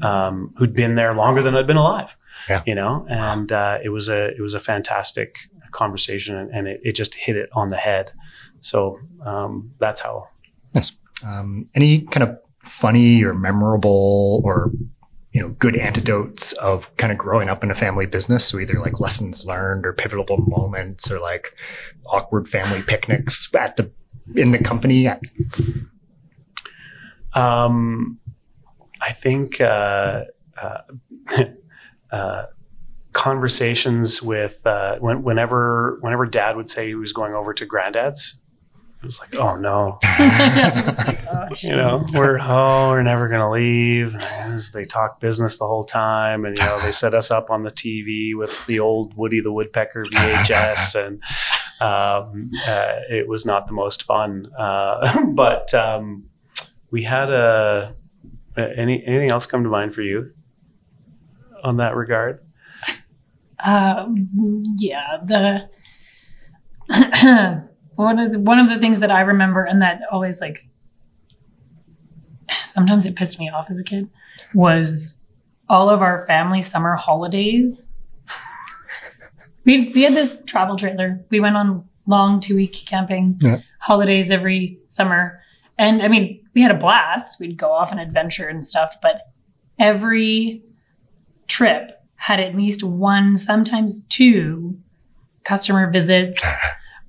um, 0.04 0.54
who'd 0.58 0.74
been 0.76 0.94
there 0.96 1.14
longer 1.16 1.42
than 1.42 1.56
I'd 1.56 1.66
been 1.66 1.78
alive. 1.78 2.16
Yeah. 2.50 2.62
You 2.68 2.76
know, 2.76 3.06
and 3.10 3.52
uh, 3.52 3.80
it 3.84 3.90
was 3.90 4.10
a 4.10 4.28
it 4.38 4.42
was 4.42 4.54
a 4.54 4.60
fantastic 4.60 5.38
conversation, 5.72 6.36
and, 6.38 6.52
and 6.52 6.68
it, 6.68 6.82
it 6.84 6.92
just 6.96 7.16
hit 7.16 7.36
it 7.36 7.50
on 7.54 7.70
the 7.70 7.78
head. 7.78 8.12
So 8.66 9.00
um, 9.24 9.72
that's 9.78 10.02
how 10.02 10.28
Um, 11.24 11.66
any 11.76 12.02
kind 12.02 12.28
of 12.28 12.40
funny 12.64 13.24
or 13.24 13.36
memorable 13.36 14.42
or 14.44 14.72
you 15.32 15.40
know 15.40 15.50
good 15.50 15.78
antidotes 15.78 16.54
of 16.54 16.96
kind 16.98 17.12
of 17.12 17.20
growing 17.20 17.48
up 17.48 17.64
in 17.64 17.70
a 17.70 17.76
family 17.76 18.08
business? 18.08 18.46
So 18.46 18.60
either 18.60 18.80
like 18.80 19.00
lessons 19.00 19.46
learned 19.46 19.86
or 19.86 19.94
pivotal 19.94 20.38
moments 20.48 21.12
or 21.12 21.20
like 21.20 21.54
awkward 22.08 22.50
family 22.50 22.82
picnics 22.82 23.54
at 23.54 23.78
the 23.78 23.92
in 24.36 24.50
the 24.50 24.58
company. 24.58 25.10
Um, 27.36 28.18
I 29.00 29.12
think 29.12 29.62
uh, 29.62 30.24
uh, 30.60 30.82
uh, 32.12 32.46
conversations 33.14 34.24
with 34.24 34.66
uh, 34.66 34.96
when, 34.98 35.22
whenever 35.22 36.00
whenever 36.02 36.26
Dad 36.26 36.56
would 36.56 36.72
say 36.72 36.88
he 36.88 36.96
was 36.96 37.14
going 37.14 37.36
over 37.36 37.54
to 37.54 37.66
Granddad's, 37.68 38.40
it 39.06 39.10
was 39.10 39.20
like, 39.20 39.36
oh 39.36 39.56
no, 39.56 40.00
like, 40.02 41.20
oh, 41.32 41.48
you 41.62 41.76
know, 41.76 42.04
we're 42.12 42.40
oh 42.42 42.90
we're 42.90 43.04
never 43.04 43.28
gonna 43.28 43.52
leave. 43.52 44.16
As 44.16 44.72
they 44.72 44.84
talk 44.84 45.20
business 45.20 45.60
the 45.60 45.68
whole 45.68 45.84
time, 45.84 46.44
and 46.44 46.58
you 46.58 46.64
know 46.64 46.80
they 46.80 46.92
set 46.92 47.14
us 47.14 47.30
up 47.30 47.52
on 47.52 47.62
the 47.62 47.70
TV 47.70 48.36
with 48.36 48.66
the 48.66 48.80
old 48.80 49.16
Woody 49.16 49.42
the 49.42 49.52
Woodpecker 49.52 50.08
VHS, 50.12 50.96
and 51.06 51.22
um, 51.80 52.50
uh, 52.66 52.96
it 53.08 53.28
was 53.28 53.46
not 53.46 53.68
the 53.68 53.74
most 53.74 54.02
fun. 54.02 54.52
Uh, 54.58 55.24
but 55.28 55.72
um, 55.76 56.28
we 56.90 57.04
had 57.04 57.30
a 57.30 57.96
any 58.58 59.06
anything 59.06 59.30
else 59.30 59.46
come 59.46 59.62
to 59.62 59.70
mind 59.70 59.94
for 59.94 60.02
you 60.02 60.32
on 61.64 61.78
that 61.78 61.96
regard? 61.96 62.40
Uh, 63.64 64.08
yeah, 64.80 65.20
the 65.24 65.70
one 67.96 68.20
of 68.20 68.34
the, 68.34 68.40
one 68.40 68.60
of 68.60 68.70
the 68.70 68.80
things 68.80 69.00
that 69.00 69.12
I 69.12 69.22
remember 69.22 69.64
and 69.64 69.82
that 69.82 70.02
always 70.12 70.42
like 70.42 70.68
sometimes 72.64 73.06
it 73.06 73.16
pissed 73.16 73.40
me 73.40 73.50
off 73.50 73.70
as 73.70 73.80
a 73.80 73.84
kid 73.84 74.10
was 74.54 75.20
all 75.70 75.90
of 75.90 76.02
our 76.02 76.26
family 76.28 76.62
summer 76.62 76.96
holidays. 76.96 77.88
We 79.66 79.92
we 79.96 80.04
had 80.04 80.14
this 80.14 80.38
travel 80.46 80.76
trailer. 80.76 81.26
We 81.32 81.40
went 81.40 81.58
on 81.58 81.86
long 82.06 82.40
two 82.40 82.56
week 82.56 82.74
camping 82.86 83.38
Yeah. 83.42 83.62
holidays 83.80 84.30
every 84.30 84.78
summer, 84.90 85.40
and 85.78 86.04
I 86.04 86.08
mean 86.08 86.42
we 86.54 86.62
had 86.62 86.72
a 86.72 86.78
blast. 86.78 87.40
We'd 87.40 87.58
go 87.58 87.72
off 87.72 87.92
an 87.92 87.98
adventure 88.00 88.48
and 88.48 88.64
stuff, 88.66 88.98
but 89.02 89.22
every 89.80 90.62
trip 91.48 92.00
had 92.18 92.40
at 92.40 92.56
least 92.56 92.84
one, 92.84 93.38
sometimes 93.38 94.04
two 94.06 94.78
customer 95.44 95.90
visits 95.92 96.44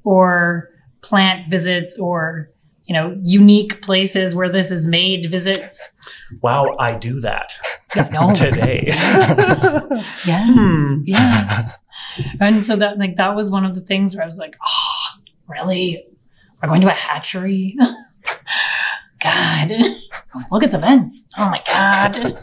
or 0.05 0.71
plant 1.07 1.49
visits 1.51 1.99
or 1.99 2.51
you 2.85 2.95
know 2.95 3.17
unique 3.23 3.83
places 3.83 4.35
where 4.35 4.49
this 4.51 4.71
is 4.71 4.87
made 4.87 5.27
visits. 5.31 5.89
Wow, 6.43 6.77
I 6.79 6.93
do 6.95 7.21
that 7.21 7.53
I 7.95 8.33
today. 8.35 8.85
Yes. 10.27 10.51
Hmm. 10.55 11.01
Yes. 11.05 11.73
And 12.41 12.65
so 12.65 12.77
that 12.77 12.99
like 12.99 13.17
that 13.17 13.35
was 13.35 13.51
one 13.51 13.65
of 13.65 13.75
the 13.75 13.81
things 13.81 14.15
where 14.15 14.23
I 14.23 14.27
was 14.27 14.39
like, 14.39 14.57
oh, 14.67 15.21
really? 15.49 16.03
We're 16.63 16.69
going 16.69 16.81
to 16.83 16.89
a 16.89 16.93
hatchery? 16.93 17.77
God. 19.23 19.71
Look 20.51 20.63
at 20.63 20.71
the 20.71 20.79
vents. 20.79 21.23
Oh 21.39 21.49
my 21.51 21.63
God. 21.67 22.39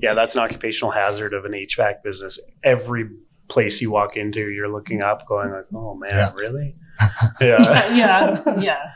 yeah, 0.00 0.14
that's 0.14 0.34
an 0.34 0.42
occupational 0.42 0.90
hazard 0.92 1.32
of 1.34 1.44
an 1.44 1.52
HVAC 1.52 2.02
business. 2.02 2.40
Every 2.64 3.08
place 3.48 3.80
you 3.82 3.90
walk 3.90 4.16
into, 4.16 4.48
you're 4.50 4.68
looking 4.72 5.02
up, 5.02 5.26
going 5.28 5.50
like, 5.52 5.66
"Oh 5.74 5.94
man, 5.94 6.10
Yeah. 6.10 6.32
really?" 6.34 6.74
Yeah. 7.00 7.10
Yeah, 7.40 7.94
yeah, 7.94 8.60
yeah. 8.60 8.92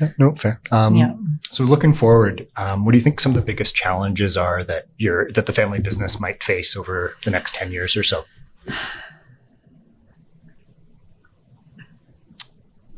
Yeah, 0.00 0.08
no, 0.16 0.34
fair. 0.34 0.60
Um, 0.70 0.96
yeah. 0.96 1.12
So 1.50 1.62
looking 1.64 1.92
forward, 1.92 2.48
um, 2.56 2.84
what 2.86 2.92
do 2.92 2.98
you 2.98 3.04
think 3.04 3.20
some 3.20 3.32
of 3.32 3.36
the 3.36 3.42
biggest 3.44 3.74
challenges 3.74 4.36
are 4.36 4.64
that 4.64 4.86
your 4.96 5.30
that 5.32 5.44
the 5.44 5.52
family 5.52 5.78
business 5.80 6.18
might 6.18 6.42
face 6.42 6.74
over 6.74 7.16
the 7.24 7.30
next 7.30 7.54
ten 7.54 7.70
years 7.70 7.96
or 7.96 8.02
so? 8.02 8.24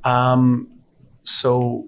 Um, 0.04 0.68
so, 1.24 1.86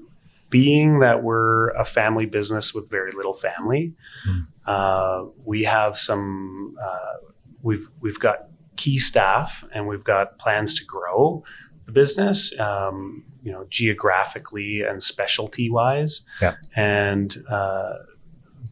being 0.51 1.01
that 1.01 1.23
we're 1.23 1.71
a 1.71 1.85
family 1.85 2.27
business 2.27 2.73
with 2.73 2.89
very 2.91 3.11
little 3.11 3.35
family, 3.35 3.93
Hmm. 4.25 4.41
uh, 4.67 5.25
we 5.45 5.65
have 5.65 5.99
some. 5.99 6.77
Uh, 6.81 7.29
we've 7.63 7.89
we've 8.01 8.21
got 8.21 8.47
key 8.77 8.99
staff, 8.99 9.65
and 9.73 9.89
we've 9.89 10.05
got 10.05 10.39
plans 10.39 10.75
to 10.75 10.85
grow 10.85 11.43
the 11.87 11.93
business. 11.93 12.59
Um, 12.59 13.25
you 13.43 13.53
know, 13.53 13.67
geographically 13.69 14.81
and 14.81 15.03
specialty 15.03 15.69
wise, 15.69 16.23
Yeah. 16.41 16.55
and 16.75 17.37
uh, 17.47 17.93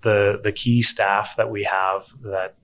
the 0.02 0.40
the 0.42 0.50
key 0.52 0.80
staff 0.80 1.36
that 1.36 1.50
we 1.50 1.64
have 1.64 2.06
that 2.22 2.54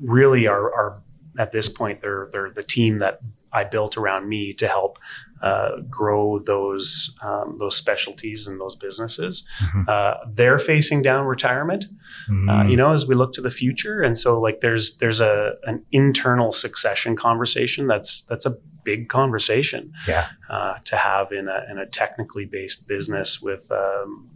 really 0.00 0.46
are 0.46 0.66
are 0.74 1.02
at 1.38 1.52
this 1.52 1.68
point 1.70 2.02
they're 2.02 2.28
they're 2.30 2.50
the 2.50 2.62
team 2.62 2.98
that 2.98 3.20
I 3.52 3.64
built 3.64 3.96
around 3.96 4.28
me 4.28 4.52
to 4.54 4.68
help 4.68 4.98
uh, 5.42 5.80
grow 5.90 6.38
those 6.38 7.14
um, 7.22 7.56
those 7.58 7.76
specialties 7.76 8.46
and 8.46 8.60
those 8.60 8.74
businesses. 8.76 9.44
Mhm. 9.62 9.88
Uh, 9.88 10.14
they're 10.32 10.58
facing 10.58 11.02
down 11.02 11.26
retirement, 11.26 11.84
uh, 12.28 12.32
Mm, 12.32 12.70
you 12.70 12.76
know, 12.76 12.92
as 12.92 13.06
we 13.06 13.14
look 13.14 13.32
to 13.34 13.42
the 13.42 13.50
future, 13.50 14.02
and 14.02 14.16
so 14.18 14.40
like 14.40 14.60
there's 14.60 14.96
there's 14.96 15.20
a 15.20 15.54
an 15.64 15.84
internal 15.92 16.52
succession 16.52 17.16
conversation 17.16 17.86
that's 17.86 18.22
that's 18.22 18.46
a 18.46 18.54
big 18.84 19.08
conversation 19.08 19.92
Yeah. 20.08 20.26
uh, 20.48 20.74
to 20.84 20.96
have 20.96 21.32
in 21.32 21.48
a 21.48 21.64
in 21.70 21.78
a 21.78 21.86
technically 21.86 22.46
based 22.46 22.88
business 22.88 23.42
with 23.42 23.70
um, 23.70 24.30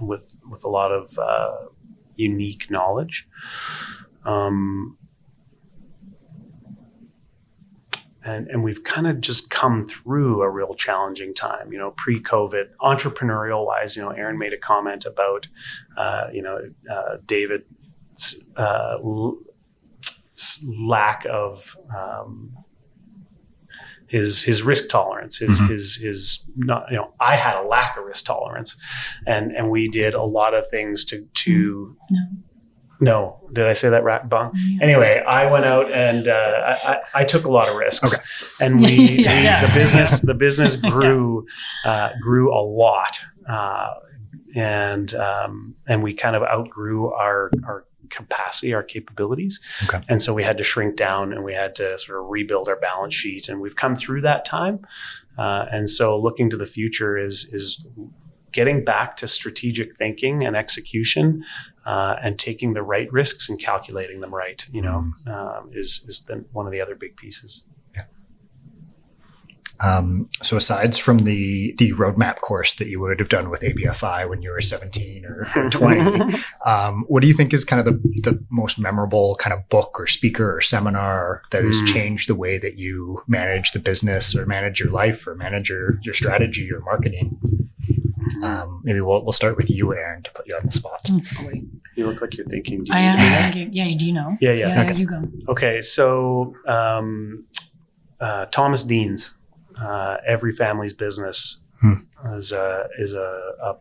with 0.00 0.36
with 0.50 0.64
a 0.64 0.68
lot 0.68 0.90
of 0.92 1.18
uh, 1.18 1.56
unique 2.16 2.70
knowledge. 2.70 3.28
Um, 4.24 4.96
and, 8.26 8.48
and 8.48 8.62
we've 8.64 8.82
kind 8.82 9.06
of 9.06 9.20
just 9.20 9.50
come 9.50 9.84
through 9.86 10.42
a 10.42 10.50
real 10.50 10.74
challenging 10.74 11.32
time, 11.34 11.72
you 11.72 11.78
know, 11.78 11.92
pre-COVID, 11.92 12.66
entrepreneurial 12.80 13.64
wise. 13.64 13.96
You 13.96 14.02
know, 14.02 14.10
Erin 14.10 14.38
made 14.38 14.52
a 14.52 14.58
comment 14.58 15.06
about, 15.06 15.48
uh, 15.96 16.26
you 16.32 16.42
know, 16.42 16.58
uh, 16.90 17.16
David's 17.24 18.42
uh, 18.56 18.96
l- 19.02 19.38
lack 20.66 21.24
of 21.30 21.76
um, 21.96 22.56
his 24.08 24.42
his 24.44 24.62
risk 24.62 24.88
tolerance, 24.88 25.38
his 25.38 25.60
Mhm. 25.60 25.68
his 25.70 25.96
his 25.96 26.44
not. 26.56 26.90
You 26.90 26.96
know, 26.98 27.12
I 27.18 27.36
had 27.36 27.56
a 27.56 27.66
lack 27.66 27.96
of 27.96 28.04
risk 28.04 28.24
tolerance, 28.26 28.76
and 29.26 29.50
and 29.56 29.70
we 29.70 29.88
did 29.88 30.14
a 30.14 30.22
lot 30.22 30.54
of 30.54 30.68
things 30.68 31.04
to 31.06 31.26
to. 31.44 31.96
No. 32.10 32.20
No, 33.00 33.40
did 33.52 33.66
I 33.66 33.74
say 33.74 33.88
that 33.90 34.04
right? 34.04 34.26
Bong? 34.26 34.52
Anyway, 34.80 35.22
I 35.26 35.50
went 35.50 35.64
out 35.66 35.90
and 35.90 36.28
uh, 36.28 36.32
I, 36.32 36.92
I, 36.92 36.98
I 37.14 37.24
took 37.24 37.44
a 37.44 37.50
lot 37.50 37.68
of 37.68 37.76
risks, 37.76 38.12
Okay. 38.14 38.22
and 38.64 38.76
we, 38.80 38.96
we- 38.98 39.22
the 39.24 39.70
business 39.74 40.20
the 40.20 40.34
business 40.34 40.76
grew 40.92 41.46
uh, 41.84 42.10
grew 42.22 42.54
a 42.54 42.62
lot, 42.64 43.20
uh, 43.48 43.94
and 44.54 45.14
um, 45.14 45.74
and 45.86 46.02
we 46.02 46.14
kind 46.14 46.36
of 46.36 46.42
outgrew 46.42 47.12
our 47.12 47.50
our 47.66 47.84
capacity, 48.08 48.72
our 48.72 48.82
capabilities, 48.84 49.60
Okay. 49.84 50.00
and 50.08 50.22
so 50.22 50.32
we 50.32 50.42
had 50.44 50.56
to 50.58 50.64
shrink 50.64 50.96
down 50.96 51.32
and 51.32 51.42
we 51.44 51.52
had 51.54 51.74
to 51.74 51.98
sort 51.98 52.20
of 52.22 52.30
rebuild 52.30 52.68
our 52.68 52.76
balance 52.76 53.14
sheet, 53.14 53.48
and 53.48 53.60
we've 53.60 53.76
come 53.76 53.96
through 53.96 54.20
that 54.22 54.44
time, 54.44 54.86
uh, 55.38 55.66
and 55.70 55.90
so 55.90 56.16
looking 56.18 56.48
to 56.50 56.56
the 56.56 56.66
future 56.66 57.18
is 57.18 57.48
is 57.52 57.84
getting 58.52 58.84
back 58.84 59.16
to 59.18 59.28
strategic 59.28 59.96
thinking 59.96 60.44
and 60.44 60.56
execution 60.56 61.44
uh, 61.84 62.16
and 62.22 62.38
taking 62.38 62.74
the 62.74 62.82
right 62.82 63.10
risks 63.12 63.48
and 63.48 63.60
calculating 63.60 64.20
them 64.20 64.34
right, 64.34 64.66
you 64.72 64.82
know, 64.82 65.12
um, 65.26 65.70
is 65.72 66.04
is 66.08 66.24
the, 66.26 66.44
one 66.52 66.66
of 66.66 66.72
the 66.72 66.80
other 66.80 66.94
big 66.94 67.16
pieces. 67.16 67.64
Um, 69.78 70.30
so 70.42 70.56
aside 70.56 70.96
from 70.96 71.18
the 71.18 71.74
the 71.76 71.92
roadmap 71.92 72.36
course 72.36 72.72
that 72.76 72.88
you 72.88 72.98
would 73.00 73.18
have 73.20 73.28
done 73.28 73.50
with 73.50 73.60
ABFI 73.60 74.26
when 74.26 74.40
you 74.40 74.50
were 74.50 74.60
17 74.62 75.26
or, 75.26 75.46
or 75.54 75.68
20, 75.70 76.34
um, 76.64 77.04
what 77.08 77.20
do 77.20 77.28
you 77.28 77.34
think 77.34 77.52
is 77.52 77.62
kind 77.66 77.80
of 77.80 77.84
the, 77.84 78.00
the 78.22 78.42
most 78.48 78.78
memorable 78.78 79.36
kind 79.38 79.52
of 79.52 79.68
book 79.68 80.00
or 80.00 80.06
speaker 80.06 80.56
or 80.56 80.62
seminar 80.62 81.42
that 81.50 81.62
has 81.62 81.80
Hmm. 81.80 81.86
changed 81.86 82.26
the 82.30 82.34
way 82.34 82.56
that 82.56 82.78
you 82.78 83.22
manage 83.26 83.72
the 83.72 83.78
business 83.78 84.34
or 84.34 84.46
manage 84.46 84.80
your 84.80 84.90
life 84.90 85.26
or 85.26 85.34
manage 85.34 85.68
your, 85.68 85.98
your 86.02 86.14
strategy 86.14 86.72
or 86.72 86.80
marketing? 86.80 87.38
Um, 88.42 88.80
maybe 88.84 89.00
we'll, 89.00 89.22
we'll 89.22 89.32
start 89.32 89.56
with 89.56 89.70
you, 89.70 89.94
Erin, 89.94 90.22
to 90.22 90.32
put 90.32 90.46
you 90.46 90.54
on 90.56 90.62
the 90.64 90.72
spot. 90.72 91.00
Oh, 91.10 91.20
boy. 91.42 91.62
You 91.94 92.06
look 92.06 92.20
like 92.20 92.36
you're 92.36 92.46
thinking. 92.46 92.84
Do 92.84 92.92
you 92.92 92.98
I 92.98 93.00
am 93.02 93.16
do 93.18 93.52
thinking, 93.52 93.72
yeah, 93.72 93.96
do 93.96 94.06
you 94.06 94.12
know? 94.12 94.36
Yeah, 94.40 94.52
yeah. 94.52 94.68
Yeah, 94.68 94.82
Okay. 94.82 94.94
you 94.94 95.06
go. 95.06 95.22
Okay, 95.48 95.80
so 95.80 96.54
um, 96.66 97.44
uh, 98.20 98.46
Thomas 98.46 98.84
Deans' 98.84 99.34
uh, 99.80 100.16
Every 100.26 100.52
Family's 100.52 100.92
Business 100.92 101.60
Hmm. 101.80 101.92
is 102.34 102.52
a 102.52 102.88
is 102.98 103.12
a, 103.14 103.52
a 103.62 103.76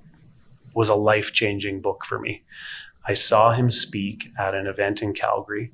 was 0.74 0.90
a 0.90 0.96
life 0.96 1.32
changing 1.32 1.80
book 1.82 2.04
for 2.06 2.20
me. 2.20 2.44
I 3.08 3.14
saw 3.14 3.52
him 3.54 3.72
speak 3.72 4.28
at 4.38 4.54
an 4.54 4.68
event 4.68 5.02
in 5.02 5.14
Calgary. 5.14 5.72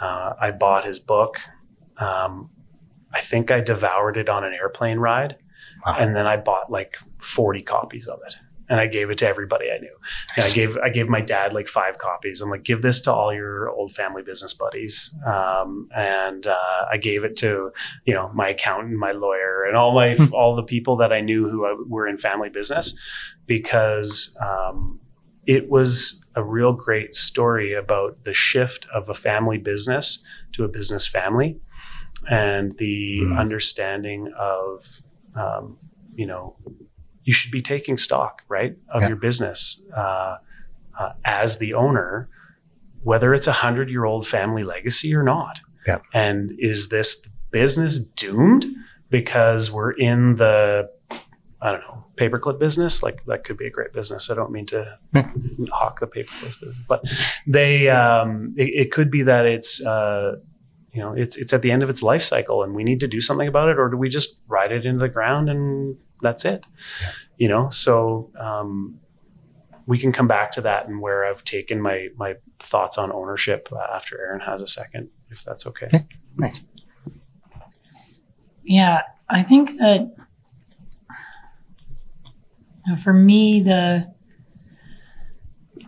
Uh, 0.00 0.34
I 0.40 0.52
bought 0.52 0.84
his 0.84 1.00
book. 1.00 1.38
Um, 1.98 2.50
I 3.12 3.20
think 3.20 3.50
I 3.50 3.60
devoured 3.60 4.16
it 4.16 4.28
on 4.28 4.44
an 4.44 4.52
airplane 4.52 4.98
ride, 4.98 5.36
Wow. 5.86 5.96
and 5.98 6.14
then 6.16 6.26
I 6.26 6.36
bought 6.36 6.70
like 6.70 6.96
forty 7.18 7.62
copies 7.62 8.06
of 8.06 8.20
it, 8.26 8.34
and 8.68 8.78
I 8.80 8.86
gave 8.86 9.10
it 9.10 9.18
to 9.18 9.26
everybody 9.28 9.66
I 9.70 9.78
knew. 9.78 9.96
And 10.36 10.44
I 10.44 10.50
gave 10.50 10.76
I 10.78 10.88
gave 10.90 11.08
my 11.08 11.20
dad 11.20 11.52
like 11.52 11.68
five 11.68 11.98
copies. 11.98 12.40
I'm 12.40 12.50
like, 12.50 12.62
give 12.62 12.82
this 12.82 13.00
to 13.02 13.12
all 13.12 13.32
your 13.34 13.68
old 13.70 13.92
family 13.92 14.22
business 14.22 14.54
buddies. 14.54 15.14
Um, 15.26 15.88
and 15.94 16.46
uh, 16.46 16.80
I 16.92 16.96
gave 16.98 17.24
it 17.24 17.36
to 17.38 17.72
you 18.04 18.14
know 18.14 18.30
my 18.34 18.48
accountant, 18.50 18.96
my 18.98 19.12
lawyer, 19.12 19.64
and 19.64 19.76
all 19.76 19.92
my 19.94 20.16
all 20.32 20.54
the 20.56 20.62
people 20.62 20.96
that 20.98 21.12
I 21.12 21.20
knew 21.20 21.48
who 21.48 21.64
I, 21.66 21.74
were 21.88 22.06
in 22.06 22.16
family 22.16 22.48
business, 22.50 22.94
because 23.46 24.36
um, 24.40 25.00
it 25.46 25.68
was 25.68 26.24
a 26.34 26.42
real 26.42 26.72
great 26.72 27.14
story 27.14 27.74
about 27.74 28.24
the 28.24 28.32
shift 28.32 28.86
of 28.94 29.08
a 29.08 29.14
family 29.14 29.58
business 29.58 30.24
to 30.52 30.64
a 30.64 30.68
business 30.68 31.06
family, 31.08 31.58
and 32.30 32.78
the 32.78 33.20
Mm. 33.22 33.38
understanding 33.38 34.32
of 34.38 35.02
um, 35.34 35.78
you 36.14 36.26
know 36.26 36.56
you 37.24 37.32
should 37.32 37.52
be 37.52 37.60
taking 37.62 37.96
stock 37.96 38.42
right 38.48 38.76
of 38.88 39.02
Yeah. 39.02 39.08
your 39.08 39.16
business 39.16 39.80
uh, 39.96 40.36
uh, 40.98 41.12
as 41.24 41.58
the 41.58 41.74
owner 41.74 42.28
whether 43.02 43.34
it's 43.34 43.46
a 43.46 43.52
hundred 43.52 43.90
year 43.90 44.04
old 44.04 44.26
family 44.26 44.62
legacy 44.64 45.14
or 45.14 45.22
not 45.22 45.60
Yeah. 45.86 45.98
and 46.12 46.52
is 46.58 46.88
this 46.88 47.26
business 47.50 47.98
doomed 47.98 48.66
because 49.10 49.70
we're 49.70 49.92
in 49.92 50.36
the 50.36 50.88
i 51.60 51.70
don't 51.70 51.80
know 51.80 52.04
paperclip 52.16 52.58
business 52.58 53.02
like 53.02 53.24
that 53.26 53.42
could 53.44 53.56
be 53.56 53.66
a 53.66 53.70
great 53.70 53.92
business 53.92 54.30
i 54.30 54.34
don't 54.34 54.50
mean 54.52 54.66
to 54.66 54.98
hawk 55.70 56.00
the 56.00 56.06
paperclip 56.06 56.42
business 56.60 56.76
but 56.88 57.02
they 57.46 57.88
um, 57.88 58.54
it, 58.56 58.68
it 58.82 58.92
could 58.92 59.10
be 59.10 59.22
that 59.22 59.44
it's 59.46 59.84
uh, 59.84 60.36
you 60.92 61.00
know 61.00 61.12
it's 61.12 61.36
it's 61.36 61.52
at 61.52 61.62
the 61.62 61.70
end 61.70 61.82
of 61.82 61.90
its 61.90 62.02
life 62.02 62.22
cycle 62.22 62.62
and 62.62 62.74
we 62.74 62.84
need 62.84 63.00
to 63.00 63.08
do 63.08 63.20
something 63.20 63.48
about 63.48 63.68
it 63.68 63.78
or 63.78 63.88
do 63.88 63.96
we 63.96 64.08
just 64.08 64.38
ride 64.46 64.72
it 64.72 64.84
into 64.86 64.98
the 65.00 65.08
ground 65.08 65.48
and 65.48 65.96
that's 66.20 66.44
it 66.44 66.66
you 67.38 67.48
know 67.48 67.68
so 67.70 68.30
um, 68.38 68.98
we 69.86 69.98
can 69.98 70.12
come 70.12 70.28
back 70.28 70.52
to 70.52 70.60
that 70.60 70.86
and 70.86 71.00
where 71.00 71.24
i've 71.24 71.42
taken 71.44 71.80
my 71.80 72.08
my 72.16 72.34
thoughts 72.58 72.98
on 72.98 73.10
ownership 73.12 73.68
uh, 73.72 73.78
after 73.94 74.20
Erin 74.20 74.40
has 74.40 74.62
a 74.62 74.66
second 74.66 75.08
if 75.30 75.42
that's 75.44 75.66
okay 75.66 75.88
Yeah. 75.92 76.02
Nice. 76.36 76.60
Yeah, 78.64 79.02
I 79.28 79.42
think 79.42 79.76
that 79.78 80.00
you 82.86 82.94
know, 82.94 82.96
for 82.96 83.12
me, 83.12 83.60
the 83.60 84.12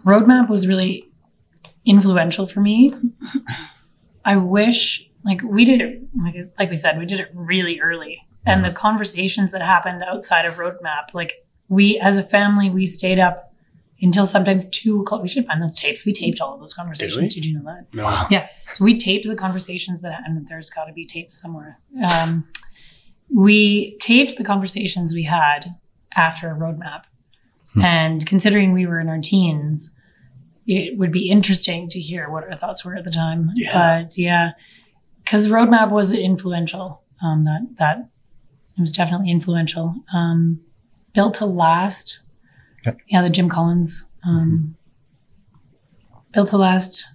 roadmap 0.04 0.48
was 0.48 0.66
really 0.66 1.08
influential 1.86 2.46
for 2.46 2.60
me. 2.60 2.94
I 4.24 4.36
wish, 4.36 5.08
like, 5.24 5.42
we 5.42 5.64
did 5.64 5.80
it, 5.80 6.02
like, 6.22 6.34
like 6.58 6.70
we 6.70 6.76
said, 6.76 6.98
we 6.98 7.06
did 7.06 7.20
it 7.20 7.30
really 7.34 7.80
early. 7.80 8.20
And 8.46 8.62
the 8.62 8.70
conversations 8.70 9.52
that 9.52 9.62
happened 9.62 10.02
outside 10.02 10.44
of 10.44 10.56
roadmap, 10.56 11.14
like, 11.14 11.46
we 11.68 11.98
as 11.98 12.18
a 12.18 12.22
family, 12.22 12.68
we 12.68 12.84
stayed 12.84 13.18
up 13.18 13.54
until 14.02 14.26
sometimes 14.26 14.66
two 14.68 15.00
o'clock. 15.00 15.22
We 15.22 15.28
should 15.28 15.46
find 15.46 15.62
those 15.62 15.74
tapes. 15.74 16.04
We 16.04 16.12
taped 16.12 16.40
all 16.42 16.52
of 16.52 16.60
those 16.60 16.74
conversations. 16.74 17.32
Did, 17.32 17.46
you 17.46 17.54
know 17.54 17.64
that? 17.64 17.86
no 17.94 18.04
Wow. 18.04 18.26
Yeah. 18.30 18.48
So 18.72 18.84
we 18.84 18.98
taped 18.98 19.26
the 19.26 19.34
conversations 19.34 20.02
that, 20.02 20.22
and 20.26 20.46
there's 20.46 20.68
got 20.68 20.84
to 20.84 20.92
be 20.92 21.06
tapes 21.06 21.40
somewhere. 21.40 21.78
Um, 22.06 22.46
we 23.34 23.96
taped 23.98 24.36
the 24.36 24.44
conversations 24.44 25.14
we 25.14 25.22
had 25.22 25.76
after 26.14 26.50
a 26.50 26.54
roadmap. 26.54 27.04
And 27.82 28.24
considering 28.24 28.72
we 28.72 28.86
were 28.86 29.00
in 29.00 29.08
our 29.08 29.18
teens, 29.20 29.90
it 30.66 30.98
would 30.98 31.12
be 31.12 31.28
interesting 31.28 31.88
to 31.90 32.00
hear 32.00 32.30
what 32.30 32.44
our 32.44 32.56
thoughts 32.56 32.84
were 32.84 32.96
at 32.96 33.04
the 33.04 33.10
time. 33.10 33.50
Yeah. 33.54 34.02
But 34.02 34.16
yeah, 34.18 34.52
because 35.22 35.48
roadmap 35.48 35.90
was 35.90 36.12
influential. 36.12 37.02
Um, 37.22 37.44
that 37.44 37.60
that 37.78 38.08
it 38.76 38.80
was 38.80 38.92
definitely 38.92 39.30
influential. 39.30 39.94
Um, 40.12 40.60
built 41.14 41.34
to 41.34 41.46
last. 41.46 42.20
Yep. 42.84 42.98
Yeah, 43.08 43.22
the 43.22 43.30
Jim 43.30 43.48
Collins. 43.48 44.06
Um, 44.26 44.76
Built 46.32 46.48
to 46.48 46.56
last 46.56 47.06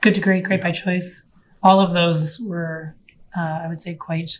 good 0.00 0.14
to 0.14 0.20
great, 0.20 0.44
great 0.44 0.62
by 0.62 0.72
choice. 0.72 1.24
All 1.62 1.80
of 1.80 1.92
those 1.92 2.40
were, 2.40 2.94
uh, 3.36 3.60
I 3.64 3.66
would 3.68 3.82
say, 3.82 3.94
quite, 3.94 4.38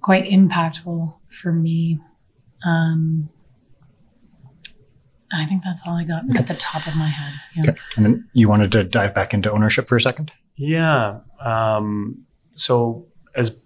quite 0.00 0.24
impactful 0.24 1.14
for 1.28 1.52
me. 1.52 1.98
Um, 2.64 3.30
I 5.32 5.46
think 5.46 5.62
that's 5.62 5.86
all 5.86 5.94
I 5.94 6.04
got 6.04 6.24
at 6.36 6.46
the 6.46 6.54
top 6.54 6.86
of 6.86 6.96
my 6.96 7.08
head. 7.08 7.34
Yeah. 7.54 7.70
Okay. 7.70 7.80
And 7.96 8.04
then 8.04 8.28
you 8.32 8.48
wanted 8.48 8.72
to 8.72 8.84
dive 8.84 9.14
back 9.14 9.32
into 9.32 9.50
ownership 9.50 9.88
for 9.88 9.96
a 9.96 10.00
second? 10.00 10.32
Yeah. 10.56 11.20
Um, 11.40 12.26
so, 12.54 13.06
as 13.34 13.56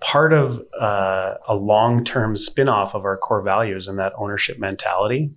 part 0.00 0.32
of 0.32 0.62
uh, 0.80 1.34
a 1.46 1.54
long 1.54 2.02
term 2.04 2.36
spin 2.36 2.68
off 2.68 2.94
of 2.94 3.04
our 3.04 3.16
core 3.16 3.42
values 3.42 3.88
and 3.88 3.98
that 3.98 4.12
ownership 4.16 4.58
mentality, 4.58 5.30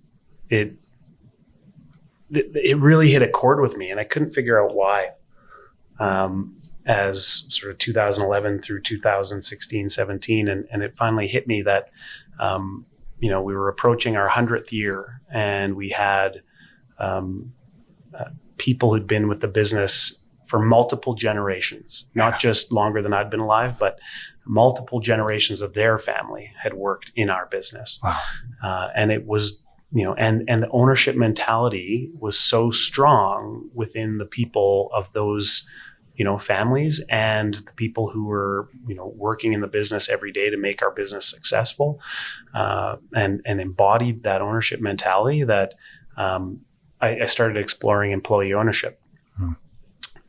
it 0.48 0.76
it 2.30 2.78
really 2.78 3.10
hit 3.10 3.22
a 3.22 3.28
chord 3.28 3.60
with 3.60 3.76
me, 3.76 3.90
and 3.90 4.00
I 4.00 4.04
couldn't 4.04 4.32
figure 4.32 4.62
out 4.62 4.74
why. 4.74 5.10
Um, 6.00 6.56
as 6.86 7.46
sort 7.48 7.72
of 7.72 7.78
2011 7.78 8.60
through 8.60 8.80
2016, 8.82 9.88
17, 9.88 10.48
and, 10.48 10.66
and 10.70 10.82
it 10.82 10.94
finally 10.94 11.26
hit 11.26 11.46
me 11.46 11.62
that 11.62 11.88
um, 12.38 12.84
you 13.18 13.30
know 13.30 13.42
we 13.42 13.54
were 13.54 13.68
approaching 13.68 14.16
our 14.16 14.28
hundredth 14.28 14.72
year, 14.72 15.20
and 15.32 15.74
we 15.74 15.90
had 15.90 16.42
um, 16.98 17.52
uh, 18.18 18.30
people 18.58 18.92
who'd 18.92 19.06
been 19.06 19.28
with 19.28 19.40
the 19.40 19.48
business 19.48 20.20
for 20.46 20.58
multiple 20.58 21.14
generations, 21.14 22.06
not 22.14 22.38
just 22.38 22.70
longer 22.70 23.02
than 23.02 23.12
I'd 23.12 23.30
been 23.30 23.40
alive, 23.40 23.78
but 23.78 23.98
multiple 24.46 25.00
generations 25.00 25.60
of 25.60 25.74
their 25.74 25.98
family 25.98 26.52
had 26.62 26.74
worked 26.74 27.12
in 27.16 27.30
our 27.30 27.46
business. 27.46 27.98
Wow. 28.02 28.20
Uh, 28.62 28.88
and 28.94 29.10
it 29.10 29.26
was, 29.26 29.62
you 29.92 30.04
know, 30.04 30.14
and 30.14 30.44
and 30.48 30.62
the 30.62 30.70
ownership 30.70 31.16
mentality 31.16 32.10
was 32.18 32.38
so 32.38 32.70
strong 32.70 33.70
within 33.74 34.18
the 34.18 34.26
people 34.26 34.90
of 34.94 35.12
those, 35.12 35.68
you 36.16 36.24
know, 36.24 36.38
families 36.38 37.04
and 37.10 37.54
the 37.54 37.72
people 37.72 38.08
who 38.08 38.24
were, 38.24 38.68
you 38.86 38.94
know, 38.94 39.12
working 39.16 39.52
in 39.52 39.60
the 39.60 39.66
business 39.66 40.08
every 40.08 40.32
day 40.32 40.50
to 40.50 40.56
make 40.56 40.82
our 40.82 40.90
business 40.90 41.26
successful, 41.26 42.00
uh, 42.54 42.96
and 43.14 43.42
and 43.44 43.60
embodied 43.60 44.22
that 44.22 44.40
ownership 44.40 44.80
mentality 44.80 45.42
that 45.42 45.74
um, 46.16 46.60
I, 47.00 47.20
I 47.22 47.26
started 47.26 47.56
exploring 47.56 48.12
employee 48.12 48.54
ownership. 48.54 49.00
Hmm. 49.36 49.52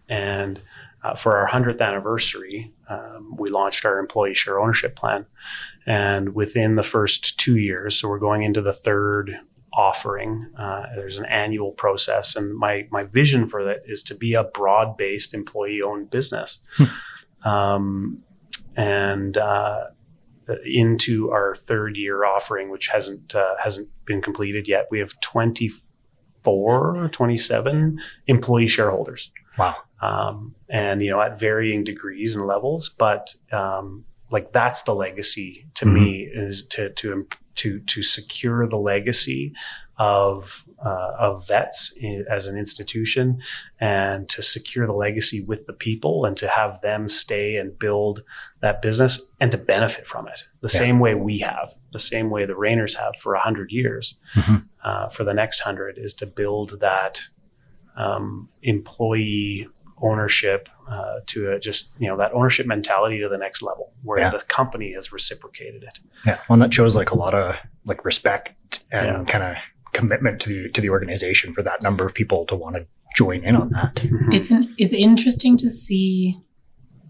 And 0.09 0.61
uh, 1.03 1.15
for 1.15 1.37
our 1.37 1.47
100th 1.47 1.81
anniversary, 1.81 2.73
um, 2.89 3.35
we 3.37 3.49
launched 3.49 3.85
our 3.85 3.99
employee 3.99 4.33
share 4.33 4.59
ownership 4.59 4.95
plan. 4.95 5.25
And 5.85 6.33
within 6.33 6.75
the 6.75 6.83
first 6.83 7.37
two 7.39 7.57
years, 7.57 7.95
so 7.95 8.09
we're 8.09 8.19
going 8.19 8.41
into 8.41 8.61
the 8.61 8.73
third 8.73 9.39
offering, 9.75 10.49
uh, 10.57 10.83
there's 10.95 11.17
an 11.17 11.25
annual 11.25 11.71
process. 11.71 12.35
And 12.35 12.55
my, 12.55 12.87
my 12.91 13.03
vision 13.03 13.47
for 13.47 13.63
that 13.65 13.81
is 13.85 14.01
to 14.03 14.15
be 14.15 14.33
a 14.33 14.43
broad 14.43 14.95
based 14.97 15.33
employee 15.33 15.81
owned 15.81 16.09
business. 16.09 16.59
um, 17.43 18.19
and 18.75 19.37
uh, 19.37 19.85
into 20.65 21.31
our 21.31 21.55
third 21.55 21.97
year 21.97 22.23
offering, 22.25 22.69
which 22.69 22.87
hasn't 22.87 23.33
uh, 23.35 23.55
hasn't 23.63 23.89
been 24.05 24.21
completed 24.21 24.67
yet, 24.67 24.87
we 24.91 24.99
have 24.99 25.19
24 25.21 26.97
or 26.97 27.09
27 27.09 27.99
employee 28.27 28.67
shareholders 28.67 29.31
Wow. 29.57 29.75
um, 30.01 30.55
and 30.69 31.01
you 31.01 31.09
know 31.09 31.21
at 31.21 31.39
varying 31.39 31.83
degrees 31.83 32.35
and 32.35 32.45
levels 32.45 32.89
but 32.89 33.33
um, 33.51 34.05
like 34.29 34.51
that's 34.51 34.83
the 34.83 34.93
legacy 34.93 35.65
to 35.75 35.85
me 35.85 36.29
is 36.31 36.65
to 36.67 36.89
to 36.91 37.25
to 37.55 37.79
to 37.81 38.03
secure 38.03 38.67
the 38.67 38.77
legacy 38.77 39.53
of 39.97 40.65
uh, 40.85 41.11
of 41.17 41.47
vets 41.47 41.97
as 42.29 42.47
an 42.47 42.57
institution 42.57 43.39
and 43.79 44.27
to 44.27 44.41
secure 44.41 44.85
the 44.85 44.91
legacy 44.93 45.41
with 45.45 45.65
the 45.67 45.73
people 45.73 46.25
and 46.25 46.35
to 46.35 46.47
have 46.49 46.81
them 46.81 47.07
stay 47.07 47.55
and 47.55 47.79
build 47.79 48.21
that 48.61 48.81
business 48.81 49.29
and 49.39 49.51
to 49.51 49.57
benefit 49.57 50.05
from 50.05 50.27
it 50.27 50.43
the 50.59 50.69
Yeah. 50.73 50.79
same 50.79 50.99
way 50.99 51.15
we 51.15 51.39
have 51.39 51.73
the 51.93 51.99
same 51.99 52.29
way 52.29 52.45
the 52.45 52.57
Rayners 52.57 52.95
have 52.95 53.15
for 53.15 53.35
a 53.35 53.39
hundred 53.39 53.71
years 53.71 54.17
Mhm. 54.35 54.65
uh, 54.83 55.07
for 55.07 55.23
the 55.23 55.33
next 55.33 55.61
hundred 55.61 55.97
is 55.97 56.13
to 56.15 56.25
build 56.25 56.81
that 56.81 57.21
um, 57.95 58.49
employee 58.61 59.67
ownership 60.01 60.69
uh, 60.89 61.15
to 61.27 61.51
a 61.51 61.59
just 61.59 61.91
you 61.99 62.07
know 62.07 62.17
that 62.17 62.31
ownership 62.33 62.65
mentality 62.67 63.19
to 63.19 63.29
the 63.29 63.37
next 63.37 63.61
level 63.61 63.91
where 64.03 64.19
Yeah. 64.19 64.29
the 64.31 64.39
company 64.39 64.93
has 64.93 65.11
reciprocated 65.11 65.83
it 65.83 65.99
Yeah. 66.25 66.39
Well, 66.49 66.59
that 66.59 66.73
shows 66.73 66.95
like 66.95 67.11
a 67.11 67.17
lot 67.17 67.33
of 67.33 67.55
like 67.85 68.03
respect 68.05 68.83
and 68.91 69.05
Yeah. 69.07 69.23
kind 69.31 69.43
of 69.43 69.55
commitment 69.93 70.41
to 70.41 70.49
the 70.49 70.69
to 70.69 70.81
the 70.81 70.89
organization 70.89 71.53
for 71.53 71.63
that 71.63 71.81
number 71.81 72.05
of 72.05 72.13
people 72.13 72.45
to 72.47 72.55
want 72.55 72.75
to 72.75 72.85
join 73.15 73.43
in 73.45 73.55
on 73.55 73.69
that. 73.69 74.01
It's 74.31 74.51
an, 74.51 74.75
it's 74.77 74.93
interesting 74.93 75.55
to 75.57 75.69
see 75.69 76.37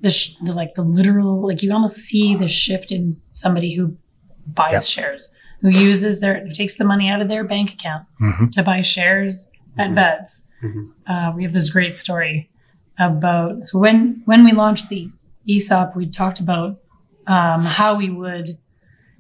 the, 0.02 0.12
sh- 0.12 0.36
the 0.44 0.54
like 0.54 0.76
the 0.76 0.84
literal 0.84 1.48
like 1.48 1.64
you 1.64 1.74
almost 1.74 1.96
see 1.98 2.36
the 2.36 2.48
shift 2.48 2.92
in 2.92 3.20
somebody 3.34 3.74
who 3.74 3.98
buys 4.46 4.74
Yep. 4.74 4.84
shares, 4.84 5.34
who 5.62 5.70
uses 5.70 6.20
their 6.20 6.46
who 6.46 6.52
takes 6.52 6.78
the 6.78 6.84
money 6.86 7.10
out 7.10 7.22
of 7.22 7.28
their 7.28 7.44
bank 7.44 7.74
account 7.74 8.06
Mhm. 8.22 8.52
to 8.52 8.62
buy 8.62 8.82
shares 8.82 9.50
at 9.80 9.90
Mhm. 9.90 9.96
Vets. 9.96 10.44
Mhm. 10.64 10.92
Uh, 11.08 11.34
we 11.36 11.42
have 11.44 11.54
this 11.54 11.70
great 11.72 11.98
story 11.98 12.50
about 13.00 13.68
so 13.68 13.80
when 13.80 14.22
when 14.26 14.44
we 14.44 14.52
launched 14.54 14.90
the 14.90 15.10
ESOP, 15.50 15.96
we 15.96 16.08
talked 16.10 16.40
about 16.40 16.80
um, 17.28 17.64
how 17.64 17.96
we 17.96 18.10
would 18.10 18.58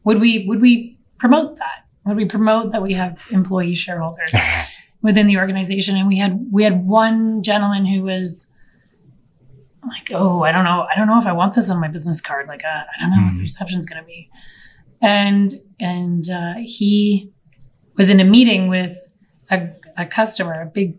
would 0.03 0.19
we 0.19 0.45
would 0.47 0.61
we 0.61 0.97
promote 1.19 1.57
that? 1.57 1.85
Would 2.05 2.17
we 2.17 2.25
promote 2.25 2.71
that 2.71 2.81
we 2.81 2.93
have 2.93 3.19
employee 3.31 3.75
shareholders 3.75 4.31
within 5.01 5.27
the 5.27 5.37
organization? 5.37 5.95
And 5.97 6.07
we 6.07 6.17
had 6.17 6.47
we 6.51 6.63
had 6.63 6.85
one 6.85 7.41
gentleman 7.43 7.85
who 7.85 8.03
was 8.03 8.47
like, 9.87 10.09
"Oh, 10.13 10.43
I 10.43 10.51
don't 10.51 10.63
know, 10.63 10.87
I 10.91 10.97
don't 10.97 11.07
know 11.07 11.19
if 11.19 11.27
I 11.27 11.31
want 11.33 11.53
this 11.55 11.69
on 11.69 11.79
my 11.79 11.87
business 11.87 12.21
card. 12.21 12.47
Like, 12.47 12.63
uh, 12.63 12.67
I 12.67 13.01
don't 13.01 13.11
know 13.11 13.17
what 13.23 13.33
Mhm. 13.33 13.35
the 13.35 13.41
reception's 13.41 13.85
going 13.85 14.01
to 14.01 14.07
be." 14.07 14.29
And 15.01 15.53
and 15.79 16.27
uh, 16.29 16.53
he 16.63 17.31
was 17.97 18.09
in 18.09 18.19
a 18.19 18.23
meeting 18.23 18.67
with 18.67 18.97
a, 19.51 19.69
a 19.97 20.05
customer, 20.05 20.61
a 20.61 20.65
big 20.65 20.97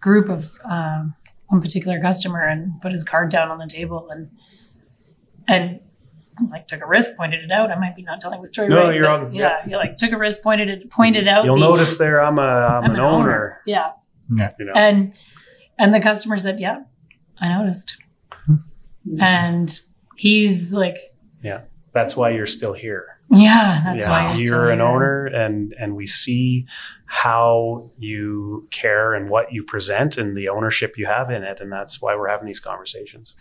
group 0.00 0.28
of 0.28 0.58
um, 0.64 1.14
one 1.54 1.62
particular 1.62 2.00
customer, 2.00 2.46
and 2.46 2.80
put 2.82 2.90
his 2.92 3.04
card 3.04 3.30
down 3.30 3.50
on 3.50 3.58
the 3.58 3.66
table 3.66 4.08
and 4.10 4.30
and 5.46 5.80
like 6.50 6.66
took 6.66 6.82
a 6.82 6.86
risk, 6.86 7.16
pointed 7.16 7.44
it 7.44 7.50
out. 7.52 7.70
I 7.70 7.78
might 7.78 7.94
be 7.94 8.02
not 8.02 8.20
telling 8.20 8.40
the 8.42 8.48
story 8.48 8.68
No, 8.68 8.86
right. 8.86 8.94
you're 8.94 9.04
but 9.04 9.26
all- 9.26 9.32
yeah, 9.32 9.64
he 9.64 9.76
like 9.76 9.96
took 9.98 10.10
a 10.12 10.18
risk, 10.18 10.42
pointed 10.42 10.68
it, 10.68 10.90
pointed 10.90 11.28
out. 11.28 11.44
You'll 11.44 11.54
the- 11.54 11.60
notice 11.60 11.96
there 11.96 12.20
I'm 12.20 12.38
a 12.38 12.42
I'm, 12.42 12.84
I'm 12.84 12.90
an, 12.92 13.00
owner. 13.00 13.60
Yeah, 13.66 13.92
You 14.58 14.64
know. 14.66 14.72
and 14.74 15.12
and 15.78 15.94
the 15.94 16.00
customer 16.00 16.38
said, 16.38 16.58
"Yeah, 16.60 16.82
I 17.38 17.48
noticed." 17.48 17.96
Hmm. 18.46 18.56
And 19.20 19.80
he's 20.16 20.72
like, 20.72 20.96
"Yeah, 21.42 21.60
That's 21.92 22.16
why 22.16 22.30
you're 22.30 22.46
still 22.46 22.72
here. 22.72 23.13
"Yeah, 23.36 23.82
that's 23.84 23.98
yeah, 24.00 24.10
why 24.10 24.34
you're, 24.34 24.44
you're 24.44 24.70
an 24.70 24.80
owner 24.80 25.26
and 25.26 25.74
and 25.78 25.96
we 25.96 26.06
see 26.06 26.66
how 27.06 27.90
you 27.98 28.66
care 28.70 29.14
and 29.14 29.28
what 29.28 29.52
you 29.52 29.62
present 29.62 30.16
and 30.16 30.36
the 30.36 30.48
ownership 30.48 30.96
you 30.96 31.06
have 31.06 31.30
in 31.30 31.42
it 31.42 31.60
and 31.60 31.70
that's 31.70 32.00
why 32.00 32.16
we're 32.16 32.28
having 32.28 32.46
these 32.46 32.60
conversations. 32.60 33.36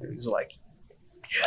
And 0.00 0.12
He's 0.12 0.26
like, 0.26 0.52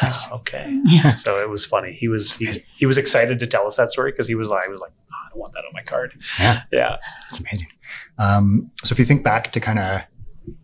yeah, 0.02 0.12
okay. 0.32 0.76
Yeah, 0.86 1.16
So 1.16 1.42
it 1.42 1.50
was 1.50 1.66
funny. 1.66 1.94
He 1.94 2.08
was 2.08 2.36
he, 2.36 2.64
he 2.78 2.86
was 2.86 2.98
excited 2.98 3.40
to 3.40 3.48
tell 3.48 3.66
us 3.66 3.78
that 3.78 3.92
story 3.92 4.12
because 4.12 4.28
he 4.28 4.36
was 4.36 4.50
like, 4.50 4.68
I 4.68 4.70
was 4.70 4.82
like, 4.82 4.92
"Oh, 4.92 5.16
I 5.26 5.30
don't 5.30 5.40
want 5.40 5.54
that 5.54 5.60
on 5.60 5.74
my 5.74 5.84
card. 5.84 6.14
Yeah. 6.40 6.62
Yeah. 6.72 6.98
That's 7.26 7.40
amazing. 7.40 7.70
Um, 8.18 8.72
so 8.84 8.94
if 8.94 9.00
you 9.00 9.06
think 9.06 9.24
back 9.24 9.52
to 9.54 9.60
kind 9.60 9.80
of, 9.80 10.02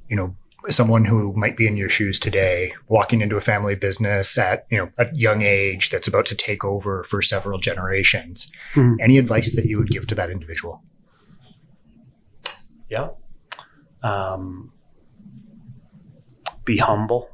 you 0.10 0.16
know, 0.16 0.36
someone 0.70 1.06
who 1.06 1.34
might 1.34 1.56
be 1.58 1.68
in 1.68 1.78
your 1.78 1.90
shoes 1.90 2.20
today, 2.20 2.74
walking 2.88 3.22
into 3.22 3.38
a 3.38 3.42
family 3.42 3.76
business 3.76 4.38
at, 4.38 4.66
you 4.70 4.78
know, 4.78 4.90
a 4.98 5.08
young 5.14 5.42
age 5.42 5.90
that's 5.90 6.08
about 6.08 6.26
to 6.28 6.36
take 6.36 6.64
over 6.66 7.04
for 7.06 7.22
several 7.22 7.58
generations, 7.60 8.52
Mhm. 8.74 8.98
any 9.02 9.18
advice 9.18 9.56
that 9.56 9.66
you 9.66 9.78
would 9.78 9.90
give 9.90 10.08
to 10.08 10.16
that 10.16 10.30
individual? 10.30 10.84
Yeah. 12.90 13.10
Um, 14.04 14.72
be 16.66 16.78
humble. 16.78 17.30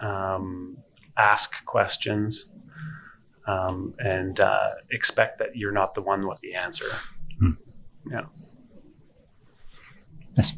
Um, 0.00 0.78
ask 1.16 1.64
questions. 1.64 2.48
Um, 3.46 3.94
and 3.98 4.40
uh, 4.40 4.70
expect 4.90 5.38
that 5.38 5.54
you're 5.54 5.70
not 5.72 5.94
the 5.94 6.02
one 6.02 6.26
with 6.26 6.40
the 6.40 6.54
answer. 6.54 6.86
Yes. 8.10 8.24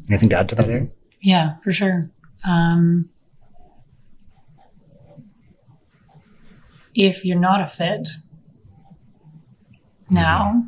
Anything 0.09 0.29
to 0.29 0.37
add 0.37 0.49
to 0.49 0.55
that, 0.55 0.67
Erin? 0.67 0.91
yeah, 1.21 1.55
for 1.63 1.71
sure. 1.71 2.09
Um, 2.43 3.09
if 6.95 7.23
you're 7.25 7.39
not 7.39 7.61
a 7.61 7.67
fit 7.67 8.09
now, 10.09 10.63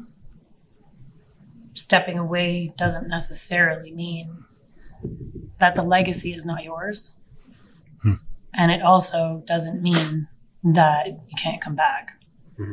stepping 1.73 2.17
away 2.17 2.73
doesn't 2.77 3.07
necessarily 3.07 3.91
mean 3.91 4.45
that 5.59 5.75
the 5.75 5.83
legacy 5.83 6.33
is 6.33 6.45
not 6.45 6.63
yours. 6.63 7.13
Hmm. 8.01 8.13
And 8.53 8.71
it 8.71 8.81
also 8.81 9.43
doesn't 9.45 9.81
mean 9.81 10.27
that 10.63 11.07
you 11.07 11.35
can't 11.37 11.61
come 11.61 11.75
back. 11.75 12.11
Yeah. 12.57 12.65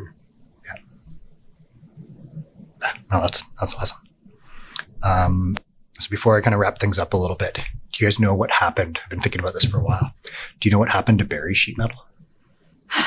No, 3.11 3.20
that's 3.20 3.43
that's 3.59 3.74
awesome. 3.74 3.99
Um, 5.03 5.57
so 5.99 6.09
before 6.11 6.36
I 6.36 6.40
kind 6.40 6.55
of 6.55 6.61
wrap 6.61 6.78
things 6.78 6.99
up 6.99 7.12
a 7.12 7.16
little 7.16 7.36
bit, 7.36 7.55
do 7.55 7.62
you 8.05 8.07
guys 8.07 8.18
know 8.20 8.34
what 8.34 8.51
happened? 8.51 9.01
I've 9.03 9.11
been 9.11 9.20
thinking 9.20 9.40
about 9.40 9.55
this 9.55 9.64
for 9.64 9.78
a 9.78 9.84
while. 9.84 10.14
Do 10.61 10.68
you 10.68 10.72
know 10.72 10.78
what 10.78 10.88
happened 10.90 11.18
to 11.20 11.24
Barry 11.24 11.55
Sheet 11.55 11.76
Metal? 11.78 12.05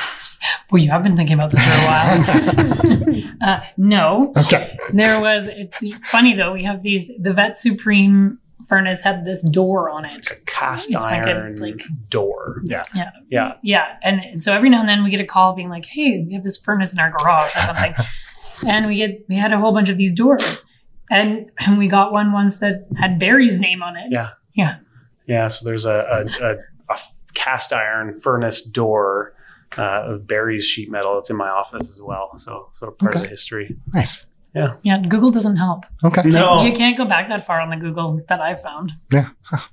Well, 0.70 0.82
you 0.82 0.90
have 0.90 1.02
been 1.02 1.16
thinking 1.16 1.34
about 1.34 1.50
this 1.50 1.60
for 1.62 1.70
a 1.70 1.84
while. 1.84 3.22
uh, 3.42 3.60
no, 3.76 4.32
Okay. 4.38 4.76
there 4.92 5.20
was. 5.20 5.48
It's 5.82 6.06
funny 6.08 6.34
though. 6.34 6.52
We 6.52 6.64
have 6.64 6.82
these. 6.82 7.10
The 7.18 7.32
Vet 7.32 7.56
Supreme 7.58 8.38
furnace 8.66 9.02
had 9.02 9.24
this 9.26 9.42
door 9.42 9.90
on 9.90 10.04
it. 10.06 10.16
It's 10.16 10.30
a 10.30 10.36
cast 10.46 10.86
It's 10.90 10.96
like 11.04 11.26
a- 11.26 11.30
iron 11.30 11.56
like- 11.56 11.84
door. 12.08 12.62
Yeah. 12.64 12.84
Yeah. 12.94 13.10
Yeah. 13.28 13.52
Yeah, 13.62 13.84
and, 14.02 14.20
and 14.20 14.42
so 14.42 14.52
every 14.54 14.70
now 14.70 14.80
and 14.80 14.88
then 14.88 15.04
we 15.04 15.10
get 15.10 15.20
a 15.20 15.26
call 15.26 15.54
being 15.54 15.68
like, 15.68 15.84
"Hey, 15.84 16.24
we 16.26 16.32
have 16.34 16.42
this 16.42 16.56
furnace 16.58 16.92
in 16.94 16.98
our 17.00 17.10
garage 17.10 17.54
or 17.54 17.60
something," 17.60 17.94
and 18.66 18.86
we 18.86 18.96
get 18.96 19.24
we 19.28 19.36
had 19.36 19.52
a 19.52 19.58
whole 19.60 19.72
bunch 19.72 19.90
of 19.90 19.96
these 19.98 20.12
doors, 20.12 20.64
and 21.12 21.50
and 21.58 21.78
we 21.78 21.88
got 21.88 22.12
one 22.12 22.32
once 22.32 22.56
that 22.58 22.86
had 22.96 23.18
Barry's 23.18 23.58
name 23.58 23.82
on 23.82 23.96
it. 23.96 24.06
Yeah. 24.10 24.30
Yeah. 24.54 24.78
Yeah. 25.26 25.48
So 25.48 25.64
there's 25.64 25.86
a, 25.86 25.94
a, 26.40 26.44
a, 26.44 26.54
a 26.94 26.98
cast 27.34 27.72
iron 27.72 28.20
furnace 28.20 28.62
door 28.62 29.34
uh, 29.78 30.12
of 30.12 30.26
Barry's 30.26 30.64
sheet 30.64 30.90
metal. 30.90 31.18
It's 31.18 31.30
in 31.30 31.36
my 31.36 31.48
office 31.48 31.88
as 31.88 32.00
well. 32.02 32.36
So 32.38 32.70
sort 32.78 32.92
of 32.92 32.98
part 32.98 33.16
of 33.16 33.22
the 33.22 33.28
history. 33.28 33.76
Nice. 33.92 34.26
Yeah. 34.54 34.74
Yeah, 34.82 34.98
Google 35.00 35.30
doesn't 35.30 35.56
help. 35.56 35.86
Okay. 36.04 36.28
No. 36.28 36.62
You 36.62 36.74
can't 36.74 36.98
go 36.98 37.06
back 37.06 37.28
that 37.28 37.46
far 37.46 37.60
on 37.60 37.70
the 37.70 37.76
Google 37.76 38.20
that 38.28 38.40
I 38.40 38.54
found. 38.54 38.92
Yeah. 39.10 39.30
Huh. 39.42 39.66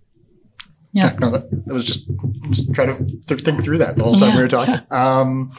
Yeah. 0.92 1.16
No, 1.20 1.30
that, 1.32 1.52
that 1.52 1.74
was 1.74 1.86
just, 1.86 2.08
just 2.50 2.74
trying 2.74 2.96
to 2.98 3.18
th- 3.28 3.46
think 3.46 3.64
through 3.64 3.78
that 3.78 3.96
the 3.96 4.04
whole 4.04 4.18
time 4.18 4.36
we 4.36 4.42
were 4.42 4.48
talking. 4.48 4.80
Um, 4.90 5.52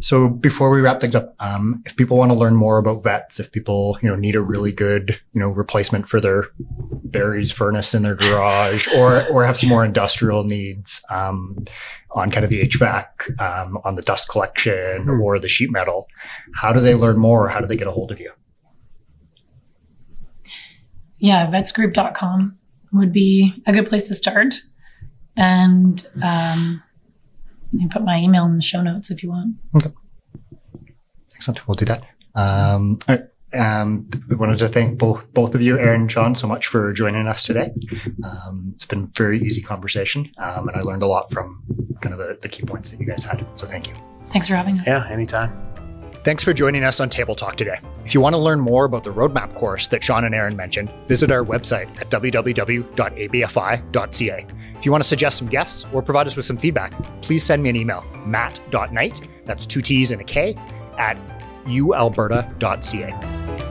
so 0.00 0.28
before 0.28 0.70
we 0.70 0.80
wrap 0.82 1.00
things 1.00 1.14
up, 1.14 1.34
um, 1.40 1.82
if 1.86 1.96
people 1.96 2.18
want 2.18 2.32
to 2.32 2.36
learn 2.36 2.54
more 2.56 2.76
about 2.78 3.02
vets, 3.02 3.40
if 3.40 3.50
people 3.52 3.96
you 4.02 4.08
know 4.10 4.16
need 4.16 4.34
a 4.36 4.42
really 4.42 4.72
good 4.72 5.18
you 5.32 5.40
know 5.40 5.48
replacement 5.48 6.06
for 6.08 6.20
their 6.20 6.48
Barry's 7.04 7.50
furnace 7.52 7.94
in 7.94 8.02
their 8.02 8.16
garage, 8.16 8.86
or 8.88 9.26
or 9.28 9.44
have 9.46 9.56
some 9.56 9.68
more 9.70 9.84
industrial 9.84 10.44
needs 10.44 11.00
um, 11.10 11.64
on 12.10 12.30
kind 12.30 12.44
of 12.44 12.50
the 12.50 12.68
HVAC, 12.68 13.40
um, 13.40 13.78
on 13.84 13.94
the 13.94 14.02
dust 14.02 14.28
collection 14.28 15.04
Hmm. 15.04 15.20
or 15.22 15.38
the 15.38 15.48
sheet 15.48 15.70
metal, 15.70 16.08
how 16.56 16.72
do 16.72 16.80
they 16.80 16.94
learn 16.94 17.16
more? 17.16 17.46
Or 17.46 17.48
how 17.48 17.60
do 17.60 17.66
they 17.66 17.76
get 17.76 17.86
a 17.86 17.92
hold 17.92 18.10
of 18.12 18.20
you? 18.20 18.32
Yeah, 21.18 21.46
vetsgroup.com 21.50 22.58
would 22.92 23.12
be 23.12 23.62
a 23.66 23.72
good 23.72 23.88
place 23.88 24.08
to 24.08 24.14
start. 24.14 24.62
And 25.36 26.06
um, 26.22 26.82
you 27.72 27.80
can 27.80 27.88
put 27.88 28.02
my 28.02 28.18
email 28.18 28.44
in 28.44 28.56
the 28.56 28.62
show 28.62 28.82
notes 28.82 29.10
if 29.10 29.22
you 29.22 29.30
want. 29.30 29.56
Okay. 29.74 29.90
Excellent. 31.34 31.66
We'll 31.66 31.74
do 31.74 31.84
that. 31.86 32.02
Um, 32.34 32.98
all 33.08 33.16
right. 33.16 33.24
Um, 33.52 34.08
we 34.28 34.34
wanted 34.34 34.58
to 34.58 34.68
thank 34.68 34.98
both 34.98 35.32
both 35.32 35.54
of 35.54 35.62
you, 35.62 35.78
Erin 35.78 36.02
and 36.02 36.10
Sean, 36.10 36.34
so 36.34 36.48
much 36.48 36.66
for 36.66 36.92
joining 36.92 37.28
us 37.28 37.44
today. 37.44 37.70
Um, 38.24 38.72
it's 38.74 38.84
been 38.84 39.04
a 39.04 39.10
very 39.16 39.38
easy 39.38 39.62
conversation, 39.62 40.28
um, 40.38 40.66
and 40.68 40.76
I 40.76 40.80
learned 40.80 41.04
a 41.04 41.06
lot 41.06 41.30
from 41.30 41.62
kind 42.00 42.12
of 42.12 42.18
the, 42.18 42.36
the 42.42 42.48
key 42.48 42.64
points 42.64 42.90
that 42.90 42.98
you 42.98 43.06
guys 43.06 43.22
had. 43.22 43.46
So 43.54 43.64
thank 43.66 43.86
you. 43.86 43.94
Thanks 44.30 44.48
for 44.48 44.56
having 44.56 44.80
us. 44.80 44.86
Yeah. 44.86 45.08
Anytime. 45.08 45.52
Thanks 46.24 46.42
for 46.42 46.54
joining 46.54 46.82
us 46.84 47.00
on 47.00 47.10
Table 47.10 47.34
Talk 47.34 47.56
today. 47.56 47.78
If 48.06 48.14
you 48.14 48.20
want 48.22 48.32
to 48.34 48.38
learn 48.38 48.58
more 48.58 48.86
about 48.86 49.04
the 49.04 49.12
roadmap 49.12 49.54
course 49.54 49.86
that 49.88 50.02
Sean 50.02 50.24
and 50.24 50.34
Erin 50.34 50.56
mentioned, 50.56 50.90
visit 51.06 51.30
our 51.30 51.44
website 51.44 52.00
at 52.00 52.08
www.abfi.ca. 52.10 52.86
If 54.76 54.84
you 54.84 54.92
want 54.92 55.02
to 55.02 55.08
suggest 55.08 55.38
some 55.38 55.48
guests 55.48 55.84
or 55.92 56.02
provide 56.02 56.26
us 56.26 56.36
with 56.36 56.44
some 56.44 56.56
feedback, 56.56 56.92
please 57.22 57.42
send 57.42 57.62
me 57.62 57.70
an 57.70 57.76
email, 57.76 58.04
matt.knight, 58.26 59.28
that's 59.44 59.66
two 59.66 59.80
T's 59.80 60.10
and 60.10 60.20
a 60.20 60.24
K, 60.24 60.56
at 60.98 61.16
ualberta.ca. 61.64 63.63